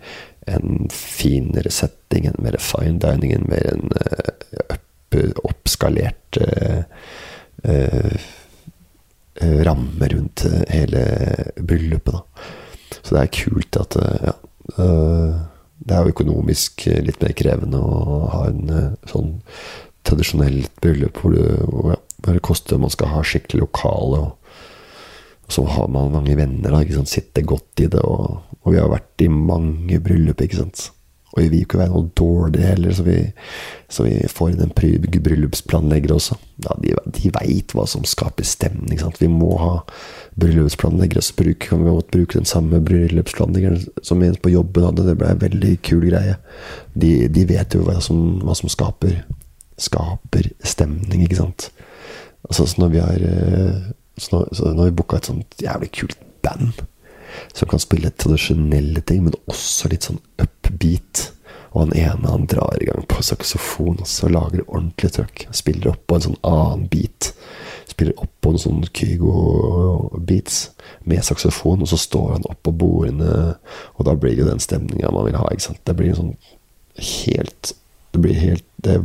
en 0.56 0.89
finere 0.93 1.72
setting, 1.74 2.28
en 2.30 2.41
mer 2.43 2.58
fine 2.62 2.99
dining, 3.01 3.34
en 3.34 3.47
mer 3.49 3.66
en 3.72 3.89
uh, 3.95 4.76
oppskalert 5.47 6.38
uh, 6.41 6.45
uh, 6.45 6.84
ramme 9.66 10.07
rundt 10.11 10.45
hele 10.72 11.01
bryllupet, 11.57 12.13
da. 12.13 12.22
Så 13.01 13.16
det 13.16 13.22
er 13.22 13.34
kult 13.36 13.78
at 13.82 13.97
ja, 13.99 14.34
det 14.78 15.95
er 15.95 16.05
jo 16.05 16.13
økonomisk 16.13 16.86
litt 17.05 17.20
mer 17.22 17.34
krevende 17.38 17.82
å 17.82 18.20
ha 18.32 18.45
en 18.49 18.95
sånn 19.09 19.34
tradisjonelt 20.07 20.72
bryllup 20.82 21.20
hvor 21.20 21.36
det, 21.36 21.49
hvor 21.68 21.97
det 22.38 22.45
koster 22.45 22.80
man 22.82 22.93
skal 22.93 23.11
ha 23.11 23.26
skikkelig 23.26 23.66
lokale. 23.66 24.22
og 24.24 24.45
og 25.45 25.53
så 25.53 25.63
har 25.76 25.89
man 25.93 26.13
mange 26.13 26.36
venner, 26.38 26.72
da, 26.72 26.82
ikke 26.82 26.97
sant, 26.97 27.11
sitter 27.11 27.45
godt 27.45 27.84
i 27.84 27.89
det, 27.93 28.01
og, 28.01 28.39
og 28.63 28.72
vi 28.74 28.80
har 28.82 28.89
vært 28.89 29.22
i 29.22 29.30
mange 29.30 29.99
bryllup, 30.01 30.41
ikke 30.41 30.63
sant. 30.63 30.88
Og 31.36 31.41
vi 31.41 31.49
vil 31.51 31.63
ikke 31.65 31.79
være 31.81 31.91
noe 31.91 32.07
dårligere 32.15 32.69
heller, 32.71 32.93
så 32.95 33.03
vi, 33.03 33.17
så 33.91 34.05
vi 34.05 34.13
får 34.31 34.53
inn 34.53 34.61
en 34.63 34.71
bryllupsplanlegger 34.75 36.13
også. 36.15 36.38
Ja, 36.63 36.77
de 36.79 36.93
de 37.17 37.31
veit 37.36 37.75
hva 37.75 37.83
som 37.91 38.05
skaper 38.07 38.47
stemning. 38.47 39.01
Sant? 39.01 39.19
Vi 39.19 39.27
må 39.31 39.51
ha 39.59 39.73
bryllupsplanleggere, 40.39 41.23
så 41.25 41.36
bruk, 41.36 41.67
kan 41.67 41.83
vi 41.83 41.91
godt 41.91 42.13
bruke 42.15 42.39
den 42.39 42.47
samme 42.47 42.79
bryllupsplanleggeren 42.88 43.83
som 44.01 44.23
en 44.23 44.39
på 44.39 44.53
jobben 44.55 44.88
hadde. 44.88 45.07
Det 45.09 45.17
ble 45.19 45.33
en 45.33 45.43
veldig 45.43 45.73
kul 45.83 46.07
greie. 46.07 46.39
De, 46.95 47.11
de 47.27 47.45
vet 47.51 47.75
jo 47.75 47.83
hva 47.83 47.99
som, 48.03 48.23
hva 48.45 48.55
som 48.55 48.71
skaper, 48.71 49.19
skaper 49.75 50.53
stemning, 50.63 51.27
ikke 51.27 51.41
sant. 51.43 51.69
Altså, 52.47 52.63
så 52.63 52.79
når 52.79 52.95
vi 52.95 53.03
har 53.03 53.29
nå, 54.31 54.43
så 54.55 54.71
vi 54.79 54.91
booka 54.95 55.19
et 55.19 55.27
sånt 55.27 55.59
jævlig 55.59 55.91
kult 55.99 56.19
band 56.45 56.86
som 57.53 57.69
kan 57.71 57.81
spille 57.81 58.11
tradisjonelle 58.11 59.01
ting, 59.07 59.25
men 59.25 59.38
også 59.51 59.91
litt 59.91 60.07
sånn 60.09 60.21
upbeat. 60.41 61.29
Og 61.75 61.81
han 61.83 61.95
ene 61.99 62.31
han 62.31 62.47
drar 62.47 62.77
i 62.79 62.88
gang 62.88 63.03
på 63.11 63.23
saksofon 63.25 63.99
og 63.99 64.07
så 64.07 64.29
lager 64.31 64.63
ordentlig 64.69 65.11
trøkk. 65.17 65.47
Spiller 65.55 65.91
opp 65.91 66.05
på 66.07 66.17
en 66.17 66.25
sånn 66.29 66.38
annen 66.47 66.86
beat. 66.91 67.33
Spiller 67.91 68.15
opp 68.23 68.31
på 68.43 68.53
en 68.53 68.61
sånn 68.61 68.86
Kygo-beats 68.95 70.61
med 71.03 71.25
saksofon, 71.27 71.83
og 71.83 71.91
så 71.91 71.99
står 71.99 72.38
han 72.38 72.47
oppå 72.49 72.71
bordene, 72.75 73.55
og 73.95 74.07
da 74.07 74.15
blir 74.19 74.39
det 74.39 74.47
den 74.47 74.63
stemninga 74.63 75.11
man 75.13 75.27
vil 75.27 75.38
ha. 75.39 75.49
ikke 75.51 75.67
sant? 75.67 75.83
Det 75.83 75.97
blir 75.99 76.15
sånn 76.17 76.36
helt 76.95 77.75
Det 78.15 78.21
blir 78.23 78.38
helt 78.39 78.63
det, 78.79 78.95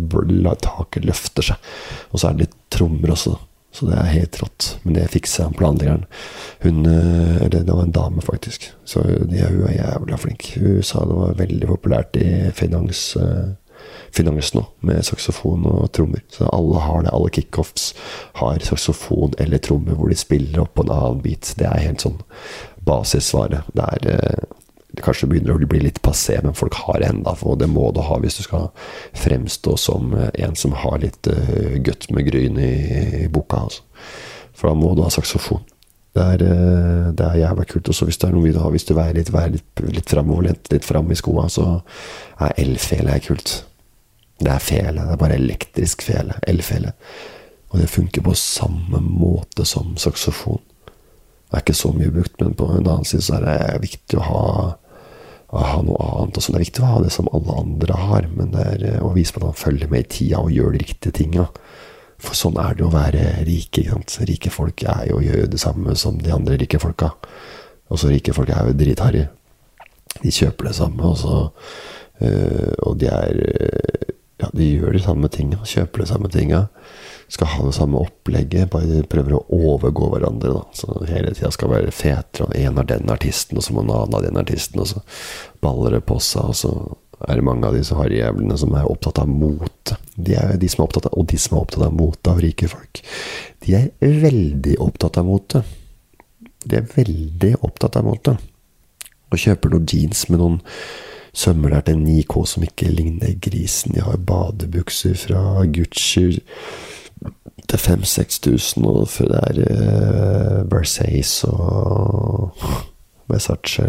Taket 0.63 1.05
løfter 1.05 1.43
seg. 1.43 1.71
Og 2.13 2.21
så 2.21 2.29
er 2.29 2.37
det 2.37 2.47
litt 2.47 2.59
trommer 2.71 3.11
også. 3.11 3.35
Så 3.73 3.87
det 3.87 3.97
er 3.97 4.13
helt 4.15 4.41
rått. 4.43 4.69
Men 4.83 4.97
det 4.97 5.09
fiksa 5.13 5.51
planleggeren. 5.57 6.05
Hun 6.65 6.85
Eller 6.87 7.63
det 7.63 7.73
var 7.73 7.83
en 7.83 7.95
dame, 7.95 8.23
faktisk. 8.23 8.71
Så 8.85 9.03
de, 9.03 9.45
hun 9.47 9.67
er 9.69 9.77
jævla 9.79 10.19
flink. 10.19 10.53
Hun 10.59 10.83
sa 10.83 11.05
det 11.07 11.19
var 11.19 11.39
veldig 11.39 11.69
populært 11.71 12.19
i 12.19 12.51
finans, 12.57 13.15
finans 14.11 14.53
nå, 14.55 14.65
med 14.87 15.05
saksofon 15.07 15.69
og 15.71 15.93
trommer. 15.95 16.25
Så 16.35 16.51
alle 16.51 16.83
har 16.83 17.07
det. 17.07 17.15
Alle 17.15 17.31
kickoffs 17.31 17.93
har 18.43 18.59
saksofon 18.67 19.39
eller 19.39 19.63
trommer 19.63 19.95
hvor 19.95 20.11
de 20.11 20.19
spiller 20.19 20.65
opp 20.65 20.75
på 20.75 20.89
en 20.89 20.95
annen 20.97 21.23
beat. 21.25 21.55
Det 21.57 21.71
er 21.71 21.87
helt 21.87 22.03
sånn 22.03 22.19
basisvare. 22.87 23.63
Det 23.77 23.87
er 23.87 24.45
det 24.93 25.05
kanskje 25.07 25.29
begynner 25.31 25.55
å 25.55 25.71
bli 25.71 25.83
litt 25.85 26.01
passé, 26.03 26.39
men 26.43 26.57
folk 26.57 26.77
har 26.83 27.01
det 27.01 27.11
ennå. 27.13 27.35
Og 27.47 27.59
det 27.61 27.69
må 27.71 27.91
du 27.95 28.03
ha 28.05 28.19
hvis 28.23 28.41
du 28.41 28.45
skal 28.47 28.71
fremstå 29.19 29.77
som 29.79 30.15
en 30.19 30.57
som 30.59 30.75
har 30.77 31.01
litt 31.03 31.31
uh, 31.31 31.77
gutt 31.85 32.09
med 32.15 32.27
gryn 32.27 32.59
i, 32.61 32.73
i 33.25 33.29
boka. 33.33 33.65
Altså. 33.67 33.85
For 34.57 34.71
da 34.71 34.77
må 34.79 34.95
du 34.97 35.05
ha 35.07 35.13
saksofon. 35.15 35.63
Det 36.17 36.27
er, 36.35 36.43
uh, 36.43 37.11
det 37.15 37.27
er 37.27 37.43
jævla 37.45 37.67
kult. 37.71 37.91
Og 37.93 38.11
hvis 38.11 38.21
det 38.21 38.29
er 38.29 38.37
noe 38.37 38.55
du 38.55 38.61
har, 38.61 38.75
hvis 38.75 38.89
du 38.89 38.95
er 38.99 39.17
litt, 39.17 39.33
være 39.35 39.57
litt, 39.59 39.85
litt 40.01 40.15
framoverlent, 40.15 40.73
litt 40.75 40.89
fram 40.89 41.11
i 41.13 41.19
skoa, 41.19 41.47
så 41.53 41.69
er 42.43 42.57
elfele 42.65 43.19
kult. 43.27 43.61
Det 44.41 44.51
er 44.51 44.65
fele. 44.65 45.05
Det 45.05 45.15
er 45.15 45.21
bare 45.21 45.39
elektrisk 45.39 46.03
fele. 46.07 46.39
Elfele. 46.51 46.97
Og 47.71 47.79
det 47.79 47.91
funker 47.93 48.25
på 48.27 48.35
samme 48.35 48.99
måte 49.05 49.65
som 49.69 49.95
saksofon. 50.01 50.63
Det 51.51 51.59
er 51.59 51.65
ikke 51.65 51.75
så 51.75 51.91
mye 51.91 52.13
brukt, 52.15 52.37
men 52.39 52.55
på 52.55 52.67
en 52.71 52.87
annen 52.87 53.07
side 53.07 53.25
så 53.27 53.41
er 53.41 53.47
det 53.47 53.83
viktig 53.83 54.19
å 54.21 54.27
ha, 54.27 54.43
ha 55.59 55.81
noe 55.83 55.99
annet. 56.07 56.39
Og 56.39 56.45
så 56.45 56.53
det 56.53 56.61
er 56.61 56.67
viktig 56.67 56.85
å 56.85 56.91
ha 56.93 57.03
det 57.05 57.13
som 57.15 57.31
alle 57.35 57.57
andre 57.63 57.99
har, 57.99 58.29
men 58.37 58.53
det 58.55 58.67
er 58.75 59.05
å 59.05 59.13
vise 59.17 59.35
at 59.37 59.45
man 59.45 59.57
følger 59.59 59.91
med 59.91 60.05
i 60.05 60.11
tida 60.17 60.43
og 60.43 60.53
gjør 60.55 60.77
de 60.77 60.83
riktige 60.85 61.17
tinga. 61.21 61.49
For 62.21 62.37
sånn 62.37 62.59
er 62.61 62.77
det 62.77 62.85
å 62.85 62.93
være 62.93 63.25
rike. 63.49 63.83
ikke 63.83 63.97
sant? 63.97 64.19
Rike 64.29 64.53
folk 64.53 64.85
er 64.85 65.07
jo 65.11 65.23
gjør 65.25 65.49
det 65.51 65.61
samme 65.63 65.97
som 65.97 66.21
de 66.21 66.35
andre 66.35 66.59
rike 66.61 66.81
folka. 66.83 67.15
Og 67.91 67.99
så 67.99 68.13
rike 68.13 68.35
folk 68.37 68.53
er 68.53 68.69
jo 68.69 68.77
dritharry. 68.79 69.25
De 70.21 70.33
kjøper 70.35 70.69
det 70.69 70.77
samme, 70.77 71.07
og 71.07 71.55
øh, 72.21 72.75
Og 72.87 72.99
de 73.01 73.09
er 73.09 73.39
ja, 74.41 74.47
ja, 74.47 74.49
de 74.57 74.67
gjør 74.73 74.95
de 74.97 75.03
samme 75.05 75.29
tinga, 75.29 75.61
kjøper 75.69 76.03
de 76.03 76.09
samme 76.09 76.31
tinga. 76.33 76.67
Skal 77.31 77.47
ha 77.47 77.67
det 77.67 77.77
samme 77.77 78.01
opplegget, 78.03 78.73
bare 78.73 79.05
prøver 79.07 79.37
å 79.37 79.45
overgå 79.55 80.09
hverandre. 80.11 80.55
da 80.57 80.65
Så 80.75 80.97
hele 81.07 81.35
tida 81.35 81.53
skal 81.55 81.71
være 81.71 81.95
fetere, 81.95 82.49
og 82.49 82.57
en 82.59 82.81
har 82.81 82.89
den 82.91 83.13
artisten, 83.13 83.59
og 83.59 83.65
så 83.65 83.75
må 83.77 83.85
en 83.85 83.93
annen 83.95 84.17
ha 84.17 84.23
den 84.25 84.41
artisten, 84.41 84.83
og 84.83 84.91
så 84.91 85.03
baller 85.63 85.99
det 85.99 86.05
på 86.09 86.19
seg, 86.19 86.51
og 86.51 86.59
så 86.59 86.73
er 87.29 87.37
det 87.37 87.45
mange 87.45 87.69
av 87.69 87.77
disse 87.77 87.95
harryjævlene 87.95 88.57
som 88.59 88.75
er 88.75 88.89
opptatt 88.89 89.21
av 89.23 89.29
mote. 89.29 89.99
De 90.17 90.35
er 90.35 90.57
de 90.59 90.71
som 90.73 90.83
er 90.83 90.89
opptatt 90.89 91.11
av, 91.11 91.19
og 91.21 91.29
de 91.31 91.39
som 91.39 91.57
er 91.57 91.63
opptatt 91.63 91.87
av 91.87 91.95
mote 91.95 92.33
av 92.33 92.41
rike 92.43 92.71
folk, 92.73 93.03
de 93.67 93.77
er 93.77 93.91
veldig 94.01 94.79
opptatt 94.81 95.21
av 95.21 95.29
mote. 95.29 95.63
De 96.65 96.81
er 96.81 96.91
veldig 96.97 97.55
opptatt 97.67 98.01
av 98.01 98.09
mote. 98.09 98.35
Og 99.31 99.39
kjøper 99.39 99.71
noen 99.71 99.87
jeans 99.87 100.27
med 100.33 100.43
noen 100.43 100.59
sømmer 101.37 101.77
der 101.77 101.85
til 101.87 102.01
9K 102.01 102.45
som 102.49 102.65
ikke 102.67 102.91
ligner 102.91 103.37
grisen. 103.43 103.95
De 103.95 104.03
har 104.05 104.19
badebukser 104.27 105.15
fra 105.21 105.63
Gucci 105.71 106.41
til 107.71 107.79
5000-6000, 107.79 108.87
og 108.87 109.09
for 109.09 109.31
det 109.31 109.41
er 109.41 109.59
uh, 109.63 110.71
Versace 110.73 111.49
og 111.49 112.51
Versace 113.31 113.87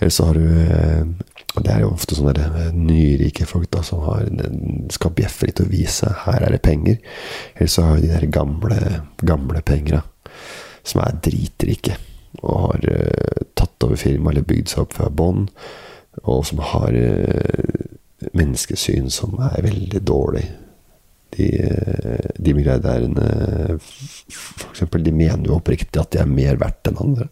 Eller 0.00 0.10
så 0.10 0.24
har 0.24 0.38
du 0.38 0.46
uh, 0.46 1.06
Det 1.60 1.72
er 1.72 1.82
jo 1.82 1.92
ofte 1.92 2.16
sånne 2.16 2.46
uh, 2.46 2.70
nyrike 2.76 3.46
folk 3.48 3.68
da 3.74 3.82
som 3.84 4.04
har, 4.06 4.24
skal 4.92 5.12
bjeffe 5.16 5.50
litt 5.50 5.60
og 5.60 5.72
vise 5.72 6.08
her 6.24 6.46
er 6.46 6.54
det 6.54 6.62
penger. 6.64 6.96
Eller 7.56 7.68
så 7.68 7.84
har 7.84 7.98
du 7.98 8.06
de 8.06 8.14
der 8.14 8.26
gamle, 8.32 9.02
gamle 9.18 9.62
penger, 9.62 10.00
som 10.82 11.02
er 11.04 11.20
dritrike 11.20 11.98
og 12.40 12.70
har 12.70 12.84
tatt 13.58 13.84
over 13.84 13.98
firmaet 13.98 14.36
eller 14.36 14.46
bygd 14.46 14.70
seg 14.70 14.84
opp 14.84 14.94
fra 14.96 15.08
bånn, 15.10 15.48
og 16.22 16.44
som 16.46 16.62
har 16.62 16.94
menneskesyn 18.38 19.10
som 19.12 19.34
er 19.50 19.64
veldig 19.66 20.00
dårlig. 20.06 20.46
De, 21.36 21.48
uh, 21.64 22.30
de 22.38 22.54
milliardærene, 22.56 23.26
eksempel, 24.70 25.04
de 25.06 25.14
mener 25.14 25.50
jo 25.50 25.58
oppriktig 25.58 26.00
at 26.02 26.10
de 26.14 26.22
er 26.22 26.30
mer 26.30 26.58
verdt 26.60 26.90
enn 26.90 27.00
andre. 27.02 27.28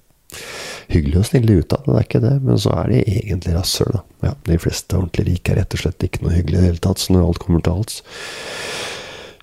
Hyggelig 0.89 1.21
og 1.21 1.27
snille 1.29 1.59
utad, 1.61 1.85
det 1.85 1.97
er 1.97 2.07
ikke 2.07 2.23
det, 2.25 2.35
men 2.45 2.61
så 2.61 2.73
er 2.79 2.93
de 2.93 3.03
egentlig 3.03 3.57
rasshøl, 3.57 3.91
da. 3.97 4.03
Ja, 4.29 4.35
de 4.49 4.61
fleste 4.61 4.97
ordentlig 4.97 5.27
rike 5.33 5.53
er 5.53 5.63
rett 5.63 5.77
og 5.77 5.83
slett 5.83 6.05
ikke 6.05 6.25
noe 6.25 6.37
hyggelig 6.37 6.59
i 6.59 6.61
det 6.61 6.71
hele 6.71 6.85
tatt, 6.85 7.03
så 7.03 7.15
når 7.15 7.29
alt 7.29 7.43
kommer 7.45 7.65
til 7.65 7.81
alt. 7.81 7.99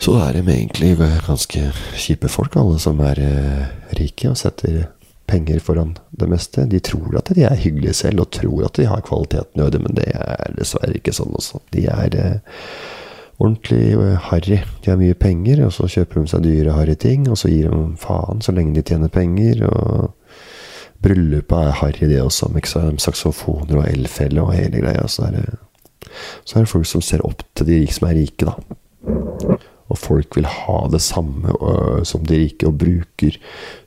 Så 0.05 0.17
er 0.19 0.35
de 0.35 0.43
egentlig 0.51 0.95
ganske 1.25 1.69
kjipe 2.01 2.29
folk, 2.29 2.57
alle 2.59 2.81
som 2.81 2.99
er 3.05 3.21
rike 3.97 4.29
og 4.29 4.37
setter 4.41 4.83
penger 5.25 5.59
foran 5.59 5.97
det 6.09 6.27
meste. 6.29 6.65
De 6.69 6.79
tror 6.79 7.17
at 7.19 7.31
de 7.35 7.45
er 7.47 7.57
hyggelige 7.59 7.93
selv, 7.93 8.25
og 8.25 8.31
tror 8.35 8.67
at 8.67 8.77
de 8.77 8.87
har 8.89 9.03
kvaliteten 9.05 9.61
i 9.61 9.65
orden, 9.65 9.85
men 9.87 9.97
det 9.97 10.09
er 10.13 10.53
dessverre 10.57 10.97
ikke 10.97 11.15
sånn 11.15 11.33
også. 11.37 11.61
De 11.73 11.85
er 11.91 12.17
eh, 12.19 12.59
ordentlig 13.39 13.93
eh, 13.93 14.17
harry. 14.29 14.59
De 14.83 14.91
har 14.91 14.99
mye 14.99 15.17
penger, 15.17 15.63
og 15.65 15.73
så 15.75 15.89
kjøper 15.91 16.21
de 16.21 16.31
seg 16.31 16.45
dyre, 16.45 16.75
harry 16.75 16.95
ting, 16.99 17.27
og 17.29 17.39
så 17.39 17.51
gir 17.51 17.71
de 17.71 17.81
faen 18.01 18.43
så 18.43 18.55
lenge 18.55 18.75
de 18.77 18.85
tjener 18.85 19.11
penger. 19.11 19.65
og 19.69 20.13
Bryllupet 21.05 21.57
er 21.59 21.79
harry, 21.81 22.09
det 22.09 22.21
også, 22.23 22.49
med 22.53 22.65
saksofoner 23.03 23.81
og 23.81 23.87
elfelle 23.91 24.41
og 24.43 24.55
hele 24.55 24.81
greia. 24.83 25.05
Så 25.11 25.27
er, 25.27 25.39
det, 25.39 26.11
så 26.45 26.57
er 26.57 26.65
det 26.65 26.71
folk 26.71 26.89
som 26.89 27.03
ser 27.05 27.25
opp 27.27 27.43
til 27.55 27.69
de 27.69 27.81
rike 27.83 27.97
som 27.97 28.09
er 28.09 28.19
rike, 28.21 28.49
da. 28.49 29.57
Og 29.85 29.99
folk 30.01 30.33
vil 30.33 30.47
ha 30.49 30.77
det 30.89 31.01
samme 31.05 31.51
uh, 31.61 32.01
som 32.07 32.23
de 32.25 32.39
rike, 32.41 32.65
og 32.65 32.79
bruker 32.81 33.37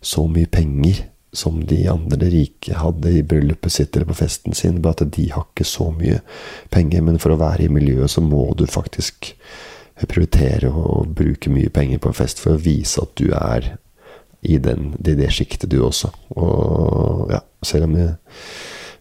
så 0.04 0.28
mye 0.30 0.46
penger 0.46 1.08
som 1.32 1.60
de 1.68 1.82
andre 1.90 2.30
rike 2.32 2.74
hadde 2.74 3.12
i 3.18 3.24
bryllupet 3.26 3.72
sitt 3.72 3.96
eller 3.96 4.08
på 4.08 4.18
festen 4.22 4.56
sin. 4.56 4.80
Bare 4.82 5.04
at 5.04 5.16
de 5.16 5.26
har 5.34 5.46
ikke 5.46 5.66
så 5.68 5.90
mye 5.94 6.20
penger, 6.72 7.04
men 7.04 7.20
for 7.22 7.34
å 7.34 7.40
være 7.40 7.66
i 7.66 7.72
miljøet 7.72 8.14
så 8.14 8.24
må 8.24 8.46
du 8.56 8.66
faktisk 8.70 9.34
prioritere 10.08 10.70
å 10.70 11.02
bruke 11.04 11.50
mye 11.50 11.72
penger 11.74 12.00
på 12.02 12.12
en 12.12 12.16
fest 12.16 12.40
for 12.42 12.54
å 12.54 12.62
vise 12.62 13.02
at 13.02 13.14
du 13.18 13.32
er 13.34 13.74
i, 14.40 14.58
den, 14.62 14.92
i 15.02 15.16
det 15.18 15.30
sjiktet, 15.34 15.70
du 15.70 15.80
også. 15.82 16.12
Og 16.38 17.32
ja, 17.34 17.42
selv 17.66 17.88
om 17.88 17.96
det, 17.98 18.12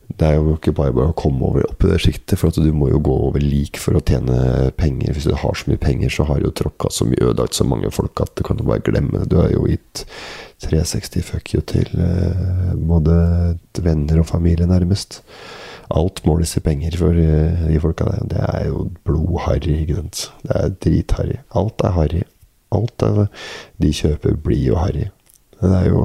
det 0.08 0.24
er 0.24 0.38
jo 0.38 0.56
ikke 0.56 0.72
bare 0.72 0.94
bare 0.96 1.12
å 1.12 1.18
komme 1.18 1.44
over 1.50 1.66
opp 1.68 1.84
i 1.84 1.90
det 1.92 2.00
sjiktet, 2.00 2.40
for 2.40 2.56
du 2.56 2.72
må 2.74 2.88
jo 2.94 3.02
gå 3.04 3.16
over 3.28 3.44
lik 3.44 3.78
for 3.82 3.98
å 3.98 4.02
tjene 4.02 4.72
penger. 4.80 5.12
Hvis 5.14 5.28
du 5.28 5.36
har 5.36 5.58
så 5.60 5.68
mye 5.68 5.82
penger, 5.82 6.14
så 6.14 6.26
har 6.30 6.40
du 6.42 6.48
tråkka 6.56 6.92
så 6.94 7.06
mye 7.10 7.20
ødelagt 7.26 7.58
så 7.58 7.68
mange 7.68 7.92
folk 7.94 8.24
at 8.24 8.32
du 8.40 8.46
kan 8.48 8.60
jo 8.62 8.70
bare 8.70 8.86
glemme 8.88 9.20
det. 9.20 9.28
Du 9.34 9.38
har 9.42 9.52
jo 9.52 9.68
gitt 9.68 10.06
360 10.64 11.28
fuck 11.28 11.54
you 11.54 11.62
til 11.70 11.92
eh, 12.02 12.72
både 12.88 13.18
venner 13.84 14.24
og 14.24 14.30
familie, 14.32 14.70
nærmest. 14.70 15.20
Alt 15.94 16.24
måles 16.28 16.56
i 16.58 16.64
penger 16.64 16.98
for 17.00 17.20
eh, 17.20 17.68
de 17.68 17.84
folka 17.84 18.08
der. 18.08 18.26
Det 18.32 18.42
er 18.48 18.66
jo 18.72 18.88
blodharry, 19.08 19.84
ikke 19.84 20.00
sant. 20.00 20.26
Det 20.48 20.56
er 20.56 20.76
dritharry. 20.88 21.40
Alt 21.52 21.84
er 21.84 21.96
harry. 22.00 22.26
Alt 22.76 23.04
er, 23.04 23.26
de 23.84 23.94
kjøper, 23.96 24.40
blir 24.44 24.66
jo 24.72 24.80
harry. 24.80 25.10
Det 25.60 25.78
er 25.84 25.92
jo 25.92 26.04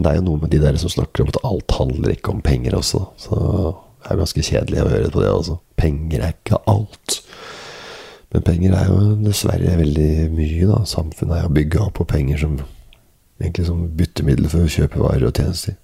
Men 0.00 0.06
det 0.06 0.10
er 0.14 0.16
jo 0.22 0.28
noe 0.30 0.40
med 0.40 0.48
de 0.48 0.58
der 0.62 0.76
som 0.80 0.88
snakker 0.88 1.26
om 1.26 1.28
at 1.28 1.38
alt 1.44 1.72
handler 1.76 2.14
ikke 2.14 2.32
om 2.32 2.38
penger 2.40 2.72
også. 2.78 3.02
Så 3.20 3.36
det 4.00 4.06
er 4.08 4.16
ganske 4.22 4.44
kjedelig 4.46 4.78
å 4.80 4.86
høre 4.88 5.10
på 5.12 5.20
det 5.20 5.28
også. 5.28 5.56
Penger 5.76 6.22
er 6.24 6.32
ikke 6.32 6.60
alt. 6.72 7.16
Men 8.32 8.46
penger 8.46 8.76
er 8.78 8.88
jo 8.88 9.10
dessverre 9.26 9.74
veldig 9.76 10.08
mye, 10.32 10.70
da. 10.70 10.78
Samfunnet 10.88 11.36
er 11.36 11.44
jo 11.44 11.52
bygga 11.58 11.82
opp 11.84 11.98
på 11.98 12.08
penger 12.14 12.40
som 12.46 12.56
egentlig 13.42 13.68
som 13.68 13.84
byttemiddel 14.00 14.48
for 14.48 14.64
å 14.64 14.72
kjøpe 14.72 15.04
varer 15.04 15.28
og 15.28 15.36
tjenester. 15.36 15.76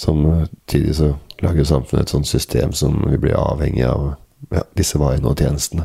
Samtidig 0.00 0.96
så 0.96 1.12
lager 1.44 1.68
samfunnet 1.68 2.08
et 2.08 2.16
sånt 2.16 2.30
system 2.30 2.72
som 2.72 3.02
vi 3.04 3.20
blir 3.20 3.36
avhengig 3.36 3.84
av 3.84 4.14
ja, 4.48 4.64
disse 4.80 4.96
varene 4.96 5.28
og 5.28 5.44
tjenestene. 5.44 5.84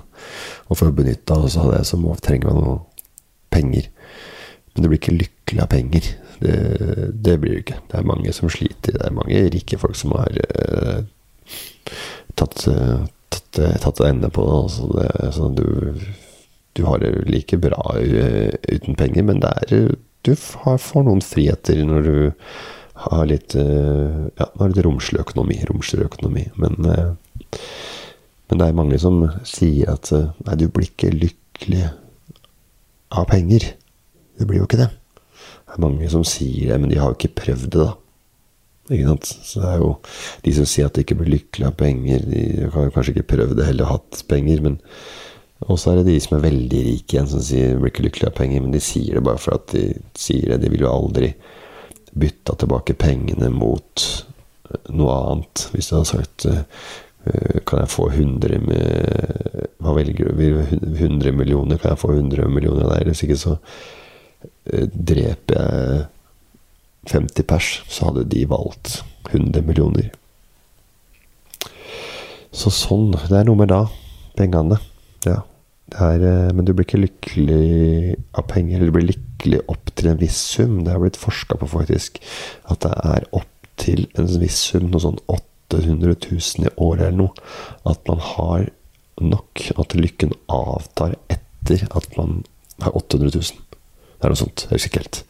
Og 0.70 0.80
for 0.80 0.88
å 0.88 0.96
benytte 0.96 1.36
oss 1.36 1.60
av 1.60 1.74
det, 1.76 1.84
så 1.84 2.00
trenger 2.24 2.48
man 2.48 2.64
noe 2.64 2.80
penger. 3.52 3.92
Men 4.72 4.86
det 4.86 4.92
blir 4.94 5.04
ikke 5.04 5.20
lykkelig 5.20 5.68
av 5.68 5.76
penger. 5.76 6.16
Det, 6.42 6.56
det 7.24 7.38
blir 7.42 7.56
det 7.56 7.64
ikke. 7.64 7.82
Det 7.92 8.00
er 8.00 8.08
mange 8.08 8.34
som 8.36 8.52
sliter. 8.52 8.98
Det 8.98 9.04
er 9.06 9.16
mange 9.16 9.44
rike 9.54 9.80
folk 9.80 9.98
som 10.00 10.16
har 10.18 10.40
uh, 10.42 11.04
tatt, 12.36 12.66
uh, 12.68 13.06
tatt, 13.30 13.60
eh, 13.60 13.78
tatt 13.82 14.00
ende 14.00 14.30
på. 14.30 14.44
Altså 14.44 14.90
det 14.94 15.34
så 15.36 15.50
du, 15.50 15.66
du, 16.74 16.84
har 16.86 17.00
det 17.00 17.12
like 17.30 17.58
bra 17.58 17.96
uten 18.00 18.96
penger, 18.96 19.24
men 19.24 19.44
er, 19.44 19.96
du 20.26 20.34
har, 20.66 20.80
får 20.82 21.06
noen 21.08 21.24
friheter 21.24 21.84
når 21.86 22.10
du 22.10 22.18
har 23.06 23.26
litt 23.28 23.56
eh, 23.60 24.22
ja, 24.40 24.50
har 24.60 24.72
litt 24.72 24.86
romslig 24.86 25.22
økonomi. 25.26 25.60
Romslig 25.70 26.08
økonomi. 26.08 26.48
Men, 26.56 26.90
eh, 26.90 27.60
men 28.50 28.62
det 28.62 28.68
er 28.68 28.78
mange 28.78 29.00
som 29.02 29.24
sier 29.48 29.96
at 29.96 30.12
nei, 30.12 30.60
du 30.60 30.68
blir 30.70 30.90
ikke 30.90 31.12
lykkelig 31.16 31.90
av 33.16 33.28
penger. 33.32 33.74
Du 34.40 34.46
blir 34.48 34.62
jo 34.62 34.70
ikke 34.70 34.84
det. 34.84 34.92
Er 35.76 35.84
mange 35.84 36.10
som 36.12 36.24
sier 36.28 36.72
det, 36.72 36.80
men 36.82 36.92
de 36.92 37.00
har 37.02 37.12
jo 37.12 37.18
ikke 37.18 37.36
prøvd 37.42 37.68
det, 37.68 37.84
da. 37.84 37.92
Ikke 38.94 39.10
sant? 39.10 39.30
Så 39.44 39.62
det 39.64 39.70
er 39.72 39.80
jo 39.82 39.92
de 40.46 40.54
som 40.56 40.68
sier 40.70 40.88
at 40.88 40.96
de 40.96 41.04
ikke 41.04 41.18
blir 41.20 41.34
lykkelig 41.34 41.68
av 41.68 41.78
penger, 41.80 42.26
de 42.30 42.70
har 42.74 42.92
kanskje 42.94 43.16
ikke 43.16 43.32
prøvd 43.34 43.56
det 43.58 43.70
heller 43.72 43.94
hatt 43.96 44.26
penger, 44.30 44.66
men 44.66 44.82
Og 45.66 45.80
så 45.80 45.94
er 45.94 45.96
det 46.02 46.12
de 46.12 46.20
som 46.20 46.36
er 46.36 46.44
veldig 46.44 46.80
rike 46.84 47.16
igjen, 47.16 47.30
som 47.32 47.40
sier 47.42 47.78
blir 47.80 47.90
ikke 47.90 48.04
lykkelig 48.04 48.28
av 48.28 48.34
penger, 48.36 48.62
men 48.62 48.74
de 48.74 48.82
sier 48.84 49.16
det 49.16 49.24
bare 49.24 49.40
for 49.40 49.56
at 49.56 49.72
de 49.72 49.86
sier 50.20 50.52
det. 50.52 50.58
De 50.62 50.70
vil 50.70 50.84
jo 50.84 50.92
aldri 50.92 51.30
bytta 52.12 52.58
tilbake 52.60 52.94
pengene 53.00 53.48
mot 53.56 54.04
noe 54.92 55.16
annet. 55.32 55.64
Hvis 55.72 55.90
du 55.90 55.96
hadde 55.96 56.10
sagt 56.12 56.46
eh, 56.52 57.62
kan 57.66 57.82
jeg 57.82 57.94
få 57.96 58.10
100 58.12 58.60
med, 58.68 59.70
Hva 59.80 59.96
velger 59.96 60.30
du? 60.30 60.44
100 60.92 61.32
millioner? 61.34 61.80
Kan 61.80 61.96
jeg 61.96 62.04
få 62.04 62.12
100 62.14 62.52
millioner 62.52 62.92
der? 62.92 63.08
Hvis 63.10 63.24
ikke 63.26 63.40
så 63.40 63.56
dreper 64.94 65.60
jeg 65.60 66.06
50 67.12 67.46
pers, 67.48 67.72
så 67.90 68.10
hadde 68.10 68.26
de 68.32 68.46
valgt 68.50 69.04
100 69.30 69.62
millioner. 69.66 70.12
Så 72.56 72.72
sånn. 72.74 73.12
Det 73.14 73.36
er 73.36 73.48
noe 73.48 73.60
med 73.60 73.70
da. 73.72 73.84
Pengene. 74.40 74.80
Ja. 75.28 75.42
Er, 75.94 76.24
eh, 76.24 76.54
men 76.56 76.66
du 76.66 76.72
blir 76.74 76.88
ikke 76.88 77.02
lykkelig 77.04 78.16
av 78.34 78.48
penger. 78.52 78.80
Eller 78.80 78.90
du 78.90 78.96
blir 78.96 79.10
lykkelig 79.12 79.62
opp 79.72 79.92
til 79.94 80.10
en 80.12 80.22
viss 80.22 80.40
sum. 80.56 80.80
Det 80.86 80.94
har 80.94 81.04
blitt 81.04 81.20
forska 81.20 81.60
på, 81.62 81.70
faktisk. 81.70 82.22
At 82.72 82.86
det 82.86 82.94
er 83.04 83.28
opp 83.36 83.52
til 83.82 84.08
en 84.16 84.32
viss 84.40 84.62
sum, 84.72 84.88
noe 84.90 85.04
sånn 85.04 85.20
800 85.28 86.16
000 86.16 86.70
i 86.70 86.74
året 86.80 87.10
eller 87.10 87.26
noe. 87.26 87.46
At 87.86 88.08
man 88.08 88.24
har 88.24 88.70
nok. 89.22 89.68
At 89.76 89.98
lykken 90.00 90.34
avtar 90.48 91.20
etter 91.28 91.86
at 91.92 92.10
man 92.18 92.44
har 92.86 92.96
800 92.96 93.36
000. 93.36 93.65
Det 94.26 94.32
er 94.32 94.34
noe 94.34 94.42
sånt. 94.42 94.66
Jeg 94.66 94.80
husker 94.80 95.04
helt 95.04 95.24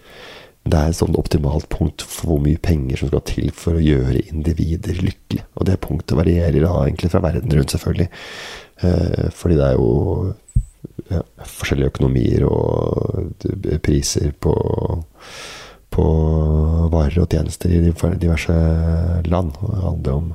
det 0.66 0.80
er 0.80 0.90
et 0.90 0.98
sånn 0.98 1.14
optimalt 1.14 1.68
punkt 1.70 2.02
for 2.02 2.32
hvor 2.32 2.40
mye 2.42 2.58
penger 2.58 2.98
som 2.98 3.12
skal 3.12 3.22
til 3.30 3.52
for 3.54 3.78
å 3.78 3.84
gjøre 3.84 4.24
individer 4.32 4.98
lykkelig. 4.98 5.44
Og 5.60 5.68
det 5.70 5.76
punktet 5.84 6.18
varierer 6.18 6.64
da 6.64 6.72
egentlig 6.80 7.12
fra 7.14 7.22
verden 7.22 7.54
rundt, 7.54 7.76
selvfølgelig. 7.76 8.08
Eh, 8.82 9.28
fordi 9.30 9.60
det 9.60 9.68
er 9.68 9.78
jo 9.78 9.92
ja, 11.12 11.22
forskjellige 11.52 11.92
økonomier 11.94 12.48
og 12.50 13.46
priser 13.86 14.34
på, 14.42 14.56
på 15.94 16.08
varer 16.96 17.22
og 17.22 17.30
tjenester 17.30 17.70
i 17.70 17.84
diverse 17.86 18.58
land. 19.30 19.54
Det 19.62 19.86
handler 19.86 20.18
om 20.18 20.34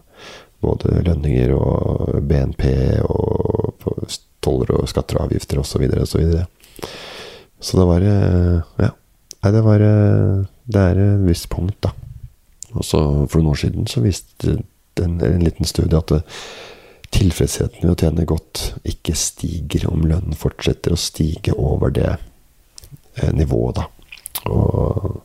Både 0.61 0.99
lønninger 1.07 1.55
og 1.57 2.19
BNP 2.29 2.67
og 3.09 4.11
toller 4.45 4.75
og 4.77 4.91
skatter 4.93 5.17
og 5.17 5.31
avgifter 5.31 5.57
osv. 5.63 5.87
osv. 5.89 6.05
Så, 6.05 6.19
videre. 6.21 6.43
Så 7.61 7.81
det 7.81 7.87
var 7.91 8.07
eh, 8.07 8.59
Ja. 8.81 8.91
Nei, 9.41 9.53
det 9.57 9.63
var 9.65 9.81
eh, 9.85 10.43
Det 10.69 10.81
er 10.81 10.99
et 11.01 11.23
visst 11.29 11.49
punkt, 11.53 11.79
da. 11.85 11.93
Og 12.77 12.85
så 12.87 13.01
For 13.29 13.41
noen 13.41 13.55
år 13.55 13.63
siden 13.65 13.89
så 13.91 14.03
viste 14.05 14.59
en, 15.01 15.21
en 15.25 15.45
liten 15.45 15.65
studie 15.65 15.97
at 15.97 16.13
tilfredsheten 17.11 17.83
ved 17.83 17.95
å 17.95 17.99
tjene 17.99 18.27
godt 18.29 18.61
ikke 18.87 19.17
stiger 19.19 19.89
om 19.91 20.05
lønnen 20.07 20.37
fortsetter 20.39 20.95
å 20.95 21.01
stige 21.01 21.55
over 21.57 21.93
det 21.95 22.11
eh, 22.13 23.33
nivået, 23.35 23.81
da. 23.81 23.89
Og 24.51 25.23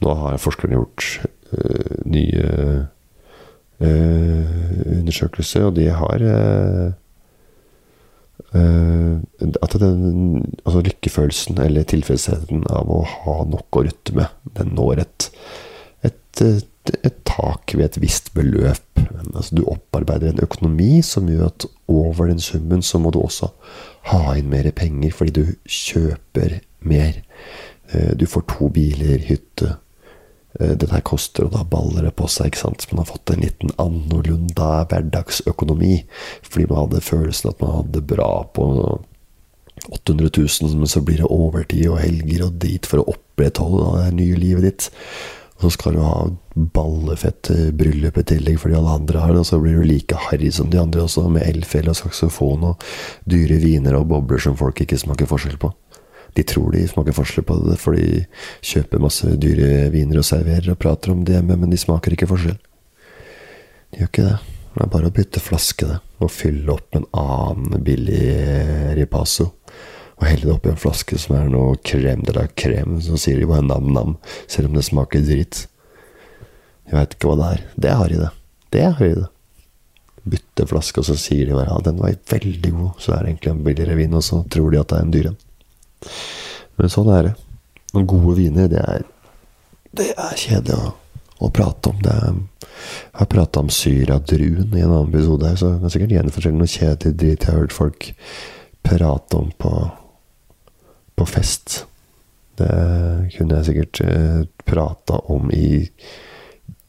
nå 0.00 0.14
har 0.22 0.40
forskerne 0.40 0.78
gjort 0.78 1.06
uh, 1.52 1.98
nye 2.08 2.46
uh, 3.84 4.54
undersøkelser, 4.96 5.66
og 5.68 5.76
de 5.76 5.90
har 5.92 6.24
uh, 6.24 6.86
at 8.52 9.76
den, 9.82 10.44
altså 10.64 10.82
lykkefølelsen 10.86 11.60
eller 11.62 11.86
tilfredsheten 11.88 12.64
av 12.70 12.90
å 12.90 13.02
ha 13.04 13.36
nok 13.48 13.78
å 13.78 13.84
rutte 13.86 14.16
med, 14.16 14.32
den 14.56 14.74
når 14.78 15.04
et, 15.04 15.28
et, 16.06 16.42
et 17.04 17.20
tak 17.28 17.74
ved 17.76 17.86
et 17.86 18.00
visst 18.02 18.32
beløp. 18.34 19.02
Altså, 19.34 19.60
du 19.60 19.64
opparbeider 19.68 20.32
en 20.32 20.44
økonomi 20.44 21.00
som 21.06 21.28
gjør 21.30 21.50
at 21.50 21.68
over 21.90 22.30
den 22.30 22.42
summen 22.42 22.82
så 22.86 23.00
må 23.02 23.12
du 23.14 23.20
også 23.22 23.50
ha 24.10 24.34
inn 24.38 24.50
mer 24.52 24.70
penger 24.76 25.14
fordi 25.14 25.42
du 25.42 25.54
kjøper 25.68 26.60
mer. 26.88 27.20
Eh, 27.92 28.12
du 28.16 28.26
får 28.30 28.46
to 28.50 28.70
biler, 28.72 29.20
hytte. 29.28 29.76
Eh, 30.60 30.74
dette 30.76 30.92
her 30.92 31.04
koster, 31.06 31.46
og 31.46 31.54
da 31.54 31.64
baller 31.64 32.06
det 32.06 32.14
på 32.18 32.28
seg. 32.28 32.50
ikke 32.50 32.64
sant? 32.64 32.86
Man 32.92 33.02
har 33.02 33.10
fått 33.12 33.32
en 33.32 33.44
liten 33.44 33.72
annorlunda 33.80 34.84
hverdagsøkonomi. 34.90 36.04
Fordi 36.44 36.68
man 36.68 36.84
hadde 36.84 37.06
følelsen 37.06 37.52
at 37.52 37.64
man 37.64 37.76
hadde 37.78 38.04
bra 38.04 38.30
på 38.54 38.68
800 39.88 40.30
000, 40.36 40.76
men 40.76 40.86
så 40.90 41.00
blir 41.00 41.22
det 41.22 41.32
overtid 41.32 41.88
og 41.88 42.02
helger 42.02 42.46
og 42.46 42.56
drit 42.60 42.88
for 42.88 43.00
å 43.00 43.12
opprettholde 43.14 44.04
det 44.04 44.16
nye 44.18 44.40
livet 44.40 44.66
ditt. 44.68 44.90
Og 45.56 45.66
så 45.66 45.70
skal 45.76 45.96
du 45.96 46.00
ha 46.04 46.28
ballefett 46.76 47.50
bryllup 47.76 48.16
i 48.20 48.24
tillegg 48.28 48.56
fordi 48.60 48.76
alle 48.78 48.94
andre 48.96 49.20
har 49.20 49.32
det, 49.32 49.42
og 49.42 49.48
så 49.48 49.58
blir 49.60 49.76
du 49.76 49.84
like 49.88 50.16
harry 50.28 50.48
som 50.52 50.70
de 50.72 50.80
andre 50.80 51.04
også, 51.04 51.26
med 51.32 51.44
elfjell 51.48 51.88
og 51.92 51.98
saksofon 51.98 52.64
og 52.72 52.86
dyre 53.28 53.60
viner 53.60 53.96
og 53.98 54.08
bobler 54.12 54.40
som 54.40 54.56
folk 54.56 54.80
ikke 54.84 55.00
smaker 55.00 55.28
forskjell 55.28 55.60
på. 55.60 55.72
De 56.36 56.44
tror 56.46 56.72
de 56.74 56.86
smaker 56.88 57.16
forskjell 57.16 57.46
på 57.46 57.56
det, 57.66 57.76
for 57.80 57.98
de 57.98 58.24
kjøper 58.62 59.02
masse 59.02 59.34
dyre 59.42 59.88
viner 59.94 60.20
og 60.20 60.26
serverer 60.28 60.72
og 60.72 60.80
prater 60.82 61.14
om 61.14 61.24
det 61.26 61.38
hjemme, 61.38 61.58
men 61.58 61.72
de 61.72 61.80
smaker 61.80 62.14
ikke 62.14 62.30
forskjell. 62.30 62.58
De 63.90 64.02
gjør 64.02 64.12
ikke 64.12 64.26
det. 64.28 64.38
Det 64.70 64.84
er 64.84 64.92
bare 64.92 65.08
å 65.10 65.14
bytte 65.14 65.42
flaske, 65.42 65.86
det, 65.88 65.96
og 66.22 66.30
fylle 66.30 66.76
opp 66.76 66.94
en 66.94 67.08
annen 67.18 67.82
billig 67.84 68.20
ripasso. 68.98 69.48
Og 70.20 70.28
helle 70.28 70.46
det 70.46 70.52
oppi 70.52 70.70
en 70.70 70.78
flaske 70.78 71.18
som 71.18 71.34
er 71.38 71.50
noe 71.50 71.78
krem 71.82 72.22
de 72.26 72.34
la 72.36 72.44
krem, 72.52 72.98
så 73.02 73.18
sier 73.18 73.40
de 73.40 73.48
bare 73.50 73.66
nam-nam, 73.66 74.14
selv 74.46 74.70
om 74.70 74.76
det 74.76 74.86
smaker 74.86 75.24
dritt. 75.26 75.64
Jeg 76.86 76.98
veit 76.98 77.16
ikke 77.16 77.32
hva 77.32 77.38
det 77.40 77.50
er. 77.50 77.66
Det 77.86 77.98
har 77.98 78.12
de, 78.12 78.18
det. 78.20 78.30
Det 78.76 78.86
har 78.86 79.02
de, 79.02 79.12
det. 79.24 79.28
Bytte 80.30 80.66
flaske, 80.70 81.00
og 81.00 81.08
så 81.08 81.16
sier 81.18 81.48
de 81.48 81.56
bare 81.56 81.72
ja, 81.72 81.78
den 81.88 82.02
var 82.02 82.18
veldig 82.30 82.72
god, 82.76 82.90
så 83.00 83.16
er 83.16 83.24
det 83.24 83.32
egentlig 83.32 83.54
en 83.54 83.62
billigere 83.66 83.96
vin, 83.98 84.18
og 84.20 84.26
så 84.26 84.42
tror 84.52 84.70
de 84.70 84.80
at 84.82 84.92
det 84.92 84.98
er 84.98 85.06
en 85.06 85.14
dyr 85.16 85.30
en. 85.32 85.40
Men 86.78 86.92
sånn 86.92 87.10
er 87.12 87.28
det. 87.28 87.34
Noen 87.94 88.08
gode 88.08 88.36
viner, 88.38 88.70
det 88.70 88.80
er, 88.80 89.04
det 89.96 90.12
er 90.14 90.38
kjedelig 90.38 90.78
å, 90.78 90.94
å 91.46 91.50
prate 91.54 91.90
om. 91.90 92.00
Er, 92.06 92.40
jeg 93.10 93.18
har 93.20 93.30
prata 93.32 93.62
om 93.64 93.70
syradruen 93.74 94.72
i 94.76 94.82
en 94.84 94.92
annen 94.92 95.10
episode, 95.10 95.48
her, 95.48 95.58
så 95.58 95.74
jeg 95.74 95.82
kan 95.82 95.94
sikkert 95.94 96.16
gjenfortelle 96.16 96.60
noe 96.60 96.70
kjedelig 96.70 97.16
drit 97.18 97.46
jeg 97.46 97.50
har 97.50 97.62
hørt 97.64 97.76
folk 97.76 98.10
prate 98.86 99.36
om 99.36 99.50
på, 99.60 99.74
på 101.18 101.28
fest. 101.28 101.82
Det 102.60 102.70
kunne 103.36 103.58
jeg 103.58 103.68
sikkert 103.70 104.02
eh, 104.04 104.42
prata 104.68 105.20
om 105.32 105.50
i 105.52 105.88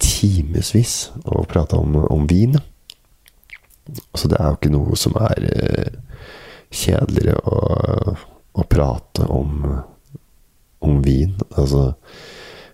timevis, 0.02 1.12
og 1.26 1.48
prata 1.52 1.80
om, 1.80 1.96
om 2.12 2.28
vin. 2.30 2.58
Så 4.16 4.30
det 4.32 4.40
er 4.40 4.52
jo 4.52 4.60
ikke 4.60 4.74
noe 4.74 4.98
som 5.00 5.16
er 5.20 5.48
eh, 5.52 5.96
kjedeligere 6.72 7.40
å 7.48 8.16
å 8.54 8.66
prate 8.68 9.26
om, 9.32 9.66
om 10.84 11.02
vin. 11.06 11.36
Altså 11.56 11.92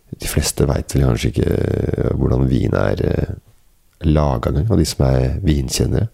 De 0.08 0.30
fleste 0.30 0.66
veit 0.70 0.96
vel 0.96 1.06
kanskje 1.06 1.34
ikke 1.34 1.50
eh, 1.52 2.14
hvordan 2.18 2.48
vin 2.50 2.76
er 2.80 3.04
uh, 3.04 3.36
laga 4.08 4.52
engang, 4.52 4.72
av 4.72 4.80
de 4.80 4.88
som 4.88 5.06
er 5.08 5.38
vinkjennere. 5.46 6.08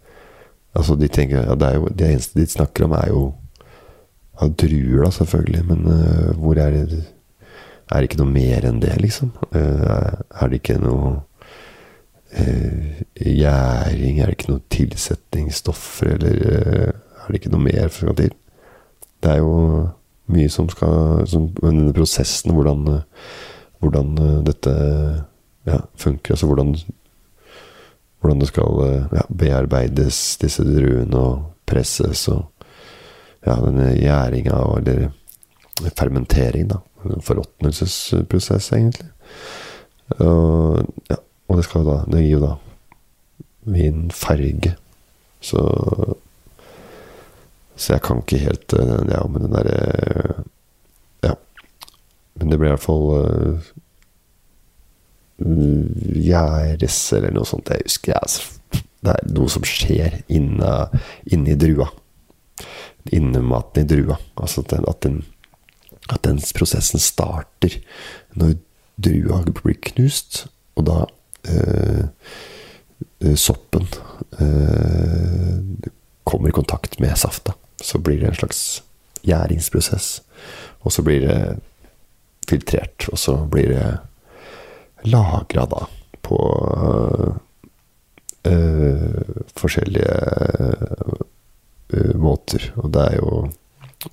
Altså 0.74 0.98
De 0.98 1.08
tenker 1.08 1.46
ja, 1.46 1.56
det, 1.60 1.74
jo, 1.78 1.92
det 1.94 2.10
eneste 2.10 2.40
de 2.40 2.48
snakker 2.50 2.88
om, 2.88 2.96
er 2.98 3.12
jo 3.14 3.26
av 4.42 4.56
druer, 4.58 5.04
da, 5.06 5.12
selvfølgelig. 5.14 5.66
Men 5.70 5.86
uh, 5.90 6.32
hvor 6.40 6.60
er 6.60 6.80
det 6.80 7.04
Er 7.92 8.00
det 8.00 8.08
ikke 8.08 8.24
noe 8.24 8.32
mer 8.32 8.66
enn 8.66 8.80
det, 8.82 8.94
liksom? 9.04 9.34
Uh, 9.54 10.24
er 10.42 10.50
det 10.50 10.62
ikke 10.62 10.80
noe 10.82 11.20
gjæring? 12.34 14.16
Er 14.18 14.32
det 14.32 14.38
ikke 14.40 14.50
noe 14.50 14.64
tilsetningsstoffer, 14.74 16.16
eller 16.16 16.40
er 16.48 17.28
det 17.28 17.38
ikke 17.38 17.52
noe 17.54 17.62
mer 17.68 17.92
skal 17.94 18.16
til? 18.18 18.32
Det 19.24 19.32
er 19.32 19.40
jo 19.42 19.56
mye 20.34 20.52
som 20.52 20.70
skal 20.72 21.24
som, 21.30 21.50
Denne 21.60 21.94
prosessen, 21.96 22.54
hvordan, 22.56 22.86
hvordan 23.84 24.14
dette 24.48 24.74
ja, 25.68 25.80
funker. 26.00 26.36
Altså 26.36 26.50
hvordan, 26.50 26.76
hvordan 28.20 28.44
det 28.44 28.50
skal 28.52 28.84
ja, 29.16 29.26
bearbeides, 29.30 30.22
disse 30.42 30.66
druene, 30.68 31.20
og 31.20 31.68
presses, 31.70 32.28
og 32.32 32.46
ja, 33.46 33.58
denne 33.64 33.94
gjæringa, 33.96 34.60
eller 34.80 35.94
fermentering, 35.98 36.70
da. 36.72 36.82
Forråtnelsesprosess, 37.04 38.72
egentlig. 38.76 39.10
Og, 40.24 40.84
ja, 41.10 41.18
og 41.50 41.58
det 41.58 41.68
da 41.74 41.96
Det 42.12 42.22
gir 42.22 42.38
jo 42.38 42.44
da 42.44 42.54
vin 43.66 44.12
farge. 44.12 44.76
Så 45.44 45.60
så 47.84 47.98
jeg 47.98 48.04
kan 48.06 48.22
ikke 48.24 48.42
helt 48.46 48.76
eh, 48.80 49.00
Ja, 49.12 49.22
men 49.28 49.46
den 49.46 49.56
derre 49.58 49.78
eh, 49.92 50.44
Ja. 51.28 51.34
Men 52.40 52.52
det 52.52 52.60
ble 52.60 52.72
i 52.72 52.74
hvert 52.74 52.84
fall 52.84 53.08
uh, 53.14 53.72
Gjæres 55.44 56.98
eller 57.18 57.34
noe 57.36 57.48
sånt. 57.48 57.72
Jeg 57.74 57.84
husker 57.84 58.16
altså, 58.16 58.42
Det 59.04 59.12
er 59.12 59.32
noe 59.36 59.52
som 59.52 59.66
skjer 59.68 60.22
inne 60.32 61.50
i 61.52 61.58
drua. 61.60 61.90
Innematen 63.12 63.84
i 63.84 63.90
drua. 63.90 64.16
Altså 64.40 64.64
at 64.64 64.72
den, 64.72 64.86
at 64.88 65.02
den, 65.04 65.18
at 66.08 66.24
den 66.24 66.40
prosessen 66.56 67.02
starter 67.04 67.76
når 68.40 68.56
drua 69.04 69.42
blir 69.50 69.76
knust, 69.90 70.46
og 70.78 70.88
da 70.88 70.98
øh, 71.50 72.06
soppen 73.36 73.90
øh, 74.40 75.90
kommer 76.24 76.50
i 76.50 76.56
kontakt 76.56 77.00
med 77.04 77.18
safta 77.20 77.58
så 77.84 78.00
blir 78.00 78.22
det 78.22 78.32
en 78.32 78.40
slags 78.40 78.84
gjæringsprosess. 79.24 80.22
Og 80.84 80.92
så 80.92 81.04
blir 81.06 81.28
det 81.28 81.38
filtrert, 82.48 83.08
og 83.12 83.20
så 83.20 83.38
blir 83.52 83.72
det 83.72 85.08
lagra 85.08 85.66
da 85.70 85.86
på 86.24 86.40
øh, 88.48 89.22
forskjellige 89.58 90.20
øh, 91.90 92.20
måter. 92.20 92.72
Og 92.76 92.94
det 92.94 93.02
er 93.02 93.16
jo 93.16 93.50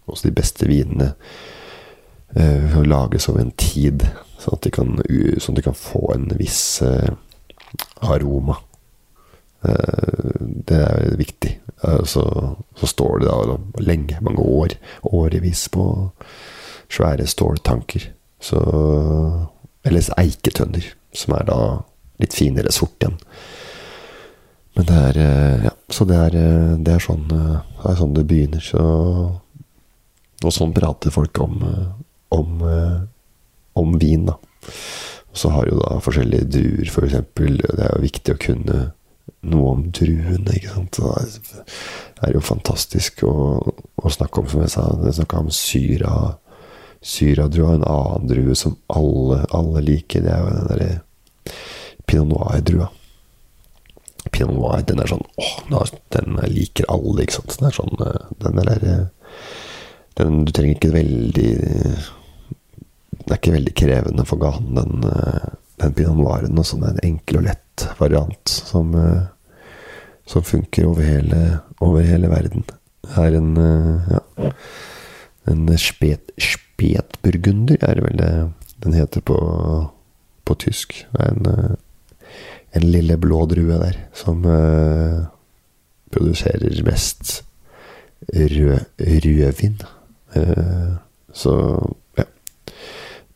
også 0.06 0.28
de 0.28 0.34
beste 0.34 0.66
vinene 0.66 1.12
øh, 2.36 2.82
lages 2.86 3.28
over 3.28 3.42
en 3.42 3.54
tid, 3.58 4.06
sånn 4.38 4.58
at 4.58 4.70
kan, 4.74 4.98
sånn 5.38 5.54
at 5.54 5.62
de 5.62 5.66
kan 5.66 5.78
få 5.78 6.10
en 6.14 6.30
viss 6.38 6.82
aroma. 8.00 8.58
Det 9.61 10.76
er 10.76 11.16
viktig. 11.20 11.50
Eh, 11.82 12.04
så, 12.04 12.56
så, 12.76 12.86
står 12.86 13.18
det 13.18 13.26
da 13.26 13.58
lenge, 13.82 14.18
mange 14.20 14.40
år, 14.40 14.74
årevis 15.02 15.68
på 15.68 15.84
svære 16.90 17.26
ståltanker. 17.26 18.11
Så 18.40 18.61
Eller 19.84 20.04
eiketønner, 20.20 20.84
som 21.16 21.34
er 21.38 21.46
da 21.48 21.61
litt 22.20 22.36
finere 22.36 22.72
sort 22.72 23.00
igjen. 23.00 23.16
Men 24.76 24.88
det 24.88 24.98
er 25.11 25.20
eh, 25.24 25.68
Ja, 25.70 25.74
så 25.88 26.04
det 26.04 26.16
er, 26.16 26.36
eh, 26.36 26.74
det 26.78 26.96
er, 26.96 27.04
sånn, 27.04 27.28
det 27.30 27.92
er 27.92 28.00
sånn 28.00 28.16
det 28.16 28.26
begynner. 28.28 28.64
Så 28.64 28.82
Og 30.44 30.52
sånn 30.56 30.72
prater 30.72 31.12
folk 31.12 31.36
om, 31.40 31.61
om, 32.32 32.62
om 33.76 33.98
vin, 34.00 34.24
da. 34.24 34.38
Og 35.30 35.36
så 35.36 35.50
har 35.52 35.68
jo 35.68 35.76
da 35.82 35.98
forskjellige 36.00 36.48
druer, 36.48 36.86
f.eks. 36.86 36.94
For 36.94 37.04
eksempel, 37.06 37.58
det 37.61 37.84
er 37.84 37.92
jo 37.92 38.06
viktig 38.06 38.34
å 38.34 38.40
kunne 38.40 38.78
noe 39.49 39.72
om 39.74 39.82
druene. 39.95 40.57
ikke 40.57 40.74
sant? 40.74 41.01
Det 41.01 42.28
er 42.28 42.36
jo 42.36 42.45
fantastisk 42.45 43.24
å, 43.24 43.34
å 43.97 44.12
snakke 44.12 44.43
om, 44.43 44.49
som 44.53 44.64
jeg 44.64 44.74
sa. 44.74 44.86
Jeg 45.07 45.18
snakka 45.20 45.43
om 45.45 45.51
syra. 45.55 46.14
Syradrua, 47.01 47.78
en 47.78 47.88
annen 47.88 48.28
drue 48.28 48.57
som 48.59 48.76
alle, 48.93 49.45
alle 49.57 49.84
liker. 49.86 50.24
Det 50.26 50.32
er 50.34 50.43
jo 50.45 50.57
den 50.57 50.72
derre 50.72 51.55
pinot 52.05 52.34
noir-drua. 52.34 52.91
Pinot 54.28 54.53
Noir, 54.53 54.82
den 54.84 55.01
er 55.01 55.09
sånn 55.09 55.24
åh, 55.41 55.53
den 56.12 56.36
liker 56.53 56.88
alle, 56.93 57.24
ikke 57.24 57.38
sant. 57.38 57.57
Den 57.57 57.70
er 57.70 57.76
sånn 57.76 57.95
Den 58.43 58.61
er 58.61 58.82
den, 60.18 60.43
Du 60.45 60.53
trenger 60.53 60.76
ikke 60.76 60.93
veldig 60.93 61.51
Det 63.16 63.30
er 63.30 63.38
ikke 63.38 63.57
veldig 63.57 63.74
krevende 63.78 64.26
for 64.28 64.43
ganen, 64.43 64.76
den, 64.76 65.09
den 65.80 65.97
Pinot 65.97 66.20
Noiren. 66.20 66.61
den 66.61 66.84
er 66.84 66.93
en 66.93 67.05
enkel 67.12 67.41
og 67.41 67.49
lett 67.49 67.69
variant 67.99 68.49
som, 68.49 68.93
som 70.28 70.47
funker 70.47 70.89
over 70.89 71.07
hele, 71.07 71.41
over 71.81 72.07
hele 72.07 72.31
verden. 72.33 72.64
Det 73.07 73.16
er 73.18 73.37
en 73.39 73.55
ja, 73.57 74.51
en 75.51 75.70
spet, 75.81 76.31
spetburgunder, 76.39 77.81
er 77.81 77.99
det 77.99 78.05
vel 78.05 78.18
det 78.20 78.33
den 78.81 78.95
heter 78.97 79.24
på, 79.24 79.37
på 80.49 80.57
tysk. 80.62 81.01
Det 81.12 81.24
er 81.24 81.35
en 81.35 81.78
en 82.72 82.87
lille 82.87 83.16
blå 83.18 83.45
drue 83.51 83.78
der 83.83 83.99
som 84.14 84.45
uh, 84.47 85.26
produserer 86.14 86.83
mest 86.87 87.41
rød, 88.31 88.85
rødvin. 89.01 89.81
Uh, 90.37 90.99
så 91.33 91.55
ja. 92.18 92.26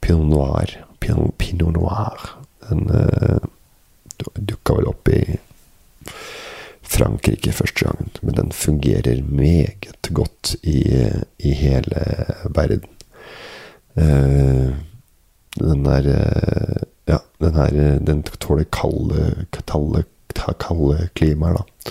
Pinot 0.01 0.29
noir. 0.31 0.77
Pinot, 1.01 1.35
Pinot 1.39 1.75
noir. 1.75 2.29
Den 2.69 2.87
uh, 2.91 3.43
dukka 4.39 4.79
vel 4.79 4.89
opp 4.91 5.11
i 5.12 5.20
Frankrike 6.85 7.53
første 7.53 7.87
gangen, 7.87 8.11
men 8.22 8.37
den 8.37 8.53
fungerer 8.53 9.22
meget 9.25 10.11
godt 10.12 10.57
i, 10.62 10.83
i 11.39 11.55
hele 11.57 12.05
verden. 12.55 12.91
Uh, 13.95 14.75
den 15.61 15.87
er 15.87 16.09
ja, 17.07 17.18
den 17.41 17.55
her 17.55 17.99
den 17.99 18.22
tåler 18.22 18.64
kalde, 18.72 19.47
kalde, 19.53 20.05
kalde 20.61 21.09
klimaer, 21.14 21.61
da. 21.61 21.91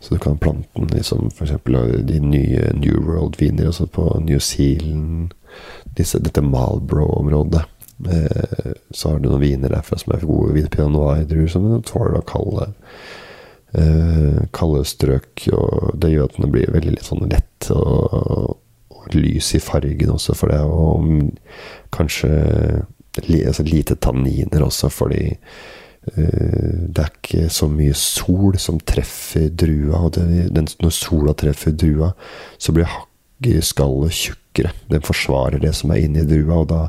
Så 0.00 0.14
du 0.14 0.18
kan 0.18 0.38
plante 0.38 0.68
den 0.76 0.88
liksom 0.92 1.30
f.eks. 1.30 1.52
de 2.08 2.20
nye 2.20 2.70
New 2.74 2.98
World-viner 3.06 3.86
på 3.92 4.22
New 4.24 4.38
Zealand. 4.38 5.34
Disse, 5.96 6.18
dette 6.18 6.40
Malbro-området. 6.40 7.62
Eh, 8.10 8.72
så 8.90 9.10
har 9.12 9.18
du 9.18 9.28
noen 9.28 9.42
viner 9.42 9.72
derfra 9.72 9.98
som 10.00 10.14
er 10.14 10.24
gode 10.26 10.56
vin 10.56 10.70
pinot 10.70 10.94
noir-druer, 10.94 11.50
som 11.50 11.68
tåler 11.86 12.18
å 12.18 12.26
kalle 12.26 12.70
eh, 13.78 14.42
kalde 14.54 14.84
strøk. 14.88 15.46
Og 15.54 15.92
det 16.00 16.14
gjør 16.14 16.30
at 16.30 16.40
den 16.40 16.54
blir 16.54 16.74
veldig 16.74 16.96
litt 16.96 17.08
sånn 17.08 17.28
lett 17.30 17.70
og, 17.74 18.56
og 18.92 19.14
lys 19.14 19.52
i 19.56 19.62
fargen 19.62 20.14
også, 20.14 20.36
for 20.38 20.52
det. 20.52 20.62
Og 20.62 21.30
kanskje 21.94 22.32
altså 23.20 23.66
lite 23.66 23.98
tanniner 24.00 24.64
også, 24.64 24.88
fordi 24.88 25.26
uh, 26.16 26.76
det 26.88 27.02
er 27.02 27.10
ikke 27.10 27.48
så 27.52 27.68
mye 27.68 27.94
sol 27.98 28.56
som 28.58 28.80
treffer 28.80 29.50
drua. 29.50 30.06
Og 30.06 30.14
det, 30.16 30.46
den, 30.54 30.70
når 30.80 30.94
sola 30.96 31.34
treffer 31.36 31.76
drua, 31.76 32.12
så 32.58 32.72
blir 32.72 33.60
skallet 33.60 34.16
tjukkere. 34.16 34.72
Den 34.88 35.04
forsvarer 35.04 35.60
det 35.62 35.74
som 35.76 35.92
er 35.92 36.06
inni 36.06 36.24
drua, 36.28 36.62
og 36.62 36.70
da 36.72 36.86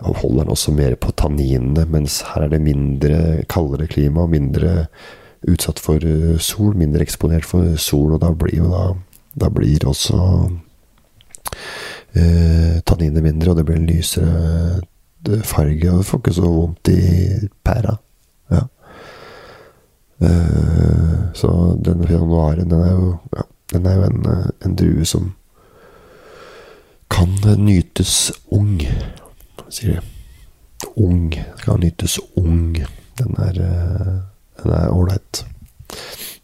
holder 0.00 0.44
den 0.44 0.52
også 0.52 0.74
mer 0.76 0.96
på 1.00 1.12
tanninene. 1.16 1.86
Mens 1.90 2.20
her 2.32 2.46
er 2.46 2.52
det 2.52 2.62
mindre 2.64 3.20
kaldere 3.48 3.88
klima 3.88 4.26
mindre 4.30 4.86
utsatt 5.46 5.80
for 5.80 6.02
uh, 6.02 6.36
sol, 6.42 6.74
mindre 6.76 7.04
eksponert 7.04 7.46
for 7.46 7.76
sol, 7.80 8.16
og 8.16 8.22
da 8.24 8.32
blir 8.34 8.62
jo 8.62 8.70
da 8.72 8.86
Da 9.36 9.50
blir 9.52 9.84
også 9.84 10.16
eh, 12.16 12.80
tanninene 12.88 13.20
mindre, 13.20 13.50
og 13.50 13.58
det 13.58 13.66
blir 13.68 13.76
en 13.76 13.88
lysere 13.90 14.80
farge, 15.44 15.90
og 15.90 15.98
du 15.98 16.06
får 16.08 16.22
ikke 16.22 16.32
så 16.38 16.48
vondt 16.48 16.88
i 16.88 17.02
pæra. 17.64 17.96
Ja. 18.50 18.62
Eh, 20.20 21.18
så 21.34 21.50
denne 21.84 22.08
januaren, 22.08 22.70
den 22.70 22.80
er 22.80 22.92
jo, 22.92 23.16
ja, 23.36 23.42
den 23.74 23.86
er 23.86 23.98
jo 23.98 24.02
en, 24.02 24.26
en, 24.64 24.76
drue 24.76 25.04
som 25.04 25.34
kan 27.10 27.36
nytes 27.58 28.32
ung, 28.48 28.80
sier 29.72 29.96
de. 29.96 30.00
Ung. 31.00 31.32
Skal 31.60 31.80
nytes 31.82 32.18
ung. 32.36 32.76
Den 33.18 33.36
er 33.42 33.60
Den 34.56 34.72
er 34.72 34.92
ålreit. 34.92 35.44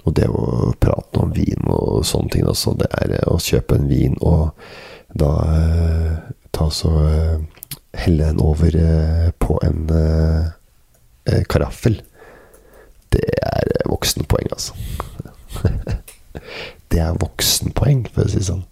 Og 0.04 0.14
det 0.18 0.26
å 0.28 0.72
prate 0.82 1.20
om 1.22 1.30
vin 1.32 1.68
og 1.70 2.02
sånne 2.04 2.34
ting 2.34 2.46
også, 2.48 2.74
det 2.80 2.88
er 2.98 3.14
å 3.30 3.38
kjøpe 3.40 3.78
en 3.78 3.88
vin 3.88 4.16
og 4.20 4.50
da 5.14 5.30
eh, 5.46 6.16
ta 6.52 6.66
så 6.74 6.90
eh, 7.06 7.62
helle 8.02 8.24
den 8.24 8.40
over 8.40 8.76
eh, 8.76 9.30
på 9.38 9.58
en 9.62 9.86
eh, 9.90 10.50
eh, 11.30 11.44
karaffel. 11.48 12.00
Det 13.12 13.24
er 13.44 13.88
voksenpoeng, 13.90 14.48
altså. 14.52 14.74
det 16.90 17.00
er 17.00 17.18
voksenpoeng, 17.20 18.06
for 18.12 18.24
å 18.24 18.32
si 18.32 18.40
det 18.40 18.48
sånn. 18.48 18.66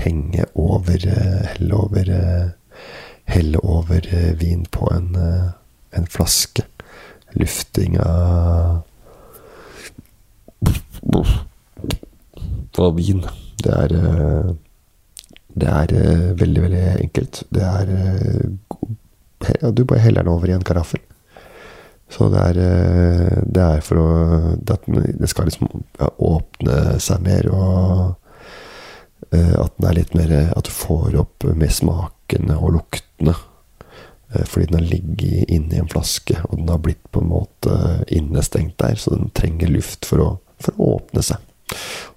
Henge 0.00 0.48
over 0.58 1.04
Helle 1.06 1.76
over 1.78 2.08
Helle 3.24 3.58
over 3.62 4.06
vin 4.40 4.66
på 4.70 4.90
en, 4.92 5.16
en 5.90 6.06
flaske. 6.06 6.66
Lufting 7.34 7.98
av 8.00 8.82
Av 12.78 12.96
vin. 12.96 13.22
Det 13.62 13.72
er 13.72 13.92
det 15.54 15.70
er 15.70 15.92
veldig, 16.34 16.62
veldig 16.64 16.84
enkelt. 17.00 17.42
Det 17.54 17.62
er 17.62 17.86
Du 19.70 19.84
bare 19.84 20.00
heller 20.02 20.22
den 20.22 20.32
over 20.32 20.48
i 20.48 20.54
en 20.56 20.64
karaffel. 20.64 21.00
Så 22.10 22.28
det 22.32 22.40
er, 22.40 22.54
det 23.46 23.62
er 23.62 23.80
for 23.84 23.96
å 24.00 24.08
Det 24.58 25.28
skal 25.30 25.44
liksom 25.48 25.68
åpne 26.18 26.98
seg 27.00 27.22
mer, 27.22 27.48
og 27.50 28.14
at 29.32 29.72
den 29.78 29.88
er 29.88 29.96
litt 29.96 30.14
mer 30.14 30.52
At 30.54 30.64
du 30.68 30.70
får 30.70 31.16
opp 31.18 31.44
med 31.44 31.72
smakene 32.24 32.56
og 32.58 32.72
luktene. 32.78 33.34
Fordi 34.34 34.66
den 34.66 34.80
har 34.80 34.88
ligget 34.90 35.50
inni 35.50 35.78
en 35.78 35.88
flaske, 35.88 36.34
og 36.48 36.58
den 36.58 36.68
har 36.68 36.78
blitt 36.78 37.02
på 37.12 37.20
en 37.20 37.28
måte 37.28 38.04
innestengt 38.08 38.78
der. 38.78 38.96
Så 38.96 39.14
den 39.14 39.30
trenger 39.30 39.68
luft 39.68 40.04
for 40.04 40.18
å, 40.18 40.38
for 40.58 40.74
å 40.76 40.96
åpne 40.96 41.22
seg. 41.22 41.38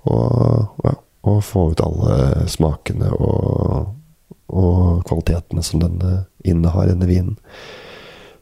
Og 0.10 0.84
ja, 0.84 0.96
og 1.28 1.44
få 1.44 1.72
ut 1.72 1.82
alle 1.84 2.48
smakene 2.48 3.10
og, 3.12 3.94
og 4.48 5.04
kvalitetene 5.06 5.62
som 5.64 5.82
denne 5.82 6.26
innehar, 6.44 6.88
denne 6.88 7.06
vinen. 7.06 7.38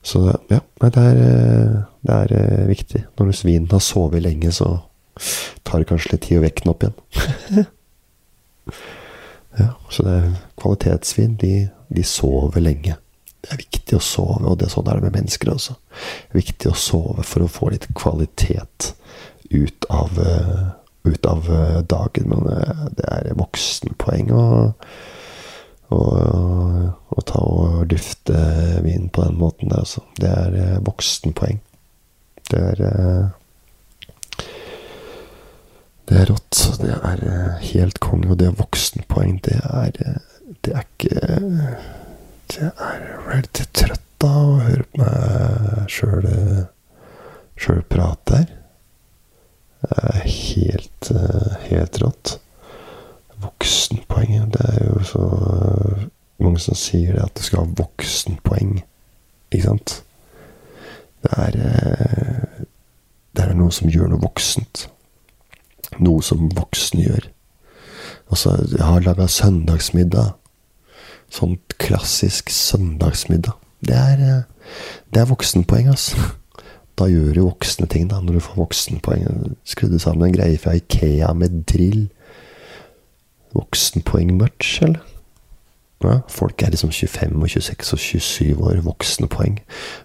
Så 0.05 0.21
ja, 0.51 0.59
det 0.79 1.01
er, 1.01 1.15
det 2.05 2.13
er 2.15 2.33
eh, 2.37 2.67
viktig. 2.69 3.07
Når 3.17 3.33
vinen 3.43 3.71
har 3.71 3.81
sovet 3.81 4.21
lenge, 4.21 4.51
så 4.53 4.77
tar 5.65 5.81
det 5.81 5.89
kanskje 5.89 6.13
litt 6.13 6.27
tid 6.27 6.37
å 6.37 6.45
vekke 6.45 6.61
den 6.61 6.75
opp 6.75 6.85
igjen. 6.85 7.65
ja, 9.59 9.71
så 9.89 10.05
det 10.05 10.13
er 10.19 10.29
kvalitetsvin. 10.61 11.35
De, 11.41 11.53
de, 11.87 12.05
sover 12.07 12.63
lenge. 12.63 12.97
Det 13.41 13.53
er 13.53 13.61
viktig 13.61 13.97
å 13.97 14.03
sove, 14.03 14.41
og 14.49 14.57
det 14.59 14.67
er 14.67 14.73
sånn 14.73 14.87
er 14.89 14.99
det 14.99 15.09
med 15.09 15.19
mennesker 15.19 15.53
også. 15.53 15.77
Det 15.91 16.33
er 16.33 16.41
viktig 16.41 16.71
å 16.71 16.79
sove 16.79 17.25
for 17.27 17.45
å 17.45 17.51
få 17.51 17.69
litt 17.73 17.87
kvalitet 17.97 18.93
ut 19.53 19.85
av 19.93 20.17
uh, 20.17 20.73
ut 21.05 21.25
av 21.25 21.53
eh, 21.53 21.81
dagen. 21.81 22.29
Men 22.29 22.47
eh, 22.49 22.85
det 22.97 23.07
er 23.11 23.37
voksenpoeng 23.37 24.31
å, 24.33 24.45
å, 25.93 26.01
å 27.09 27.25
ta 27.29 27.41
og 27.41 27.85
dufte 27.91 28.39
vin 28.85 29.09
på 29.13 29.25
den 29.27 29.39
måten 29.39 29.71
der, 29.71 29.85
altså. 29.85 30.05
Det 30.19 30.31
er 30.31 30.59
eh, 30.61 30.77
voksenpoeng. 30.85 31.61
Det 32.49 32.61
er 32.61 32.81
Det 36.05 36.19
er 36.21 36.29
rått. 36.29 36.61
Det 36.81 36.93
er 36.93 37.23
helt 37.71 37.99
konge. 38.03 38.29
Og 38.31 38.39
det 38.39 38.49
er 38.49 38.59
voksenpoeng. 38.59 39.39
Det 39.45 39.59
er 39.63 39.91
Det 40.61 40.73
er 40.73 40.85
ikke 40.85 41.19
Det 42.49 42.71
er 42.77 43.41
litt 43.41 43.61
trøtt 43.73 44.25
av 44.25 44.49
å 44.49 44.59
høre 44.61 44.85
på 44.93 45.01
meg 45.01 45.89
sjøl 45.91 46.27
sjøl 47.57 47.81
prate 47.89 48.39
her. 48.39 48.53
Det 49.85 49.97
er 50.13 50.21
helt 50.29 51.11
helt 51.69 52.01
rått. 52.01 52.37
Voksenpoeng 53.41 54.51
Det 54.53 54.65
er 54.71 54.85
jo 54.85 55.03
så 55.05 55.25
mange 56.41 56.59
som 56.59 56.77
sier 56.77 57.15
det, 57.15 57.23
at 57.23 57.37
du 57.37 57.43
skal 57.45 57.63
ha 57.63 57.75
voksenpoeng. 57.79 58.79
Ikke 59.51 59.65
sant? 59.65 60.01
Det 61.23 61.31
er 61.37 61.59
eh, 61.65 62.65
Det 63.35 63.43
er 63.43 63.57
noe 63.57 63.73
som 63.73 63.89
gjør 63.91 64.13
noe 64.13 64.21
voksent. 64.23 64.87
Noe 66.03 66.23
som 66.25 66.49
voksne 66.55 67.05
gjør. 67.05 67.29
Altså, 68.31 68.55
jeg 68.71 68.83
har 68.83 69.05
laga 69.05 69.27
søndagsmiddag. 69.29 70.33
Sånn 71.31 71.57
klassisk 71.81 72.51
søndagsmiddag. 72.53 73.55
Det 73.85 73.95
er, 73.95 74.23
eh, 74.23 74.73
det 75.13 75.21
er 75.21 75.31
voksenpoeng, 75.31 75.89
altså. 75.93 76.17
Da 76.95 77.09
gjør 77.11 77.33
du 77.35 77.41
voksne 77.43 77.87
ting, 77.91 78.07
da, 78.09 78.21
når 78.23 78.37
du 78.37 78.43
får 78.45 78.61
voksenpoeng. 78.61 79.25
Skrudde 79.67 79.99
sammen 79.99 80.29
en 80.29 80.37
greie 80.37 80.57
fra 80.57 80.77
Ikea 80.79 81.33
med 81.35 81.65
drill. 81.67 82.07
Voksenpoeng-merch, 83.55 84.81
eller? 84.83 85.14
Ja, 86.05 86.19
folk 86.29 86.61
er 86.61 86.69
liksom 86.73 86.91
25 86.93 87.41
og 87.41 87.49
26 87.49 87.95
og 87.95 87.99
27 87.99 88.61
år, 88.61 88.81
voksne 88.85 89.29
poeng. 89.31 89.57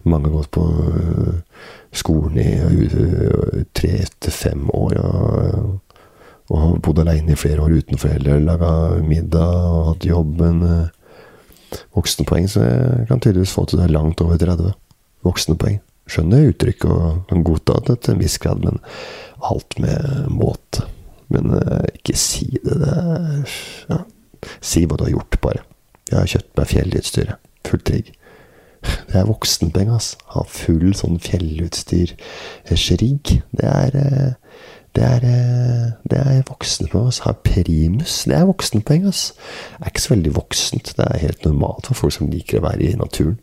Mange 0.08 0.30
har 0.30 0.36
gått 0.38 0.50
på 0.56 0.64
øh, 0.64 1.34
skolen 1.92 2.38
i 2.40 2.54
øh, 2.56 3.64
tre 3.76 3.98
til 4.20 4.32
fem 4.32 4.70
år 4.72 4.96
og, 5.04 5.78
har 6.50 6.80
bodd 6.82 6.98
aleine 6.98 7.36
i 7.36 7.38
flere 7.38 7.62
år 7.62 7.76
uten 7.78 8.00
foreldre, 8.00 8.40
laga 8.42 8.70
middag 9.06 9.52
og 9.70 9.84
hatt 9.92 10.06
jobben. 10.08 10.64
Voksne 11.94 12.26
poeng, 12.26 12.48
så 12.50 12.64
jeg 12.64 13.06
kan 13.06 13.22
tydeligvis 13.22 13.52
få 13.54 13.68
til 13.70 13.78
det 13.78 13.92
langt 13.92 14.24
over 14.24 14.40
30. 14.40 14.72
Voksne 15.22 15.54
poeng. 15.60 15.78
Skjønner 16.10 16.48
uttrykk 16.50 16.88
og 16.90 17.04
kan 17.30 17.44
godta 17.46 17.78
det 17.86 18.00
til 18.02 18.16
en 18.16 18.24
viss 18.24 18.40
grad, 18.42 18.64
men 18.66 18.82
alt 19.46 19.78
med 19.78 20.26
måte. 20.34 20.88
Men 21.30 21.54
ikke 21.92 22.18
si 22.18 22.48
det. 22.64 22.80
det 22.82 22.96
er, 22.98 23.58
ja. 23.92 24.02
Si 24.58 24.82
hva 24.88 24.98
du 24.98 25.06
har 25.06 25.14
gjort, 25.14 25.38
bare. 25.44 25.69
Jeg 26.10 26.18
har 26.18 26.32
kjøpt 26.34 26.52
meg 26.58 26.66
fjellutstyret. 26.72 27.36
Fullt 27.66 27.88
rigg. 27.94 28.06
Det 28.80 29.16
er 29.20 29.28
voksenpenger, 29.28 29.94
ass. 29.96 30.08
Ha 30.34 30.40
full 30.48 30.94
sånn 30.96 31.18
fjellutstyr-rigg. 31.22 33.24
Det 33.56 33.68
er 33.68 33.90
uh, 34.00 34.32
det 34.96 35.04
er, 35.06 35.20
det 36.10 36.18
er 36.18 36.42
voksenpenger. 36.48 37.08
ass. 37.08 37.18
Ha 37.26 37.32
primus. 37.32 38.24
Det 38.26 38.36
er 38.36 38.48
voksenpenger, 38.48 39.08
ass. 39.08 39.34
Det 39.78 39.84
er 39.84 39.92
ikke 39.92 40.02
så 40.02 40.14
veldig 40.14 40.36
voksent. 40.36 40.94
Det 40.96 41.06
er 41.06 41.26
helt 41.26 41.44
normalt 41.46 41.86
for 41.86 41.94
folk 41.94 42.12
som 42.16 42.30
liker 42.30 42.58
å 42.58 42.66
være 42.66 42.82
i 42.88 42.98
naturen. 42.98 43.38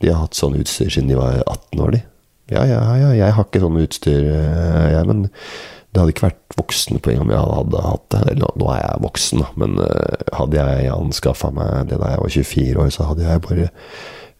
De 0.00 0.08
har 0.08 0.22
hatt 0.22 0.38
sånn 0.38 0.56
utstyr 0.56 0.88
siden 0.88 1.10
de 1.10 1.18
var 1.18 1.42
18 1.44 1.82
år, 1.84 1.90
de. 1.96 2.00
Ja, 2.48 2.62
ja, 2.64 2.80
ja, 2.96 3.10
jeg 3.12 3.34
har 3.36 3.44
ikke 3.44 3.60
sånn 3.60 3.82
utstyr, 3.82 4.22
jeg, 4.24 5.04
men 5.10 5.26
det 5.88 6.02
hadde 6.02 6.12
ikke 6.12 6.26
vært 6.26 6.56
voksenpoeng 6.58 7.22
om 7.22 7.32
jeg 7.32 7.40
hadde 7.40 7.82
hatt 7.86 8.06
det. 8.12 8.36
Nå 8.42 8.68
er 8.74 8.80
jeg 8.82 9.04
voksen, 9.06 9.42
da, 9.42 9.48
men 9.60 9.78
uh, 9.80 10.28
hadde 10.36 10.60
jeg 10.60 10.92
anskaffa 10.94 11.50
meg 11.54 11.88
det 11.90 12.00
da 12.02 12.12
jeg 12.12 12.22
var 12.22 12.34
24 12.36 12.82
år, 12.84 12.92
så 12.94 13.08
hadde 13.08 13.24
jeg 13.24 13.44
bare 13.46 13.70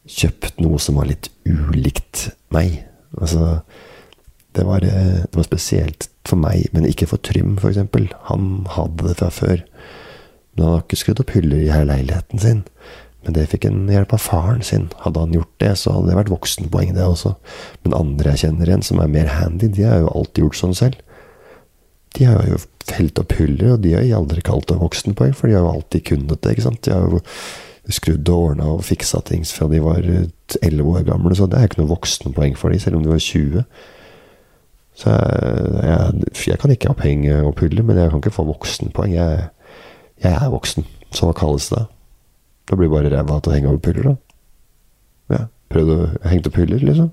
kjøpt 0.09 0.63
noe 0.65 0.81
som 0.83 1.01
var 1.01 1.09
litt 1.09 1.31
ulikt 1.49 2.29
meg. 2.55 2.83
Altså, 3.17 3.61
det 4.57 4.65
var, 4.69 4.85
det 4.85 5.37
var 5.37 5.47
spesielt 5.47 6.09
for 6.29 6.41
meg, 6.41 6.69
men 6.75 6.87
ikke 6.89 7.09
for 7.09 7.21
Trym, 7.25 7.57
f.eks. 7.61 7.81
Han 8.29 8.49
hadde 8.77 9.09
det 9.09 9.19
fra 9.21 9.33
før. 9.33 9.65
Men 10.55 10.65
han 10.65 10.75
har 10.75 10.85
ikke 10.85 11.01
skrudd 11.01 11.23
opp 11.23 11.35
hyller 11.37 11.61
i 11.63 11.73
hele 11.73 11.93
leiligheten 11.93 12.43
sin. 12.43 12.65
Men 13.27 13.35
det 13.37 13.49
fikk 13.51 13.67
en 13.69 13.89
hjelp 13.91 14.15
av 14.17 14.23
faren 14.23 14.65
sin. 14.65 14.89
Hadde 15.03 15.23
han 15.25 15.35
gjort 15.37 15.53
det, 15.63 15.75
så 15.81 15.97
hadde 15.97 16.11
det 16.11 16.19
vært 16.19 16.33
voksenpoeng, 16.33 16.95
det 16.97 17.05
også. 17.05 17.35
Men 17.85 17.97
andre 17.99 18.35
jeg 18.35 18.45
kjenner 18.47 18.71
igjen, 18.71 18.85
som 18.87 19.03
er 19.03 19.13
mer 19.13 19.31
handy, 19.33 19.71
de 19.73 19.87
har 19.87 20.03
jo 20.05 20.13
alltid 20.15 20.45
gjort 20.47 20.61
sånn 20.61 20.77
selv. 20.79 21.03
De 22.17 22.27
har 22.29 22.47
jo 22.49 22.59
felt 22.89 23.21
opp 23.21 23.35
hyller, 23.37 23.75
og 23.75 23.83
de 23.85 23.95
har 23.95 24.07
jeg 24.07 24.17
aldri 24.17 24.43
kalt 24.45 24.69
det 24.71 24.79
voksenpoeng, 24.81 25.35
for 25.37 25.49
de 25.49 25.57
har 25.59 25.67
jo 25.67 25.75
alltid 25.75 26.07
kunnet 26.09 26.41
det. 26.41 26.55
ikke 26.55 26.67
sant? 26.69 26.81
De 26.87 26.95
har 26.95 27.05
jo 27.05 27.21
skrudd 27.93 28.29
og 28.33 28.51
ordna 28.51 28.67
og 28.75 28.85
fiksa 28.85 29.21
ting 29.25 29.45
fra 29.49 29.69
de 29.71 29.81
var 29.81 30.05
elleve 30.05 30.97
år 30.99 31.07
gamle, 31.09 31.37
så 31.37 31.47
det 31.49 31.59
er 31.59 31.69
ikke 31.69 31.81
noe 31.83 31.93
voksenpoeng 31.95 32.57
for 32.59 32.73
de, 32.73 32.81
selv 32.81 32.99
om 32.99 33.05
de 33.05 33.13
var 33.13 33.23
20. 33.25 33.65
Så 34.99 35.13
jeg, 35.15 35.85
jeg, 35.87 36.33
jeg 36.51 36.61
kan 36.61 36.75
ikke 36.75 36.91
ha 36.91 36.99
penger 36.99 37.47
opp 37.47 37.61
puller, 37.61 37.87
men 37.87 38.01
jeg 38.01 38.11
kan 38.11 38.23
ikke 38.23 38.35
få 38.35 38.49
voksenpoeng. 38.49 39.15
Jeg, 39.15 39.47
jeg 40.25 40.35
er 40.35 40.51
voksen. 40.53 40.89
Så 41.15 41.29
hva 41.29 41.37
kalles 41.37 41.69
det? 41.73 41.85
Da 42.69 42.77
blir 42.77 42.91
bare 42.93 43.13
ræva 43.13 43.39
til 43.41 43.53
å 43.53 43.57
henge 43.57 43.71
opp 43.73 43.85
puller, 43.87 44.11
da. 44.11 44.17
Ja. 45.33 45.45
Prøvd 45.73 45.95
å 45.95 45.99
henge 46.29 46.51
opp 46.51 46.59
hyller, 46.59 46.83
liksom. 46.85 47.13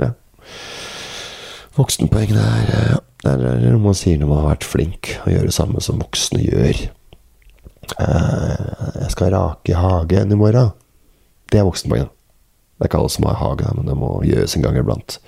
Ja. 0.00 0.12
Voksenpoeng, 1.76 2.32
det 2.34 2.42
er, 2.42 2.98
er 3.30 3.60
noe 3.62 3.82
man 3.82 3.96
sier 3.96 4.18
når 4.18 4.30
man 4.30 4.40
har 4.42 4.50
vært 4.54 4.66
flink, 4.66 5.12
å 5.22 5.30
gjøre 5.30 5.50
det 5.50 5.56
samme 5.56 5.82
som 5.84 6.00
voksne 6.02 6.42
gjør. 6.42 6.80
jeg 7.92 9.10
skal 9.14 9.32
rake 9.34 9.78
hagen 9.78 10.32
i 10.32 10.38
morgen. 10.38 10.72
Det 11.52 11.60
er 11.60 11.68
voksenpoeng. 11.68 12.08
Det 12.08 12.86
er 12.86 12.90
ikke 12.90 12.98
alle 12.98 13.12
som 13.14 13.28
har 13.28 13.38
hage, 13.38 13.72
men 13.76 13.86
det 13.86 13.94
må 13.98 14.10
gjøres 14.26 14.56
en 14.56 14.64
gang 14.64 14.78
iblant. 14.80 15.18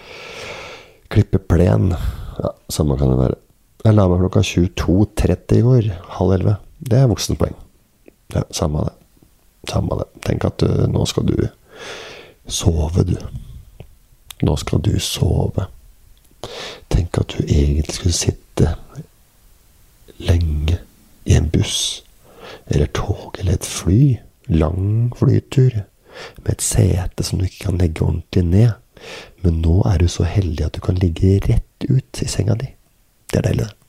Klippe 1.12 1.38
plen. 1.38 1.92
Ja, 2.40 2.51
samme 2.72 2.97
kan 2.99 3.12
det 3.12 3.20
være. 3.20 3.38
Jeg 3.84 3.95
la 3.95 4.07
meg 4.09 4.22
klokka 4.24 4.40
22.30 4.49 5.59
i 5.59 5.64
går. 5.66 5.90
Halv 6.16 6.34
elleve. 6.38 6.57
Det 6.80 6.99
er 6.99 7.11
voksenpoeng. 7.11 7.55
Ja, 8.34 8.42
samme 8.51 8.86
det. 8.88 8.95
Samme 9.70 10.01
det. 10.01 10.09
Tenk 10.24 10.49
at 10.49 10.64
du, 10.64 10.68
nå 10.90 11.05
skal 11.09 11.28
du 11.28 11.36
sove, 12.51 13.05
du. 13.07 13.14
Nå 14.45 14.57
skal 14.61 14.82
du 14.84 14.97
sove. 15.01 15.68
Tenk 16.92 17.18
at 17.20 17.34
du 17.34 17.45
egentlig 17.45 17.97
skulle 17.97 18.16
sitte 18.16 18.74
lenge 20.22 20.78
i 21.24 21.34
en 21.34 21.49
buss 21.51 22.05
eller 22.66 22.86
tog 22.86 23.38
eller 23.38 23.59
et 23.59 23.66
fly. 23.66 24.18
Lang 24.49 25.12
flytur. 25.16 25.82
Med 26.45 26.53
et 26.53 26.62
sete 26.62 27.24
som 27.26 27.40
du 27.40 27.47
ikke 27.49 27.70
kan 27.70 27.80
legge 27.80 28.05
ordentlig 28.05 28.45
ned. 28.45 28.74
Men 29.42 29.61
nå 29.64 29.80
er 29.88 30.01
du 30.01 30.09
så 30.09 30.26
heldig 30.28 30.66
at 30.66 30.76
du 30.76 30.82
kan 30.84 30.99
ligge 31.01 31.38
rett 31.49 31.88
ut 31.88 32.22
i 32.22 32.28
senga 32.30 32.57
di. 32.61 32.70
Det 33.32 33.40
er 33.40 33.49
deilig, 33.49 33.66
det. 33.66 33.80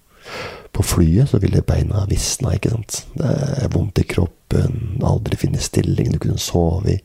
På 0.75 0.83
flyet 0.83 1.29
så 1.31 1.39
ville 1.39 1.61
beina 1.63 2.01
visna, 2.09 2.51
ikke 2.55 2.73
sant. 2.73 3.05
Det 3.15 3.29
er 3.63 3.71
vondt 3.71 4.01
i 4.01 4.07
kroppen, 4.09 4.97
aldri 5.07 5.37
finne 5.39 5.61
stilling 5.63 6.11
du 6.11 6.19
kunne 6.19 6.41
sove 6.41 6.97
i. 6.97 6.99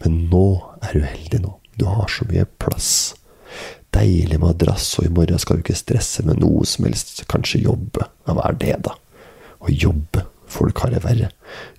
Men 0.00 0.22
nå 0.32 0.46
er 0.80 0.96
du 0.96 1.04
heldig 1.04 1.42
nå. 1.44 1.56
Du 1.76 1.84
har 1.90 2.08
så 2.08 2.24
mye 2.30 2.46
plass. 2.62 3.12
Deilig 3.94 4.38
madrass, 4.38 4.92
og 5.00 5.08
i 5.08 5.12
morgen 5.12 5.40
skal 5.42 5.58
du 5.58 5.64
ikke 5.64 5.78
stresse 5.78 6.22
med 6.26 6.38
noe 6.42 6.66
som 6.68 6.86
helst. 6.86 7.24
Kanskje 7.30 7.64
jobbe. 7.64 8.06
Ja, 8.26 8.36
hva 8.36 8.50
er 8.50 8.58
det, 8.60 8.76
da? 8.86 8.94
Å 9.60 9.72
jobbe. 9.72 10.24
Folk 10.50 10.82
har 10.82 10.92
det 10.94 11.02
verre. 11.04 11.30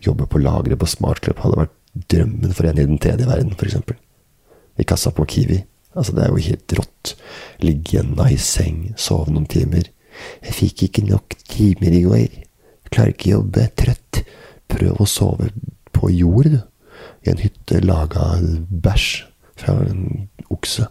Jobbe 0.03 0.27
på 0.31 0.41
lageret 0.41 0.79
på 0.79 0.89
Smartklubb 0.89 1.41
hadde 1.43 1.63
vært 1.63 1.77
drømmen 2.11 2.55
for 2.55 2.67
en 2.67 2.79
i 2.79 2.87
den 2.87 2.99
tredje 3.03 3.27
verden, 3.27 3.55
f.eks. 3.55 3.79
I 4.79 4.87
kassa 4.87 5.11
på 5.15 5.27
Kiwi. 5.27 5.59
Altså, 5.91 6.15
det 6.15 6.23
er 6.23 6.31
jo 6.31 6.45
helt 6.45 6.75
rått. 6.79 7.15
Ligge 7.63 7.97
i 7.97 7.99
en 8.01 8.13
nice 8.15 8.47
seng, 8.47 8.93
sove 8.99 9.31
noen 9.31 9.47
timer. 9.51 9.89
Jeg 10.45 10.55
fikk 10.55 10.85
ikke 10.87 11.07
nok 11.07 11.35
timer 11.51 11.95
i 11.95 12.03
går. 12.05 12.37
Klarer 12.91 13.15
ikke 13.15 13.33
jobbe. 13.33 13.67
Trøtt. 13.79 14.21
Prøv 14.71 15.01
å 15.03 15.07
sove 15.09 15.51
på 15.95 16.11
jord, 16.15 16.51
du. 16.51 16.61
I 17.25 17.33
en 17.33 17.41
hytte 17.41 17.81
laga 17.83 18.33
bæsj 18.41 19.09
fra 19.61 19.75
en 19.85 20.29
okse. 20.53 20.87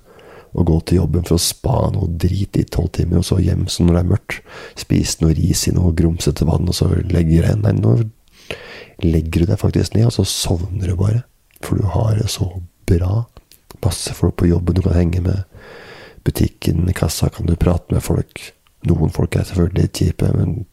Og 0.58 0.66
gå 0.66 0.78
til 0.86 0.98
jobben 0.98 1.26
for 1.26 1.36
å 1.36 1.42
spa 1.42 1.76
noe 1.94 2.10
drit 2.10 2.58
i 2.58 2.64
tolv 2.66 2.90
timer, 2.96 3.20
og 3.20 3.26
så 3.28 3.38
hjem 3.38 3.68
så 3.70 3.84
når 3.84 3.96
det 3.96 4.00
er 4.00 4.08
mørkt. 4.10 4.38
Spise 4.80 5.22
noe 5.22 5.36
ris 5.38 5.66
i 5.70 5.74
noe 5.76 5.94
grumsete 5.96 6.46
vann, 6.48 6.66
og 6.66 6.76
så 6.76 6.90
legger 6.90 7.46
deg 7.46 7.60
Nei, 7.62 7.76
nå 7.78 7.98
legger 9.00 9.44
du 9.44 9.50
deg 9.52 9.60
faktisk 9.60 9.94
ned, 9.94 10.08
og 10.08 10.16
så 10.16 10.26
sovner 10.26 10.90
du 10.90 10.96
bare. 10.98 11.22
For 11.64 11.78
du 11.78 11.86
har 11.92 12.16
det 12.18 12.30
så 12.32 12.48
bra. 12.90 13.24
Masse 13.84 14.14
folk 14.16 14.40
på 14.40 14.50
jobben 14.50 14.76
du 14.76 14.82
kan 14.84 14.98
henge 14.98 15.22
med. 15.24 15.44
Butikken, 16.26 16.88
kassa 16.96 17.30
kan 17.32 17.46
du 17.46 17.54
prate 17.56 17.94
med 17.94 18.04
folk. 18.04 18.42
Noen 18.88 19.12
folk 19.12 19.36
er 19.36 19.46
selvfølgelig 19.48 19.86
litt 19.86 20.02
kjipe, 20.02 20.32
men 20.34 20.64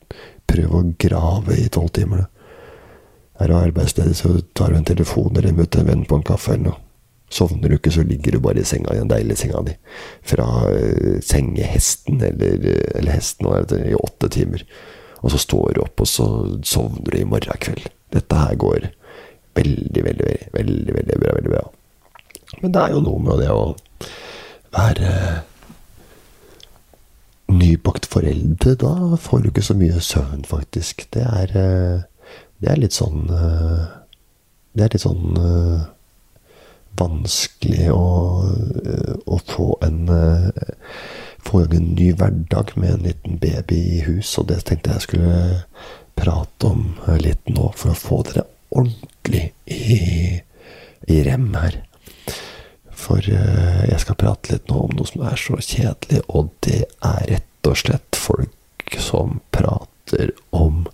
prøv 0.47 0.75
å 0.75 0.83
grave 0.99 1.59
i 1.59 1.69
tolv 1.71 1.93
timer. 1.95 2.25
Er 3.37 3.51
du 3.51 3.57
arbeidsledig, 3.59 4.15
så 4.17 4.39
tar 4.57 4.73
du 4.73 4.79
en 4.79 4.87
telefon 4.87 5.35
eller 5.35 5.55
møter 5.55 5.83
en 5.83 5.91
venn 5.91 6.05
på 6.09 6.17
en 6.17 6.25
kaffe 6.25 6.55
eller 6.55 6.71
noe. 6.71 6.83
Sovner 7.29 7.69
du 7.69 7.75
ikke, 7.75 7.91
så 7.91 8.05
ligger 8.07 8.37
du 8.37 8.39
bare 8.43 8.61
i 8.61 8.67
senga 8.67 8.93
i 8.93 9.01
den 9.01 9.09
deilige 9.11 9.41
senga 9.41 9.63
di. 9.67 9.73
Fra 10.27 10.45
uh, 10.71 11.17
sengehesten, 11.25 12.21
eller, 12.23 12.69
eller 12.95 13.17
hesten, 13.17 13.49
i 13.81 13.97
åtte 13.97 14.29
timer. 14.31 14.63
Og 15.23 15.33
så 15.33 15.41
står 15.41 15.75
du 15.75 15.81
opp, 15.83 15.99
og 16.03 16.07
så 16.07 16.27
sovner 16.63 17.11
du 17.11 17.19
i 17.19 17.27
morgen 17.27 17.59
kveld. 17.63 17.89
Dette 18.15 18.39
her 18.39 18.55
går 18.55 18.87
veldig, 19.57 20.03
veldig, 20.05 20.31
veldig, 20.53 20.95
veldig, 20.95 21.19
bra. 21.19 21.35
Veldig 21.35 21.53
bra. 21.55 21.65
Men 22.61 22.73
det 22.73 22.81
er 22.83 22.95
jo 22.95 23.03
noe 23.03 23.23
med 23.25 23.41
det 23.43 23.49
å 23.51 23.63
være 24.77 25.11
nybakt 27.51 28.07
foreldre. 28.07 28.77
Da 28.79 29.19
får 29.19 29.43
du 29.43 29.51
ikke 29.51 29.65
så 29.67 29.75
mye 29.75 29.99
søvn, 30.03 30.47
faktisk. 30.47 31.07
Det 31.15 31.25
er, 31.27 31.53
det 32.63 32.71
er 32.71 32.79
litt 32.79 32.95
sånn 32.95 33.27
Det 33.27 34.85
er 34.85 34.93
litt 34.93 35.03
sånn 35.03 35.37
vanskelig 36.97 37.91
å, 37.93 38.03
å 39.25 39.39
få 39.47 39.69
en 39.85 40.11
få 41.47 41.63
en 41.63 41.93
ny 41.95 42.11
hverdag 42.17 42.73
med 42.75 42.93
en 42.93 43.05
liten 43.07 43.37
baby 43.39 43.79
i 43.97 44.01
hus, 44.07 44.33
og 44.39 44.49
det 44.51 44.63
tenkte 44.67 44.95
jeg 44.95 45.05
skulle 45.05 45.41
prate 46.17 46.71
om 46.71 46.95
litt 47.21 47.51
nå, 47.51 47.71
for 47.77 47.93
å 47.93 47.99
få 47.99 48.21
dere 48.27 48.47
ordentlig 48.75 49.51
i, 49.71 50.41
i 51.07 51.19
rem 51.27 51.51
her. 51.55 51.81
For 52.97 53.23
jeg 53.23 53.99
skal 54.03 54.19
prate 54.19 54.55
litt 54.55 54.71
nå 54.71 54.87
om 54.87 54.97
noe 54.97 55.07
som 55.07 55.23
er 55.29 55.39
så 55.39 55.59
kjedelig, 55.61 56.23
og 56.27 56.51
det 56.65 56.83
er 57.05 57.21
rett 57.31 57.69
og 57.69 57.79
slett 57.79 58.17
folk 58.17 58.97
som 58.99 59.39
prater 59.53 60.33
om 60.55 60.85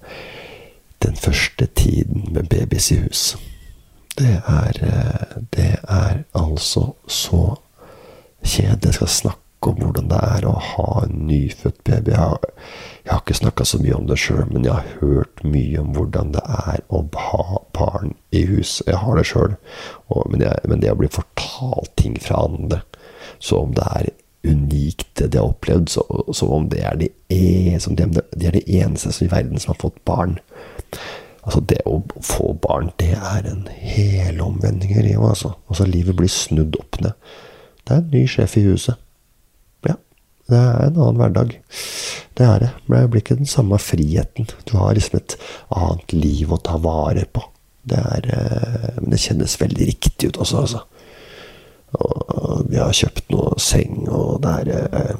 den 1.04 1.18
første 1.20 1.68
tiden 1.78 2.30
med 2.36 2.50
babys 2.52 2.92
i 2.94 3.00
hus. 3.04 3.34
Det 4.18 4.42
er, 4.46 4.78
det 5.56 5.72
er 5.90 6.24
altså 6.38 6.92
så 7.08 7.56
kjedelig. 8.44 8.86
Jeg 8.86 8.94
skal 8.94 9.08
snakke 9.10 9.72
om 9.72 9.80
hvordan 9.80 10.10
det 10.12 10.20
er 10.22 10.46
å 10.46 10.54
ha 10.60 10.90
en 11.06 11.24
nyfødt 11.28 11.80
baby. 11.88 12.12
Jeg 12.14 12.20
har, 12.20 12.50
jeg 13.06 13.12
har 13.14 13.24
ikke 13.24 13.40
snakka 13.40 13.66
så 13.66 13.80
mye 13.82 13.96
om 13.98 14.10
det 14.10 14.20
sjøl, 14.22 14.44
men 14.52 14.68
jeg 14.68 14.76
har 14.76 15.00
hørt 15.02 15.42
mye 15.48 15.82
om 15.82 15.94
hvordan 15.96 16.34
det 16.36 16.44
er 16.46 16.84
å 16.94 17.02
ha 17.30 17.62
barn 17.74 18.14
i 18.36 18.44
hus. 18.50 18.82
Jeg 18.86 19.00
har 19.02 19.18
det 19.18 19.26
sjøl, 19.32 19.56
men, 20.30 20.46
men, 20.68 20.84
det 20.84 20.94
å 20.94 21.00
bli 21.00 21.10
fortalt 21.12 21.96
ting 21.98 22.20
fra 22.22 22.44
andre, 22.46 22.84
så 23.40 23.64
om 23.64 23.74
det 23.74 23.88
er 23.98 24.12
unikt, 24.44 25.08
det 25.18 25.32
de 25.34 25.40
har 25.40 25.50
opplevd, 25.56 25.90
som 25.90 26.54
om 26.54 26.70
det 26.70 26.84
er 26.84 27.00
de, 27.00 27.10
e, 27.32 27.80
de, 27.80 28.08
er 28.44 28.58
de 28.60 28.64
eneste 28.78 29.16
i 29.24 29.32
verden 29.32 29.62
som 29.62 29.74
har 29.74 29.82
fått 29.86 30.02
barn. 30.06 30.38
Altså, 31.44 31.60
det 31.68 31.82
å 31.90 31.98
få 32.24 32.54
barn, 32.64 32.92
det 33.02 33.14
er 33.18 33.48
en 33.50 33.66
helomvending 33.68 34.94
i 34.96 35.08
livet, 35.10 35.26
altså. 35.28 35.54
altså. 35.68 35.88
Livet 35.90 36.16
blir 36.20 36.32
snudd 36.32 36.78
opp 36.80 37.02
ned. 37.04 37.18
Det 37.84 37.96
er 37.96 38.04
en 38.04 38.14
ny 38.14 38.24
sjef 38.32 38.56
i 38.60 38.64
huset. 38.70 39.00
Ja. 39.84 39.98
Det 40.48 40.60
er 40.60 40.86
en 40.86 41.02
annen 41.02 41.20
hverdag. 41.20 41.58
Det 42.40 42.48
er 42.48 42.64
det. 42.64 42.70
Men 42.88 43.04
det 43.04 43.10
blir 43.12 43.26
ikke 43.26 43.42
den 43.42 43.50
samme 43.50 43.80
friheten. 43.82 44.48
Du 44.70 44.78
har 44.80 44.96
liksom 44.96 45.20
et 45.20 45.36
annet 45.76 46.16
liv 46.16 46.54
å 46.54 46.62
ta 46.64 46.80
vare 46.82 47.28
på. 47.28 47.44
Det 47.84 48.00
er 48.00 48.30
eh, 48.32 48.90
Men 49.02 49.12
det 49.12 49.20
kjennes 49.26 49.60
veldig 49.60 49.90
riktig 49.90 50.32
ut 50.32 50.40
også, 50.46 50.64
altså. 50.64 50.86
Og 52.00 52.64
vi 52.72 52.80
har 52.80 52.96
kjøpt 52.96 53.28
noe 53.36 53.60
seng, 53.62 54.08
og 54.08 54.40
det 54.46 54.54
er 54.64 54.72
eh, 55.04 55.20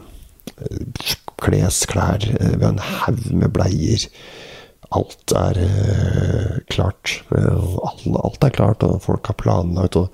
klesklær. 1.44 2.24
Vi 2.24 2.64
har 2.64 2.72
en 2.72 2.82
haug 3.04 3.28
med 3.36 3.52
bleier 3.54 4.08
alt 4.94 5.34
er 5.38 5.60
uh, 5.60 6.58
klart. 6.72 7.16
Uh, 7.34 7.78
alt 8.24 8.46
er 8.46 8.54
klart, 8.54 8.86
og 8.86 9.02
folk 9.06 9.30
har 9.30 9.38
planlagt, 9.40 9.98
og 10.00 10.10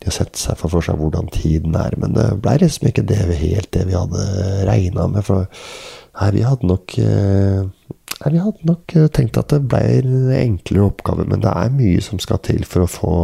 de 0.00 0.10
har 0.10 0.16
sett 0.18 0.40
seg 0.40 0.58
for, 0.60 0.72
for 0.72 0.86
seg 0.86 0.98
hvordan 1.00 1.30
tiden 1.34 1.76
er. 1.78 1.96
Men 2.00 2.16
det 2.16 2.28
ble 2.44 2.58
liksom 2.62 2.90
ikke 2.90 3.06
det 3.06 3.22
vi, 3.30 3.40
helt 3.46 3.72
det 3.76 3.86
vi 3.90 3.96
hadde 3.98 4.26
regna 4.68 5.08
med. 5.12 5.26
For 5.26 5.46
nei, 5.46 6.30
vi 6.36 6.44
hadde 6.46 6.70
nok 6.72 6.98
uh, 7.00 7.64
nei, 8.20 8.34
vi 8.34 8.44
hadde 8.44 8.70
nok 8.72 8.96
tenkt 9.16 9.40
at 9.40 9.54
det 9.54 9.64
ble 9.70 9.82
en 10.00 10.30
enklere 10.42 10.90
oppgave, 10.90 11.28
men 11.30 11.44
det 11.44 11.52
er 11.52 11.74
mye 11.74 12.04
som 12.04 12.22
skal 12.22 12.42
til 12.46 12.66
for 12.68 12.86
å 12.86 12.92
få 12.98 13.16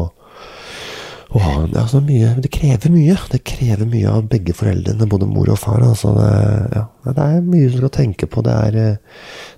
Åh, 1.32 1.64
det, 1.72 1.80
altså 1.80 2.02
mye, 2.04 2.34
det, 2.44 2.50
krever 2.52 2.92
mye. 2.92 3.14
Det 3.32 3.40
krever 3.48 3.88
mye 3.88 4.10
av 4.10 4.26
begge 4.28 4.52
foreldrene, 4.56 5.08
både 5.08 5.28
mor 5.30 5.48
og 5.54 5.60
far. 5.62 5.80
Altså 5.86 6.12
det, 6.18 6.28
ja, 6.76 6.84
det, 7.06 7.24
er 7.24 7.46
mye 7.46 7.70
som 7.70 7.80
skal 7.80 7.94
tenke 7.96 8.28
på. 8.28 8.44
Det 8.44 8.56
er, 8.68 8.76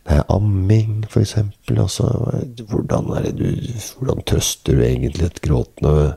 det 0.06 0.18
er 0.18 0.28
amming, 0.30 1.02
f.eks. 1.08 1.34
Altså, 1.74 2.06
hvordan, 2.70 3.10
hvordan, 3.10 4.22
trøster 4.30 4.78
du 4.78 4.84
egentlig 4.86 5.26
et 5.26 5.42
gråtende 5.42 6.14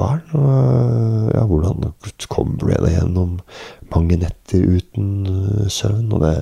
barn? 0.00 0.24
Og, 0.32 1.28
ja, 1.34 1.44
hvordan 1.44 1.92
kommer 2.32 2.56
du 2.62 2.70
deg 2.72 2.96
gjennom 2.96 3.36
mange 3.92 4.20
netter 4.24 4.64
uten 4.80 5.26
øh, 5.28 5.66
søvn? 5.72 6.08
Og 6.16 6.24
det, 6.24 6.36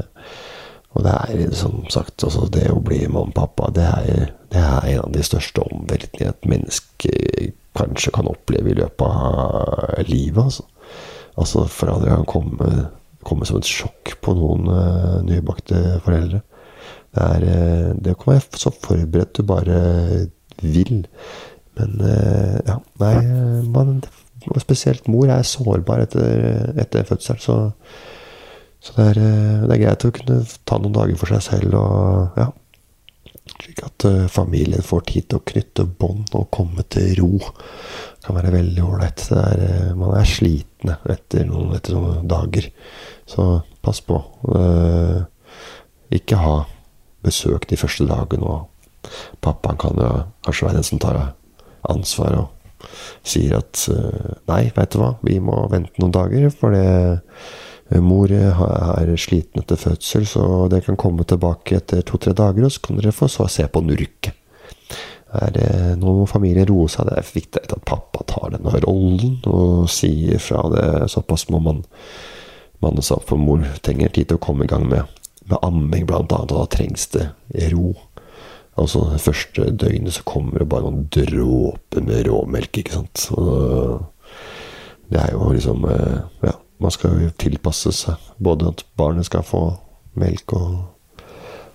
og 0.94 1.02
det 1.02 1.12
er 1.12 1.54
som 1.58 1.82
sagt 1.90 2.22
altså 2.26 2.46
Det 2.52 2.68
å 2.70 2.82
bli 2.82 3.02
mamma 3.08 3.26
og 3.26 3.34
pappa, 3.34 3.70
det 3.74 3.86
er, 3.86 4.32
det 4.52 4.62
er 4.62 4.88
en 4.92 5.00
av 5.06 5.12
de 5.14 5.24
største 5.26 5.64
omveltningene 5.64 6.30
et 6.30 6.48
menneske 6.50 7.14
kanskje 7.74 8.12
kan 8.14 8.30
oppleve 8.30 8.70
i 8.70 8.76
løpet 8.78 9.02
av 9.02 10.04
livet. 10.06 10.60
Altså, 11.34 11.64
altså 11.66 11.98
det 12.04 12.12
kan 12.12 12.28
komme, 12.30 12.68
komme, 13.26 13.48
som 13.48 13.58
et 13.58 13.66
sjokk 13.66 14.14
på 14.22 14.36
noen 14.38 14.70
uh, 14.70 15.18
nybakte 15.26 15.98
foreldre. 16.06 16.44
Det, 17.10 17.26
er, 17.26 17.48
uh, 17.48 17.90
det 17.98 18.14
kan 18.20 18.36
være 18.36 18.62
så 18.62 18.70
forberedt 18.70 19.34
du 19.40 19.42
bare 19.50 19.80
vil. 20.62 21.00
Men 21.74 21.98
ja, 22.62 22.76
nei 23.02 23.16
man, 23.74 23.96
Spesielt 24.62 25.08
mor 25.10 25.26
er 25.32 25.42
sårbar 25.48 26.04
etter, 26.04 26.68
etter 26.78 27.06
fødsel, 27.08 27.40
så, 27.42 27.56
så 28.84 28.92
det, 28.98 29.04
er, 29.14 29.18
det, 29.64 29.72
er, 29.72 29.80
greit 29.80 30.04
å 30.04 30.12
kunne 30.12 30.42
ta 30.68 30.76
noen 30.76 30.92
dager 30.92 31.16
for 31.16 31.32
seg 31.32 31.40
selv 31.46 31.76
og 31.78 32.36
ja, 32.36 32.50
slik 33.54 33.80
at 33.86 34.04
uh, 34.04 34.26
familien 34.28 34.84
får 34.84 35.06
tid 35.08 35.28
til 35.30 35.40
å 35.40 35.46
knytte 35.52 35.86
bånd 36.02 36.34
og 36.36 36.50
komme 36.52 36.84
til 36.92 37.14
ro. 37.22 37.30
Det 37.40 38.26
kan 38.26 38.36
være 38.36 38.52
veldig 38.58 38.84
ålreit. 38.84 39.24
Uh, 39.32 39.94
man 39.96 40.12
er 40.18 40.28
slitne 40.28 40.98
etter 41.16 41.48
noen, 41.48 41.72
etter 41.78 41.96
noen, 41.96 42.28
dager. 42.28 42.68
Så 43.28 43.48
pass 43.84 44.02
på. 44.04 44.18
Ikke 46.12 46.40
ha 46.40 46.54
besøk 47.24 47.64
de 47.70 47.80
første 47.80 48.04
dagene. 48.08 48.44
Og 48.44 49.08
pappaen 49.44 49.80
kan 49.80 49.96
jo 49.96 50.10
kanskje 50.44 50.68
være 50.68 50.82
den 50.82 50.88
som 50.92 51.00
tar 51.00 51.20
ansvar 51.88 52.36
og 52.42 52.88
sier 53.24 53.56
at 53.56 53.86
nei, 54.48 54.66
veit 54.76 54.92
du 54.92 55.00
hva, 55.00 55.14
vi 55.24 55.38
må 55.40 55.62
vente 55.72 55.96
noen 56.00 56.12
dager, 56.12 56.50
for 56.52 56.76
det 56.76 56.84
Eh, 56.84 57.63
mor 58.02 58.32
er 58.32 59.10
sliten 59.20 59.60
etter 59.60 59.78
fødsel, 59.78 60.24
så 60.26 60.44
det 60.72 60.84
kan 60.86 60.98
komme 60.98 61.26
tilbake 61.28 61.78
etter 61.78 62.02
to-tre 62.06 62.32
dager, 62.36 62.66
og 62.66 62.72
så 62.72 62.82
kan 62.82 62.98
dere 62.98 63.14
få 63.14 63.28
så 63.30 63.46
se 63.50 63.66
på 63.70 63.82
nurket. 63.84 64.34
Nå 65.98 66.12
må 66.14 66.26
familien 66.30 66.66
roe 66.68 66.86
seg. 66.90 67.08
Det 67.08 67.16
er 67.18 67.32
viktig 67.34 67.62
at 67.64 67.74
pappa 67.86 68.22
tar 68.30 68.54
denne 68.54 68.70
rollen 68.84 69.40
og 69.50 69.90
sier 69.90 70.38
fra 70.42 70.62
det. 70.70 70.86
Såpass 71.10 71.48
må 71.50 71.58
man 71.62 71.82
manne 72.84 73.02
seg 73.02 73.18
opp, 73.18 73.28
for 73.32 73.40
mor 73.40 73.64
trenger 73.82 74.14
tid 74.14 74.30
til 74.30 74.38
å 74.38 74.44
komme 74.44 74.66
i 74.66 74.70
gang 74.70 74.86
med, 74.90 75.06
med 75.50 75.66
amming, 75.66 76.06
blant 76.06 76.32
annet, 76.32 76.54
og 76.54 76.64
da 76.64 76.70
trengs 76.76 77.08
det 77.14 77.28
ro. 77.74 77.92
Altså 78.78 79.04
det 79.12 79.22
første 79.22 79.68
døgnet 79.70 80.16
så 80.16 80.24
kommer 80.26 80.62
det 80.62 80.70
bare 80.70 80.88
noen 80.88 81.06
dråper 81.14 82.02
med 82.06 82.26
råmelk, 82.28 82.82
ikke 82.82 82.98
sant. 82.98 83.28
Og 83.38 85.10
det 85.10 85.20
er 85.20 85.34
jo 85.34 85.52
liksom 85.54 85.84
eh, 85.90 86.20
Ja 86.46 86.58
man 86.84 86.92
skal 86.94 87.22
jo 87.22 87.32
tilpasse 87.40 87.92
seg. 87.96 88.20
Både 88.42 88.70
at 88.72 88.84
barnet 88.98 89.28
skal 89.28 89.46
få 89.46 89.64
melk, 90.20 90.54
og, 90.56 91.24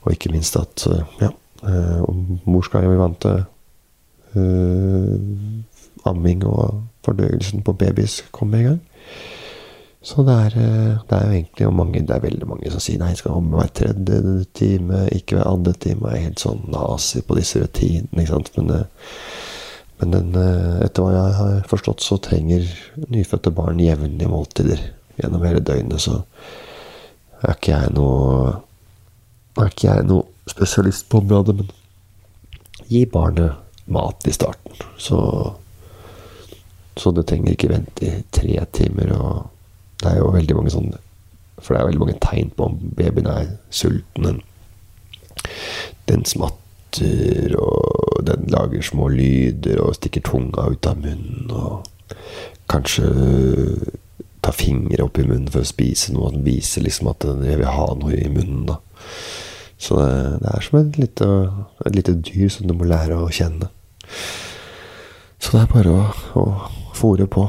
og 0.04 0.14
ikke 0.14 0.32
minst 0.34 0.58
at 0.60 0.86
eh, 0.90 1.16
ja, 1.24 1.32
eh, 1.66 2.04
mor 2.46 2.66
skal 2.66 2.86
jo 2.86 3.00
vant 3.00 3.20
til 3.26 3.42
uh, 4.38 5.16
amming 6.08 6.46
og 6.48 6.84
fordøyelsen 7.06 7.66
på 7.66 7.74
babys 7.80 8.22
kommer 8.36 8.62
i 8.62 8.68
gang. 8.70 8.80
Så 10.06 10.24
det 10.24 10.36
er, 10.46 10.54
det 11.10 11.16
er 11.18 11.26
jo 11.26 11.34
egentlig 11.34 11.72
mange, 11.76 12.00
det 12.08 12.14
er 12.16 12.24
veldig 12.24 12.48
mange 12.48 12.70
som 12.72 12.80
sier 12.80 13.02
nei, 13.02 13.12
skal 13.20 13.34
komme 13.36 13.60
hver 13.60 13.72
tredje 13.76 14.46
time, 14.56 15.02
ikke 15.12 15.36
hver 15.36 15.50
andre 15.50 15.74
time. 15.76 16.08
Jeg 16.08 16.22
er 16.22 16.28
helt 16.30 16.44
sånn 16.46 16.62
nazi 16.72 17.20
på 17.28 17.36
disse 17.36 17.60
rutinene. 17.60 18.22
ikke 18.22 18.32
sant, 18.32 18.54
men 18.56 18.86
men 20.00 20.14
den, 20.14 20.30
etter 20.80 21.04
hva 21.04 21.12
jeg 21.12 21.34
har 21.36 21.56
forstått, 21.68 22.00
så 22.00 22.16
trenger 22.24 22.64
nyfødte 23.12 23.52
barn 23.52 23.82
jevnlige 23.84 24.32
måltider 24.32 24.86
gjennom 25.20 25.46
hele 25.46 25.64
døgnet, 25.64 26.02
så 26.02 26.22
er 27.44 27.56
ikke 27.56 27.76
jeg 27.76 27.94
noe 27.96 28.58
Er 29.60 29.72
ikke 29.72 29.90
jeg 29.90 30.06
noe 30.08 30.24
spesialist 30.48 31.10
på 31.12 31.20
området, 31.20 31.56
men 31.58 31.72
gi 32.88 33.02
barnet 33.10 33.58
mat 33.92 34.28
i 34.28 34.32
starten. 34.32 34.78
Så, 34.98 35.20
så 36.96 37.12
det 37.12 37.26
trenger 37.28 37.56
ikke 37.56 37.72
vente 37.74 38.06
i 38.06 38.24
tre 38.32 38.56
timer. 38.72 39.12
Og 39.18 39.50
det 40.00 40.14
er 40.14 40.22
jo 40.22 40.32
veldig 40.34 40.58
mange 40.58 40.74
sånne 40.74 41.02
For 41.60 41.74
det 41.74 41.82
er 41.82 41.90
veldig 41.90 42.04
mange 42.06 42.20
tegn 42.24 42.54
på 42.56 42.70
om 42.70 42.78
babyen 42.96 43.28
er 43.28 43.50
sulten. 43.70 44.42
Den 46.08 46.24
smatter, 46.26 47.56
og 47.60 48.24
den 48.30 48.48
lager 48.54 48.86
små 48.86 49.10
lyder 49.12 49.82
og 49.84 49.98
stikker 49.98 50.24
tunga 50.24 50.70
ut 50.72 50.88
av 50.88 51.02
munnen. 51.04 51.52
Og 51.52 52.16
kanskje 52.72 53.10
ta 54.42 54.54
fingre 54.56 55.04
opp 55.04 55.20
i 55.20 55.28
munnen 55.28 55.50
for 55.52 55.64
å 55.64 55.68
spise 55.70 56.14
noe. 56.16 56.32
Den 56.34 56.46
viser 56.48 56.86
liksom 56.86 57.12
at 57.12 57.24
den 57.26 57.44
vil 57.44 57.66
ha 57.68 57.88
noe 58.00 58.16
i 58.16 58.30
munnen. 58.32 58.66
da. 58.70 58.80
Så 59.80 59.96
det, 60.00 60.40
det 60.44 60.52
er 60.52 60.66
som 60.66 60.80
et 60.82 61.00
lite, 61.00 61.28
et 61.86 61.96
lite, 61.96 62.18
dyr 62.28 62.50
som 62.52 62.68
du 62.68 62.76
må 62.76 62.88
lære 62.88 63.16
å 63.16 63.32
kjenne. 63.32 63.72
Så 65.40 65.56
det 65.56 65.62
er 65.64 65.72
bare 65.72 65.96
å, 65.96 66.06
å 66.40 66.94
fòre 67.00 67.30
på. 67.32 67.48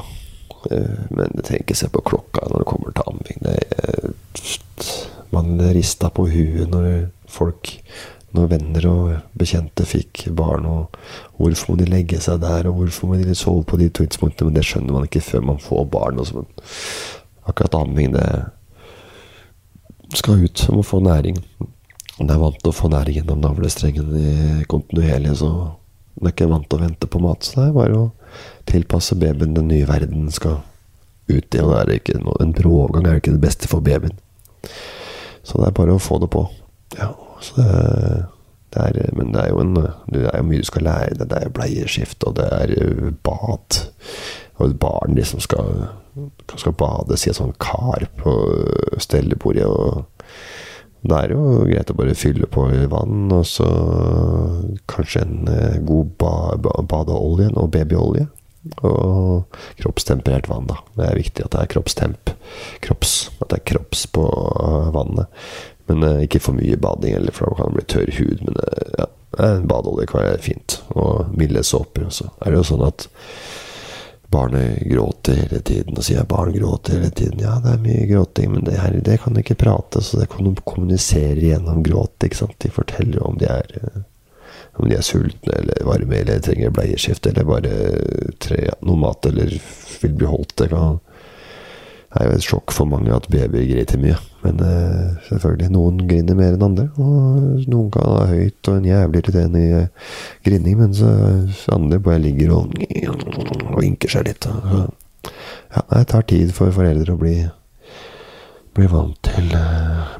Eh, 0.71 1.01
men 1.11 1.33
du 1.35 1.41
trenger 1.41 1.65
ikke 1.65 1.79
se 1.79 1.89
på 1.91 2.03
klokka 2.07 2.47
når 2.47 2.63
det 2.63 2.69
kommer 2.71 2.95
til 2.95 3.07
amming. 3.11 3.37
Man 5.31 5.59
rista 5.75 6.11
på 6.11 6.27
huet 6.31 6.71
når 6.71 7.09
folk 7.31 7.75
når 8.35 8.47
venner 8.53 8.87
og 8.87 9.37
bekjente 9.37 9.85
fikk 9.87 10.25
barn, 10.37 10.65
og 10.69 10.97
hvorfor 11.39 11.73
må 11.73 11.81
de 11.81 11.89
legge 11.91 12.19
seg 12.23 12.39
der, 12.43 12.69
og 12.69 12.79
hvorfor 12.79 13.11
må 13.11 13.19
de 13.19 13.35
sove 13.35 13.65
på 13.67 13.79
de 13.81 13.89
tidspunktene, 13.91 14.49
men 14.49 14.57
det 14.57 14.65
skjønner 14.67 14.95
man 14.95 15.07
ikke 15.07 15.23
før 15.25 15.45
man 15.51 15.59
får 15.61 15.85
barn. 15.91 16.21
Også. 16.23 16.45
Akkurat 17.49 17.75
amming, 17.81 18.15
det 18.15 18.27
skal 20.15 20.45
ut. 20.45 20.57
som 20.57 20.79
å 20.79 20.85
få 20.85 21.01
næring. 21.03 21.37
Det 22.21 22.29
er 22.29 22.41
vant 22.41 22.59
til 22.59 22.69
å 22.69 22.75
få 22.75 22.89
næring 22.91 23.21
gjennom 23.21 23.41
navlestrengen 23.41 24.65
kontinuerlig, 24.69 25.37
så 25.41 25.51
det 26.19 26.27
er 26.27 26.35
ikke 26.35 26.51
vant 26.51 26.67
til 26.69 26.77
å 26.77 26.83
vente 26.83 27.07
på 27.09 27.21
mat. 27.23 27.43
Så 27.43 27.57
det 27.57 27.67
er 27.69 27.77
bare 27.77 27.97
å 27.97 28.11
tilpasse 28.69 29.17
babyen 29.19 29.55
den 29.55 29.71
nye 29.71 29.87
verden 29.89 30.29
skal 30.31 30.59
ut 31.31 31.55
i. 31.55 31.61
Og 31.63 31.71
det 31.71 31.79
er 31.79 31.93
ikke 31.97 32.19
noe, 32.21 32.37
en 32.43 32.53
bråovergang 32.55 33.07
er 33.09 33.21
ikke 33.21 33.35
det 33.35 33.43
beste 33.43 33.71
for 33.71 33.83
babyen. 33.83 34.15
Så 35.41 35.57
det 35.57 35.71
er 35.71 35.77
bare 35.79 35.95
å 35.95 36.03
få 36.03 36.19
det 36.21 36.29
på. 36.31 36.45
Ja, 36.99 37.13
så 37.41 37.65
det, 37.65 38.25
det 38.71 38.85
er, 38.87 39.15
men 39.17 39.33
det 39.33 39.41
er 39.41 39.49
jo 39.51 39.63
en, 39.63 39.75
det 40.13 40.27
er 40.31 40.45
mye 40.47 40.63
du 40.63 40.69
skal 40.69 40.87
lære. 40.87 41.27
Det 41.27 41.37
er 41.37 41.51
bleieskift, 41.51 42.23
og 42.23 42.37
det 42.39 42.47
er 42.55 43.11
bad. 43.25 43.81
Og 44.59 44.69
et 44.69 44.79
barn 44.79 45.17
liksom 45.17 45.41
skal, 45.43 45.87
skal 46.55 46.77
bades 46.79 47.25
i 47.25 47.31
et 47.33 47.39
sånt 47.39 47.59
kar 47.59 48.07
på 48.21 48.35
stellebordet. 49.01 49.65
og 49.65 50.05
det 51.01 51.17
er 51.17 51.31
jo 51.33 51.63
greit 51.65 51.89
å 51.89 51.97
bare 51.97 52.13
fylle 52.17 52.45
på 52.51 52.67
vann, 52.91 53.31
og 53.33 53.45
så 53.49 53.65
kanskje 54.91 55.23
en 55.25 55.49
eh, 55.49 55.79
god 55.81 56.11
ba 56.21 56.33
ba 56.61 56.75
badeolje 56.85 57.49
og 57.57 57.71
babyolje. 57.73 58.27
Og 58.85 59.57
kroppstemperert 59.79 60.45
vann, 60.45 60.67
da. 60.69 60.77
Det 60.93 61.07
er 61.07 61.17
viktig 61.17 61.45
at 61.47 61.55
det 61.55 61.63
er 61.63 61.71
kroppstemp. 61.73 62.33
Kropps. 62.85 63.15
At 63.41 63.49
det 63.49 63.57
er 63.57 63.67
kropps 63.71 64.05
på 64.13 64.27
vannet. 64.93 65.41
Men 65.91 66.03
eh, 66.07 66.25
ikke 66.25 66.41
for 66.43 66.57
mye 66.57 66.79
bading, 66.79 67.15
eller 67.19 67.35
for 67.35 67.51
da 67.51 67.59
kan 67.59 67.71
det 67.71 67.79
bli 67.79 67.87
tørr 67.95 68.13
hud. 68.19 68.43
Men 68.47 68.61
eh, 68.65 68.91
ja, 68.97 69.09
badeolje 69.67 70.07
kan 70.11 70.23
være 70.23 70.43
fint. 70.45 70.77
Og 70.95 71.33
milde 71.37 71.63
såper. 71.67 72.07
Så 72.09 72.29
er 72.39 72.51
det 72.51 72.61
jo 72.61 72.69
sånn 72.71 72.85
at 72.87 73.07
barnet 74.31 74.79
gråter 74.87 75.41
hele 75.43 75.59
tiden. 75.67 75.97
Og 75.97 76.07
sier 76.07 76.27
barn 76.29 76.53
gråter 76.55 76.99
hele 76.99 77.11
tiden. 77.11 77.43
Ja, 77.43 77.57
det 77.63 77.75
er 77.75 77.83
mye 77.83 78.07
gråting, 78.07 78.53
men 78.55 78.63
det, 78.67 78.77
her, 78.79 78.95
det 79.03 79.19
kan 79.25 79.37
ikke 79.37 79.59
prate, 79.59 80.03
så 80.03 80.21
det 80.21 80.29
kan 80.31 80.47
de 80.47 80.55
kommunisere 80.63 81.39
gjennom 81.43 81.83
gråt. 81.83 82.15
ikke 82.23 82.39
sant? 82.43 82.57
De 82.63 82.71
forteller 82.71 83.23
om 83.27 83.37
de 83.41 83.51
er 83.51 83.77
eh, 83.81 84.01
om 84.79 84.87
de 84.87 84.95
er 84.95 85.03
sultne 85.03 85.51
eller 85.51 85.83
varme 85.83 86.21
eller 86.21 86.39
trenger 86.39 86.71
bleieskift 86.71 87.27
eller 87.27 87.43
bare 87.43 87.71
tre, 88.39 88.69
noe 88.87 88.99
mat 89.01 89.27
eller 89.27 89.51
vil 90.01 90.13
bli 90.15 90.29
holdt. 90.29 90.55
Det 90.61 90.69
kan 90.71 91.01
det 92.11 92.19
er 92.19 92.27
jo 92.27 92.35
et 92.35 92.43
sjokk 92.43 92.73
for 92.75 92.89
mange 92.91 93.13
at 93.15 93.27
babyer 93.31 93.63
griner 93.69 93.99
mye. 94.01 94.17
Men 94.43 94.57
uh, 94.59 95.13
selvfølgelig, 95.29 95.69
noen 95.71 96.01
griner 96.09 96.35
mer 96.35 96.57
enn 96.57 96.65
andre. 96.65 96.89
Og 96.99 97.69
noen 97.71 97.87
kan 97.93 98.03
ha 98.03 98.25
høyt 98.27 98.67
og 98.67 98.79
en 98.79 98.89
jævlig 98.89 99.21
irriterende 99.21 99.61
uh, 99.85 100.09
grining, 100.43 100.75
mens 100.81 100.99
uh, 101.05 101.61
andre 101.71 102.01
bare 102.03 102.19
ligger 102.25 102.51
og, 102.57 102.75
vinker 103.77 104.11
seg 104.11 104.27
litt. 104.27 104.49
Og, 104.51 104.91
ja, 105.71 105.85
det 105.93 106.03
tar 106.11 106.27
tid 106.27 106.51
for 106.57 106.75
foreldre 106.75 107.15
å 107.15 107.21
bli, 107.21 107.37
bli 108.75 108.91
vant 108.91 109.15
til 109.29 109.47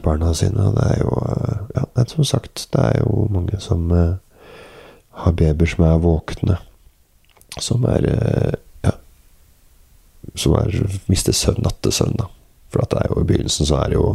barna 0.05 0.31
sine. 0.37 0.71
Det 0.77 0.87
er 0.93 1.03
jo 1.03 1.13
ja, 1.75 1.83
det 1.83 2.05
er 2.05 2.11
som 2.15 2.31
sagt, 2.31 2.69
det 2.71 2.87
er 2.87 3.01
jo 3.03 3.27
mange 3.35 3.59
som 3.59 3.91
har 3.91 5.35
babyer 5.35 5.75
som 5.75 5.89
er 5.89 6.03
våkne. 6.07 6.61
Som 7.59 7.83
er 7.83 8.07
som 10.35 10.55
er, 10.59 10.77
mister 11.11 11.35
søvn, 11.35 11.61
nattesøvn. 11.65 12.17
da. 12.19 12.29
For 12.71 12.83
at 12.83 12.93
det 12.93 13.01
er 13.01 13.11
jo 13.11 13.21
i 13.21 13.27
begynnelsen 13.27 13.67
så 13.67 13.81
er 13.81 13.91
det 13.91 13.99
jo 13.99 14.07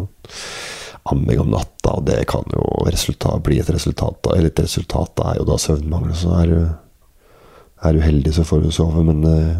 amming 1.12 1.40
om 1.40 1.52
natta, 1.52 1.92
og 1.92 2.06
det 2.08 2.24
kan 2.30 2.46
jo 2.50 2.64
resultat, 2.88 3.42
bli 3.46 3.60
et 3.62 3.70
resultat. 3.70 4.26
Eller 4.34 4.50
et 4.50 4.64
resultat 4.64 5.22
er 5.22 5.40
jo 5.40 5.46
da 5.46 5.58
søvnmangel. 5.60 6.14
Så 6.18 6.34
er 6.40 6.50
du, 6.50 6.60
er 7.84 7.96
du 7.96 8.02
heldig, 8.02 8.34
så 8.34 8.46
får 8.48 8.64
du 8.64 8.70
sove. 8.74 9.04
Men 9.06 9.22
eh, 9.30 9.56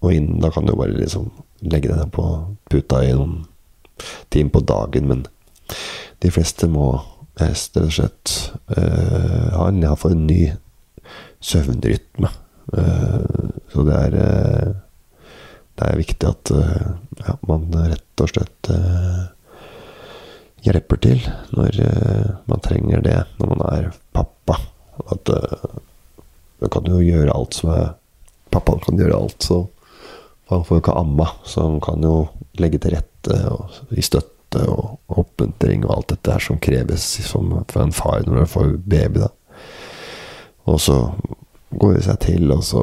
og 0.00 0.14
inn, 0.14 0.38
da 0.42 0.50
kan 0.54 0.66
du 0.66 0.76
bare 0.78 0.94
liksom 0.94 1.30
legge 1.66 1.90
deg 1.90 2.10
på 2.14 2.24
puta 2.70 3.02
i 3.02 3.14
noen 3.16 3.42
timer 4.30 4.54
på 4.54 4.64
dagen. 4.68 5.08
Men 5.10 5.24
de 6.22 6.30
fleste 6.34 6.68
må 6.70 6.92
rett 7.38 7.78
og 7.78 7.90
slett 7.94 8.34
uh, 8.74 9.54
ha 9.54 9.68
en, 9.70 9.82
en 9.84 10.26
ny 10.26 10.42
søvnrytme. 11.44 12.30
Uh, 12.74 13.50
så 13.72 13.84
det 13.86 13.98
er 13.98 14.16
uh, 14.18 14.70
det 15.78 15.86
er 15.86 16.00
viktig 16.00 16.28
at 16.28 16.52
eh, 16.54 16.88
ja, 17.22 17.34
man 17.46 17.68
rett 17.70 18.22
og 18.22 18.30
slett 18.32 18.70
uh, 18.72 19.28
hjelper 20.66 21.00
til 21.04 21.22
når 21.54 21.78
uh, 21.78 22.30
man 22.50 22.64
trenger 22.64 23.04
det 23.04 23.18
når 23.38 23.52
man 23.52 23.64
er 23.70 23.90
pappa. 24.16 24.58
At 25.14 25.30
du 26.58 26.66
kan 26.66 26.88
jo 26.90 26.98
gjøre 26.98 27.34
alt 27.34 27.54
som 27.54 27.70
er 27.76 27.88
Pappaen 28.48 28.80
kan 28.80 28.96
gjøre 28.96 29.12
alt, 29.12 29.44
så 29.44 29.58
han 30.48 30.62
får 30.64 30.78
jo 30.78 30.80
ikke 30.80 30.96
amma, 30.96 31.26
så 31.44 31.66
han 31.66 31.74
kan 31.84 32.00
jo 32.00 32.14
legge 32.56 32.80
til 32.80 32.94
rette 32.96 33.34
og 33.52 33.74
gi 33.92 34.04
støtte 34.06 34.62
og 34.72 35.18
oppmuntring 35.20 35.84
og 35.84 35.92
alt 35.92 36.14
dette 36.14 36.32
her 36.32 36.44
som 36.46 36.60
kreves 36.64 37.04
som, 37.28 37.50
for 37.68 37.84
en 37.84 37.92
far 37.92 38.24
når 38.24 38.40
du 38.40 38.52
får 38.54 38.70
baby. 38.88 39.26
da. 39.26 39.28
Og 40.72 40.80
så 40.80 40.96
går 41.70 41.94
det 41.94 42.04
seg 42.06 42.18
til, 42.24 42.50
og 42.54 42.64
så 42.64 42.82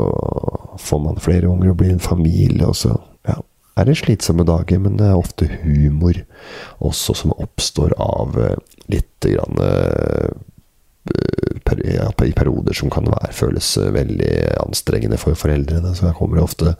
får 0.81 1.01
man 1.01 1.21
flere 1.21 1.49
unger 1.49 1.73
og 1.73 1.77
blir 1.81 1.93
en 1.95 2.03
familie, 2.03 2.67
og 2.67 2.75
så 2.77 2.93
ja, 3.27 3.39
er 3.75 3.89
det 3.89 3.97
slitsomme 3.99 4.45
dager, 4.47 4.79
men 4.79 4.97
det 4.99 5.09
er 5.09 5.19
ofte 5.19 5.49
humor 5.63 6.21
også 6.85 7.15
som 7.17 7.33
oppstår 7.35 7.95
av 7.99 8.37
eh, 8.39 8.57
litt 8.93 9.25
grann 9.25 9.59
eh, 9.65 10.29
ja, 11.83 12.07
i 12.23 12.31
perioder 12.35 12.77
som 12.77 12.91
kan 12.93 13.09
være, 13.09 13.33
føles 13.35 13.73
eh, 13.81 13.91
veldig 13.95 14.35
anstrengende 14.63 15.19
for 15.21 15.37
foreldrene. 15.39 15.95
Så 15.95 16.07
her 16.07 16.15
kommer 16.17 16.39
det 16.39 16.45
ofte 16.45 16.75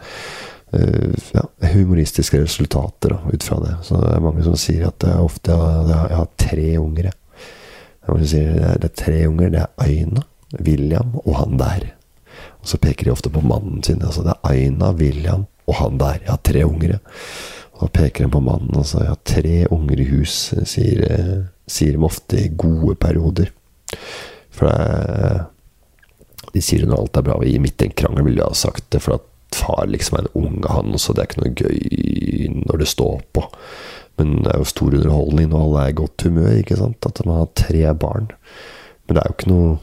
ja, 0.76 1.44
humoristiske 1.72 2.42
resultater 2.42 3.14
da, 3.14 3.20
ut 3.32 3.44
fra 3.48 3.60
det. 3.62 3.76
Så 3.88 4.00
det 4.02 4.10
er 4.12 4.24
mange 4.24 4.44
som 4.44 4.58
sier 4.60 4.90
at 4.90 5.06
er 5.08 5.22
ofte 5.24 5.54
jeg, 5.56 5.86
jeg 5.92 6.18
har 6.20 6.32
tre 6.42 6.72
unger. 6.82 7.12
Det 7.12 8.16
er 8.16 8.26
sier 8.30 8.50
det 8.56 8.66
er, 8.66 8.82
det 8.82 8.90
er 8.90 8.98
tre 9.00 9.20
unger. 9.30 9.54
Det 9.54 9.62
er 9.62 9.86
Aina, 9.86 10.26
William 10.60 11.16
og 11.24 11.38
han 11.40 11.56
der. 11.62 11.88
Og 12.66 12.72
så 12.72 12.80
peker 12.82 13.06
de 13.06 13.14
ofte 13.14 13.30
på 13.30 13.44
mannen 13.46 13.84
sin. 13.86 14.02
Altså 14.02 14.24
det 14.26 14.34
er 14.34 14.50
Aina, 14.50 14.90
William 14.98 15.46
og 15.70 15.78
han 15.78 16.00
der. 16.02 16.18
Jeg 16.24 16.32
har 16.32 16.42
tre 16.42 16.64
unger, 16.66 16.96
Og 17.76 17.82
da 17.84 17.88
peker 18.00 18.26
de 18.26 18.32
på 18.32 18.40
mannen 18.42 18.74
og 18.80 18.88
sier 18.88 19.04
jeg 19.04 19.12
har 19.12 19.26
tre 19.28 19.58
unger 19.76 20.00
i 20.02 20.08
hus, 20.10 20.54
sier, 20.66 21.04
sier 21.68 21.94
de 21.94 22.08
ofte 22.08 22.40
i 22.40 22.50
gode 22.50 22.96
perioder. 22.96 23.52
For 24.50 24.72
det, 24.72 25.46
de 26.56 26.64
sier 26.64 26.88
når 26.88 27.04
alt 27.04 27.20
er 27.20 27.26
bra. 27.28 27.38
I 27.44 27.60
midt 27.62 27.84
i 27.84 27.90
en 27.90 27.98
krangel 28.00 28.26
ville 28.26 28.42
jeg 28.42 28.54
ha 28.56 28.58
sagt 28.58 28.88
det, 28.96 29.04
for 29.04 29.20
at 29.20 29.28
far 29.54 29.86
liksom 29.92 30.18
er 30.18 30.26
en 30.26 30.40
unge, 30.42 30.72
han, 30.72 30.96
så 30.98 31.14
det 31.14 31.22
er 31.22 31.30
ikke 31.30 31.44
noe 31.44 31.58
gøy 31.60 32.50
når 32.64 32.82
det 32.82 32.90
står 32.90 33.20
på. 33.36 33.46
Men 34.18 34.40
det 34.46 34.54
er 34.54 34.64
jo 34.64 34.72
stor 34.72 34.96
underholdning 34.96 35.52
når 35.52 35.66
alle 35.68 35.84
er 35.84 35.92
i 35.92 36.00
godt 36.00 36.26
humør, 36.26 36.54
ikke 36.56 36.80
sant. 36.80 37.06
At 37.06 37.22
man 37.28 37.44
har 37.44 37.52
tre 37.60 37.84
barn. 38.00 38.32
Men 39.06 39.18
det 39.18 39.22
er 39.22 39.30
jo 39.30 39.36
ikke 39.36 39.52
noe 39.52 39.76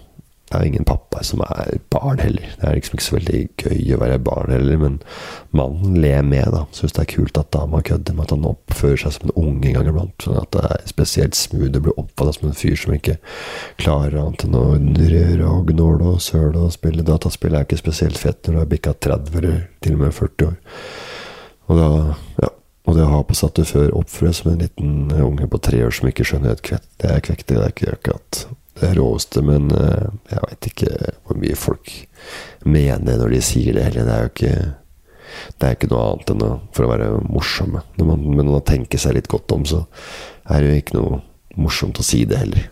det 0.52 0.60
er 0.60 0.68
ingen 0.68 0.84
pappa 0.84 1.22
som 1.24 1.40
er 1.46 1.78
barn 1.92 2.20
heller. 2.20 2.44
Det 2.58 2.66
er 2.68 2.76
liksom 2.76 2.98
ikke 2.98 3.06
så 3.06 3.14
veldig 3.16 3.40
gøy 3.62 3.94
å 3.94 4.00
være 4.02 4.18
barn 4.26 4.52
heller, 4.52 4.80
men 4.82 4.98
mannen 5.56 5.96
ler 6.02 6.22
med, 6.26 6.50
da. 6.52 6.66
Syns 6.76 6.92
det 6.96 7.04
er 7.06 7.10
kult 7.14 7.40
at 7.40 7.52
dama 7.56 7.80
kødder 7.80 8.16
med 8.18 8.26
at 8.26 8.34
han 8.36 8.48
oppfører 8.50 9.00
seg 9.00 9.16
som 9.16 9.30
en 9.30 9.36
unge 9.40 9.70
en 9.70 9.78
gang 9.78 9.88
iblant. 9.88 10.16
Sånn 10.20 10.40
at 10.40 10.52
det 10.52 10.64
er 10.68 10.86
spesielt 10.90 11.38
smooth 11.38 11.80
å 11.80 11.84
bli 11.86 11.96
oppfatta 11.96 12.36
som 12.36 12.50
en 12.50 12.58
fyr 12.58 12.76
som 12.78 12.96
ikke 12.96 13.16
klarer 13.80 14.20
annet 14.20 14.46
enn 14.46 14.58
å 14.60 14.64
røre 15.14 15.50
og 15.50 15.72
gnåle 15.72 16.14
og 16.14 16.24
søle 16.24 16.66
og 16.66 16.76
spille 16.76 17.06
dataspill. 17.06 17.56
er 17.56 17.68
ikke 17.68 17.80
spesielt 17.80 18.20
fett 18.20 18.44
når 18.44 18.54
du 18.54 18.62
har 18.62 18.72
bikka 18.76 18.96
30 19.08 19.38
eller 19.40 19.62
til 19.80 19.96
og 19.96 20.04
med 20.04 20.18
40 20.20 20.50
år. 20.50 20.58
Og 21.70 21.80
da, 21.80 21.92
ja. 22.44 22.56
Og 22.82 22.96
det 22.98 23.04
å 23.06 23.12
ha 23.12 23.20
på 23.22 23.34
seg 23.38 23.52
at 23.52 23.58
du 23.60 23.68
før 23.68 23.92
oppfører 24.00 24.34
som 24.34 24.50
en 24.50 24.64
liten 24.64 25.12
unge 25.14 25.46
på 25.48 25.60
tre 25.62 25.84
år 25.86 25.94
som 25.94 26.08
ikke 26.10 26.26
skjønner 26.26 26.56
et 26.56 26.64
kvett, 26.66 26.88
det 26.98 27.12
er 27.14 27.22
kvektig. 27.22 27.54
Det 27.54 27.62
er 27.62 27.70
ikke 27.70 27.94
akkurat 27.94 28.40
det 28.82 28.92
råeste, 28.98 29.42
men 29.46 29.70
eh, 29.76 30.06
jeg 30.30 30.44
veit 30.46 30.68
ikke 30.72 30.92
hvor 31.24 31.40
mye 31.40 31.58
folk 31.58 31.92
mener 32.68 33.18
når 33.20 33.36
de 33.36 33.42
sier 33.44 33.76
det 33.76 33.88
heller. 33.88 34.06
Det 34.08 34.14
er 34.14 34.24
jo 34.26 34.32
ikke 34.32 34.54
det 35.58 35.66
er 35.66 35.76
ikke 35.76 35.88
noe 35.92 36.04
annet 36.10 36.30
enn 36.34 36.44
å, 36.44 36.50
for 36.76 36.84
å 36.84 36.90
være 36.90 37.08
morsomme. 37.24 37.82
Når 37.96 38.08
man, 38.10 38.24
men 38.28 38.44
når 38.44 38.58
man 38.58 38.68
tenker 38.68 39.00
seg 39.00 39.16
litt 39.16 39.30
godt 39.32 39.54
om, 39.54 39.64
så 39.68 39.84
er 40.50 40.60
det 40.60 40.70
jo 40.70 40.80
ikke 40.82 40.98
noe 40.98 41.20
morsomt 41.60 42.00
å 42.00 42.06
si 42.06 42.24
det 42.28 42.40
heller. 42.42 42.68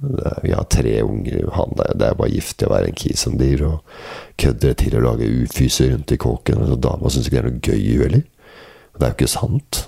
Det 0.00 0.34
vi 0.44 0.52
har 0.56 0.68
tre 0.72 0.94
unger, 1.04 1.48
han 1.52 1.74
der, 1.76 1.94
det 2.00 2.06
er 2.08 2.18
bare 2.18 2.32
giftig 2.32 2.68
å 2.68 2.72
være 2.72 2.90
en 2.90 2.98
kis 3.00 3.24
som 3.26 3.36
dyr, 3.40 3.64
og 3.68 4.36
kødder 4.40 4.76
til 4.80 4.96
å 4.96 5.04
lage 5.04 5.28
ufyser 5.44 5.94
rundt 5.94 6.14
i 6.14 6.20
kåken. 6.20 6.62
Altså, 6.64 6.78
dama 6.88 7.12
syns 7.12 7.28
ikke 7.28 7.36
det 7.36 7.42
er 7.42 7.50
noe 7.50 7.64
gøy, 7.68 8.04
heller. 8.04 8.26
Det 8.96 9.06
er 9.06 9.12
jo 9.12 9.18
ikke 9.20 9.32
sant 9.32 9.86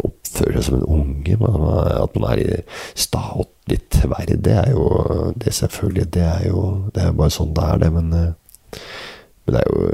Oppføre 0.00 0.62
seg 0.62 0.64
som 0.64 0.78
en 0.78 0.86
unge. 0.88 1.34
At 1.36 2.14
man 2.16 2.30
er 2.30 2.40
i 2.40 2.60
sta 2.96 3.20
litt 3.70 4.00
verre, 4.04 4.36
det 4.36 4.56
er 4.56 4.72
jo 4.74 4.86
det 5.38 5.54
selvfølgelig 5.56 6.06
Det 6.14 6.26
er 6.26 6.46
jo 6.48 6.62
det 6.94 7.04
er 7.04 7.16
bare 7.16 7.34
sånn 7.34 7.54
det 7.56 7.66
er, 7.66 7.82
det. 7.82 7.90
Men, 7.94 8.12
eh, 8.12 8.80
men 9.46 9.56
det 9.56 9.62
er 9.62 9.70
jo 9.70 9.90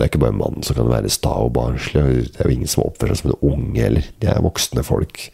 det 0.00 0.06
er 0.06 0.08
ikke 0.14 0.22
bare 0.22 0.32
mannen 0.32 0.64
som 0.64 0.78
kan 0.78 0.86
være 0.88 1.10
sta 1.12 1.34
og 1.44 1.50
barnslig. 1.52 2.02
Det 2.32 2.40
er 2.40 2.46
jo 2.48 2.54
ingen 2.54 2.70
som 2.72 2.86
oppfører 2.86 3.18
seg 3.18 3.26
som 3.26 3.32
en 3.34 3.50
unge 3.50 3.82
heller. 3.84 4.06
De 4.22 4.30
er 4.32 4.38
voksne 4.40 4.80
folk 4.86 5.26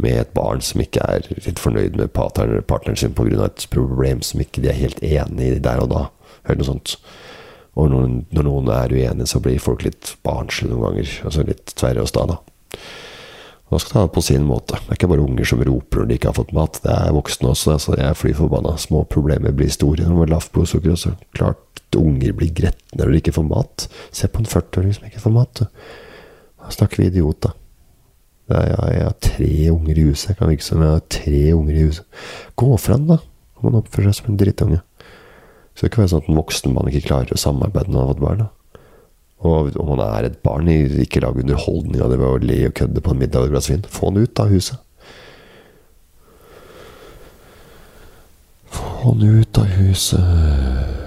med 0.00 0.16
et 0.22 0.30
barn 0.32 0.62
som 0.64 0.80
ikke 0.80 1.02
er 1.04 1.26
litt 1.28 1.60
fornøyd 1.60 1.98
med 2.00 2.08
partneren, 2.16 2.64
partneren 2.64 2.96
sin 2.96 3.12
pga. 3.12 3.44
et 3.44 3.66
problem 3.68 4.22
som 4.24 4.40
ikke 4.40 4.62
de 4.64 4.70
er 4.72 4.78
helt 4.78 5.02
enig 5.04 5.50
i 5.50 5.60
der 5.60 5.82
og 5.84 5.90
da. 5.92 6.06
Eller 6.46 6.62
noe 6.62 6.70
sånt. 6.70 6.96
Og 7.76 7.90
når, 7.92 8.08
når 8.32 8.48
noen 8.48 8.72
er 8.72 8.96
uenige, 8.96 9.28
så 9.28 9.42
blir 9.44 9.60
folk 9.60 9.84
litt 9.84 10.14
barnslige 10.24 10.72
noen 10.72 10.86
ganger. 10.86 11.12
Altså 11.28 11.44
litt 11.44 11.74
tverre 11.76 12.00
og 12.00 12.08
sta, 12.08 12.24
da. 12.32 12.40
Man 13.70 13.80
skal 13.82 14.08
det 14.08 14.14
på 14.16 14.22
sin 14.26 14.46
måte. 14.48 14.78
Det 14.82 14.90
er 14.90 14.98
ikke 14.98 15.08
bare 15.12 15.22
unger 15.22 15.46
som 15.46 15.60
roper 15.62 16.00
når 16.00 16.08
de 16.10 16.16
ikke 16.18 16.30
har 16.32 16.38
fått 16.40 16.54
mat. 16.56 16.80
Det 16.82 16.90
er 16.90 17.14
voksne 17.14 17.52
også. 17.52 17.76
Altså, 17.76 17.94
jeg 17.94 18.06
er 18.08 18.18
fly 18.18 18.32
forbanna. 18.34 18.74
Små 18.82 19.04
problemer 19.06 19.54
blir 19.54 19.70
store 19.70 20.02
når 20.02 20.16
man 20.16 20.24
har 20.24 20.32
lavt 20.34 20.50
blodsukker. 20.56 20.98
Så 20.98 21.14
klart 21.38 21.96
unger 21.96 22.34
blir 22.34 22.50
gretne 22.54 22.98
når 22.98 23.14
de 23.14 23.22
ikke 23.22 23.36
får 23.38 23.46
mat. 23.46 23.86
Se 24.10 24.30
på 24.30 24.42
en 24.42 24.50
40-åring 24.50 24.96
som 24.96 25.06
ikke 25.06 25.22
får 25.22 25.36
mat. 25.38 25.64
Da 26.60 26.74
snakker 26.74 27.02
vi 27.02 27.10
idiot, 27.12 27.46
da. 27.46 27.54
Jeg, 28.50 28.70
jeg, 28.72 28.94
jeg 28.96 29.06
har 29.06 29.18
tre 29.22 29.52
unger 29.70 29.98
i 29.98 30.06
huset. 30.10 30.28
Jeg 30.32 30.40
kan 30.40 30.50
virke 30.50 30.66
som 30.66 30.82
jeg 30.82 30.96
har 30.96 31.08
tre 31.20 31.42
unger 31.54 31.76
i 31.76 31.84
huset. 31.86 32.22
Gå 32.58 32.70
fram, 32.82 33.06
da. 33.06 33.20
Man 33.62 33.78
oppfører 33.78 34.10
seg 34.10 34.24
som 34.24 34.32
en 34.32 34.40
drittunge. 34.40 34.80
Så 35.76 35.86
det 35.86 35.94
kan 35.94 36.02
være 36.02 36.12
sånn 36.16 36.24
at 36.24 36.32
en 36.32 36.40
voksen 36.40 36.74
mann 36.74 36.90
ikke 36.90 37.06
klarer 37.06 37.36
å 37.36 37.40
samarbeide 37.40 37.92
når 37.92 38.00
han 38.00 38.08
har 38.08 38.16
fått 38.16 38.24
barn. 38.24 38.42
da. 38.42 38.48
Og 39.40 39.72
om 39.80 39.94
han 39.94 40.02
er 40.04 40.28
et 40.28 40.38
barn, 40.44 40.68
ikke 40.68 41.22
lag 41.24 41.38
underholdning 41.40 42.02
av 42.04 42.12
det 42.12 42.20
ved 42.20 42.28
å 42.28 42.40
le 42.44 42.58
og 42.68 42.76
kødde 42.76 43.00
på 43.04 43.14
en 43.14 43.20
middag 43.22 43.40
over 43.40 43.48
et 43.48 43.54
glass 43.54 43.70
vin. 43.70 43.84
Få 43.88 44.10
han 44.10 44.20
ut 44.20 44.42
av 44.42 44.52
huset. 44.52 44.78
Få 48.70 48.90
han 49.06 49.22
ut 49.24 49.62
av 49.62 49.70
huset. 49.78 50.98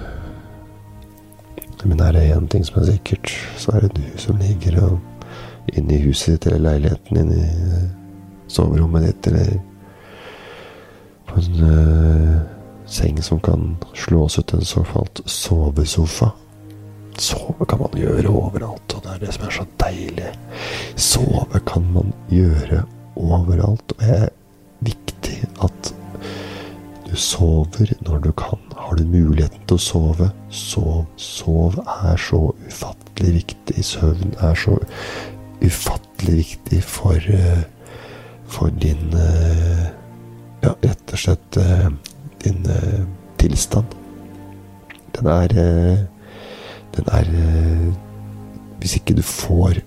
Men 1.84 2.00
er 2.00 2.16
det 2.16 2.28
én 2.32 2.46
ting 2.48 2.64
som 2.64 2.80
er 2.80 2.94
sikkert, 2.94 3.30
så 3.60 3.76
er 3.76 3.84
det 3.84 3.98
du 3.98 4.18
som 4.18 4.40
ligger 4.40 4.78
og 4.86 5.74
inne 5.76 5.98
i 5.98 6.02
huset 6.06 6.32
ditt 6.32 6.46
eller 6.48 6.62
leiligheten 6.64 7.18
din, 7.18 7.32
i 7.36 8.48
soverommet 8.48 9.04
ditt 9.04 9.28
eller 9.28 9.50
på 11.28 11.42
en 11.42 11.60
uh, 11.60 12.38
seng 12.88 13.20
som 13.22 13.40
kan 13.40 13.76
slås 13.94 14.38
ut, 14.38 14.54
en 14.56 14.64
såkalt 14.64 15.20
sovesofa. 15.28 16.32
Sove 17.20 17.66
kan 17.68 17.78
man 17.78 17.94
gjøre 17.98 18.30
overalt, 18.30 18.94
og 18.96 19.04
det 19.04 19.12
er 19.12 19.20
det 19.22 19.34
som 19.36 19.46
er 19.46 19.54
så 19.54 19.66
deilig. 19.80 20.30
Sove 20.96 21.60
kan 21.66 21.84
man 21.94 22.14
gjøre 22.32 22.82
overalt, 23.16 23.94
og 23.94 24.00
det 24.02 24.16
er 24.16 24.32
viktig 24.84 25.36
at 25.62 25.94
du 27.06 27.14
sover 27.20 27.92
når 28.02 28.18
du 28.24 28.32
kan. 28.32 28.58
Har 28.76 28.96
du 28.98 29.04
muligheten 29.06 29.60
til 29.68 29.78
å 29.78 29.82
sove, 29.82 30.30
sov. 30.50 31.04
Sov 31.16 31.78
er 31.84 32.18
så 32.18 32.40
ufattelig 32.66 33.34
viktig. 33.38 33.84
Søvn 33.86 34.34
er 34.42 34.58
så 34.58 34.74
ufattelig 35.62 36.36
viktig 36.40 36.80
for, 36.82 37.14
eh, 37.30 37.62
for 38.46 38.74
din 38.82 39.14
eh, 39.14 39.92
Ja, 40.64 40.70
rett 40.80 41.12
og 41.12 41.20
slett 41.20 41.56
eh, 41.60 41.90
din 42.40 42.64
tilstand. 43.36 43.94
Den 45.12 45.26
er 45.28 45.52
Den 46.94 47.08
er 47.12 47.30
Hvis 48.80 48.96
ikke 48.98 49.16
du 49.16 49.22
får 49.22 49.80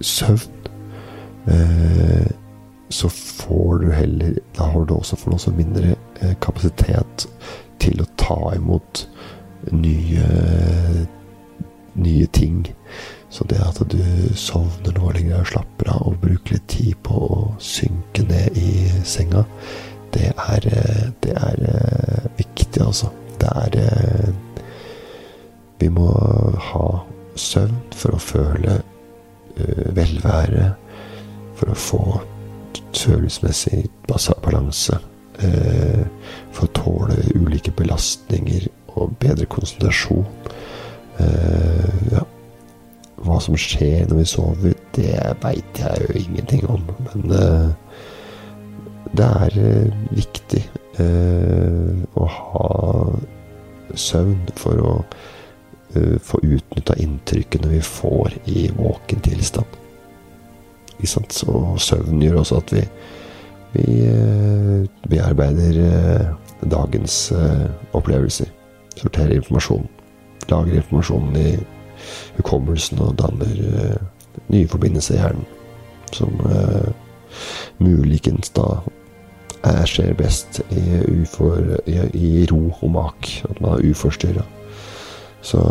søvn, 0.00 0.52
så 2.90 3.08
får 3.08 3.78
du 3.82 3.90
heller 3.90 4.38
Da 4.56 4.66
har 4.70 4.84
du 4.84 4.94
også, 4.94 5.16
får 5.16 5.30
du 5.30 5.34
også 5.36 5.52
mindre 5.56 5.94
kapasitet 6.42 7.26
til 7.82 8.00
å 8.02 8.08
ta 8.18 8.38
imot 8.56 9.06
nye, 9.72 10.26
nye 11.94 12.26
ting. 12.26 12.64
Så 13.30 13.44
det 13.50 13.60
at 13.62 13.80
du 13.90 14.00
sovner 14.38 14.94
noe 14.96 15.12
lenger 15.16 15.42
og 15.42 15.50
slapper 15.50 15.90
av 15.92 16.06
og 16.10 16.18
bruker 16.22 16.56
litt 16.56 16.68
tid 16.72 16.94
på 17.06 17.20
å 17.26 17.40
synke 17.62 18.24
ned 18.28 18.56
i 18.56 18.88
senga, 19.04 19.44
det 20.14 20.30
er, 20.32 20.68
det 21.24 21.34
er 21.36 21.64
eh, 21.68 22.28
viktig, 22.38 22.80
altså. 22.80 23.10
Det 23.40 23.50
er 23.52 23.74
eh, 23.82 24.28
Vi 25.80 25.90
må 25.92 26.08
ha 26.70 26.86
søvn 27.36 27.82
for 27.96 28.16
å 28.16 28.22
føle 28.22 28.78
uh, 28.80 29.84
velvære, 29.96 30.70
for 31.56 31.72
å 31.72 31.76
få 31.80 32.02
følelsesmessig 32.96 33.84
balanse. 34.08 34.98
Eh, 35.36 36.04
for 36.56 36.64
å 36.64 36.72
tåle 36.76 37.16
ulike 37.36 37.72
belastninger 37.76 38.68
og 38.96 39.16
bedre 39.20 39.44
konsentrasjon. 39.52 40.24
Eh, 41.20 42.06
ja. 42.14 42.22
Hva 43.26 43.40
som 43.44 43.56
skjer 43.58 44.06
når 44.08 44.20
vi 44.22 44.26
sover, 44.30 44.74
det 44.96 45.12
veit 45.42 45.80
jeg 45.80 46.06
jo 46.06 46.16
ingenting 46.22 46.64
om. 46.72 46.88
Men 47.08 47.36
eh, 47.36 48.00
det 49.16 49.28
er 49.28 49.60
viktig 50.12 50.64
å 52.16 52.26
ha 52.32 52.68
søvn 53.92 54.38
for 54.56 54.80
å 54.80 54.92
få 56.22 56.40
utnytta 56.42 56.96
inntrykkene 57.02 57.70
vi 57.70 57.82
får 57.84 58.38
i 58.52 58.68
våken 58.76 59.20
tilstand. 59.24 59.82
Så 61.06 61.52
søvn 61.82 62.22
gjør 62.24 62.40
også 62.40 62.60
at 62.62 62.72
vi 62.72 62.84
vi 63.76 64.08
bearbeider 65.08 65.78
eh, 65.78 66.20
eh, 66.20 66.26
dagens 66.60 67.32
eh, 67.32 67.66
opplevelser. 67.92 68.48
Sorterer 68.96 69.36
informasjon. 69.36 69.88
Lager 70.48 70.78
informasjonen 70.78 71.36
i 71.36 71.50
hukommelsen 72.36 73.00
og 73.02 73.16
danner 73.18 73.96
nye 74.52 74.68
forbindelser 74.70 75.16
i 75.16 75.20
hjernen. 75.20 75.46
Som 76.14 76.38
muligens 77.82 78.52
da 78.56 78.66
er, 79.66 79.82
skjer 79.90 80.14
best 80.16 80.60
i, 80.70 81.00
ufor, 81.10 81.74
i, 81.90 81.98
i, 82.14 82.30
ro 82.48 82.62
og 82.70 82.92
mak. 82.94 83.32
At 83.50 83.60
man 83.60 83.76
er 83.76 83.90
uforstyrra. 83.90 84.46
Så 85.46 85.62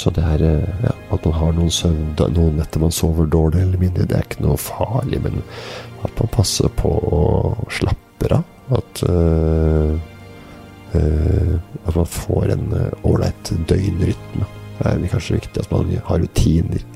så 0.00 0.10
det 0.16 0.22
er 0.24 0.42
ja, 0.46 0.92
at 1.12 1.24
man 1.26 1.34
har 1.36 1.56
noen 1.56 1.72
søvn 1.74 2.14
Noen 2.32 2.60
netter 2.60 2.80
man 2.80 2.94
sover 2.94 3.26
dårlig 3.28 3.64
eller 3.64 3.80
mindre, 3.80 4.06
det 4.08 4.16
er 4.16 4.24
ikke 4.24 4.44
noe 4.46 4.56
farlig. 4.60 5.18
Men 5.20 5.42
at 6.06 6.14
man 6.16 6.30
passer 6.32 6.70
på 6.78 6.88
å 6.88 7.20
slappe 7.68 8.30
av. 8.36 8.46
At, 8.70 9.02
uh, 9.02 9.98
uh, 10.94 11.54
at 11.82 11.96
man 11.96 12.06
får 12.06 12.54
en 12.54 12.66
ålreit 13.02 13.52
uh, 13.52 13.60
døgnrytme. 13.68 14.48
Det 14.78 14.88
er 14.94 15.12
kanskje 15.12 15.40
viktig 15.40 15.64
at 15.64 15.74
man 15.74 15.90
har 16.06 16.22
rutiner. 16.22 16.86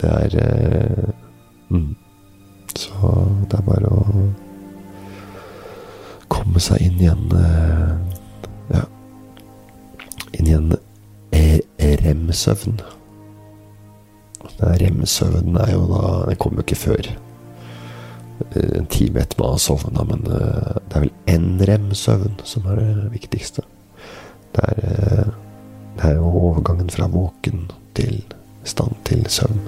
Det 0.00 0.10
er 0.10 0.36
mm. 1.70 1.90
Så 2.74 3.14
det 3.48 3.58
er 3.60 3.66
bare 3.66 3.92
å 3.92 4.26
komme 6.30 6.60
seg 6.62 6.82
inn 6.84 7.00
i 7.00 7.08
rem-søvn. 12.10 12.80
Rem-søvnen 14.60 15.56
er 15.62 15.72
jo 15.72 15.86
da 15.88 16.04
Den 16.28 16.38
kommer 16.40 16.60
jo 16.60 16.68
ikke 16.68 16.82
før 16.84 17.12
Eh, 18.52 18.78
en 18.78 18.86
time 18.86 19.20
etter 19.20 19.42
man 19.42 19.50
har 19.50 19.58
sovna, 19.58 20.04
men 20.04 20.24
eh, 20.26 20.76
det 20.88 20.96
er 20.96 21.04
vel 21.04 21.40
NREM-søvn 21.40 22.40
som 22.44 22.68
er 22.70 22.80
det 22.80 23.10
viktigste. 23.14 23.64
Det 24.54 24.64
er, 24.72 24.80
eh, 24.80 25.32
det 25.96 26.06
er 26.08 26.16
jo 26.16 26.30
overgangen 26.30 26.90
fra 26.90 27.08
våken 27.10 27.68
til 27.94 28.22
stand 28.64 28.96
til 29.04 29.26
søvn. 29.28 29.60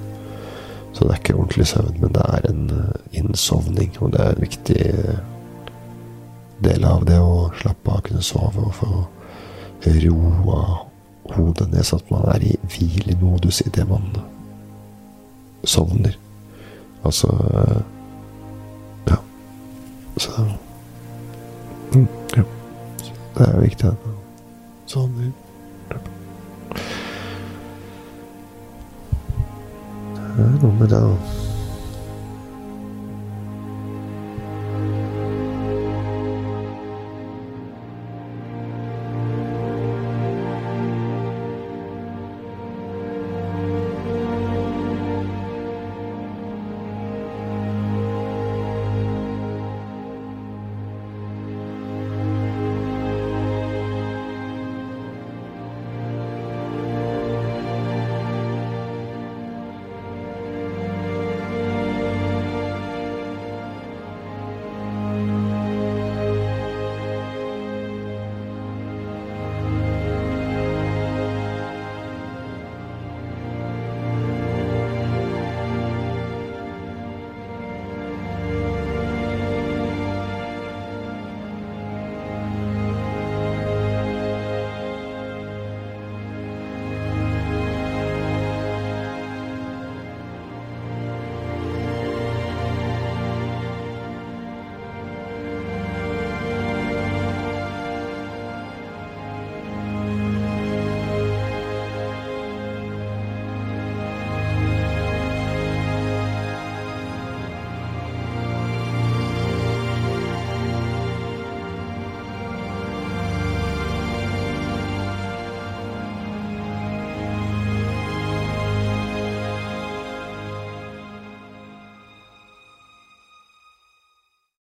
Så 0.92 1.04
det 1.04 1.10
er 1.10 1.20
ikke 1.20 1.36
ordentlig 1.36 1.66
søvn, 1.66 2.00
men 2.00 2.14
det 2.16 2.24
er 2.28 2.48
en 2.50 2.64
innsovning, 3.12 3.96
og 4.00 4.12
det 4.12 4.20
er 4.20 4.32
en 4.34 4.44
viktig 4.44 4.82
del 6.62 6.84
av 6.84 7.06
det 7.08 7.18
å 7.18 7.50
slappe 7.60 7.90
av, 7.90 8.02
kunne 8.06 8.22
sove 8.22 8.66
og 8.68 8.74
få 8.76 8.90
roa 9.82 10.91
hodet 11.36 11.70
ned, 11.72 11.86
sånn 11.86 12.02
at 12.02 12.12
man 12.12 12.28
er 12.34 12.44
i 12.46 12.52
hvilemodus 12.74 13.62
idet 13.66 13.88
man 13.88 14.10
sovner. 15.64 16.16
Altså 17.02 17.32
så 20.16 20.30
mm, 21.94 22.06
ja. 22.36 22.42
Det 23.34 23.46
er 23.48 23.60
viktig 23.60 23.90
sovner. 24.86 25.30
Det 30.36 30.44
er 30.44 30.58
noe 30.62 30.74
med 30.78 30.92
det 30.92 31.00
å 31.00 31.16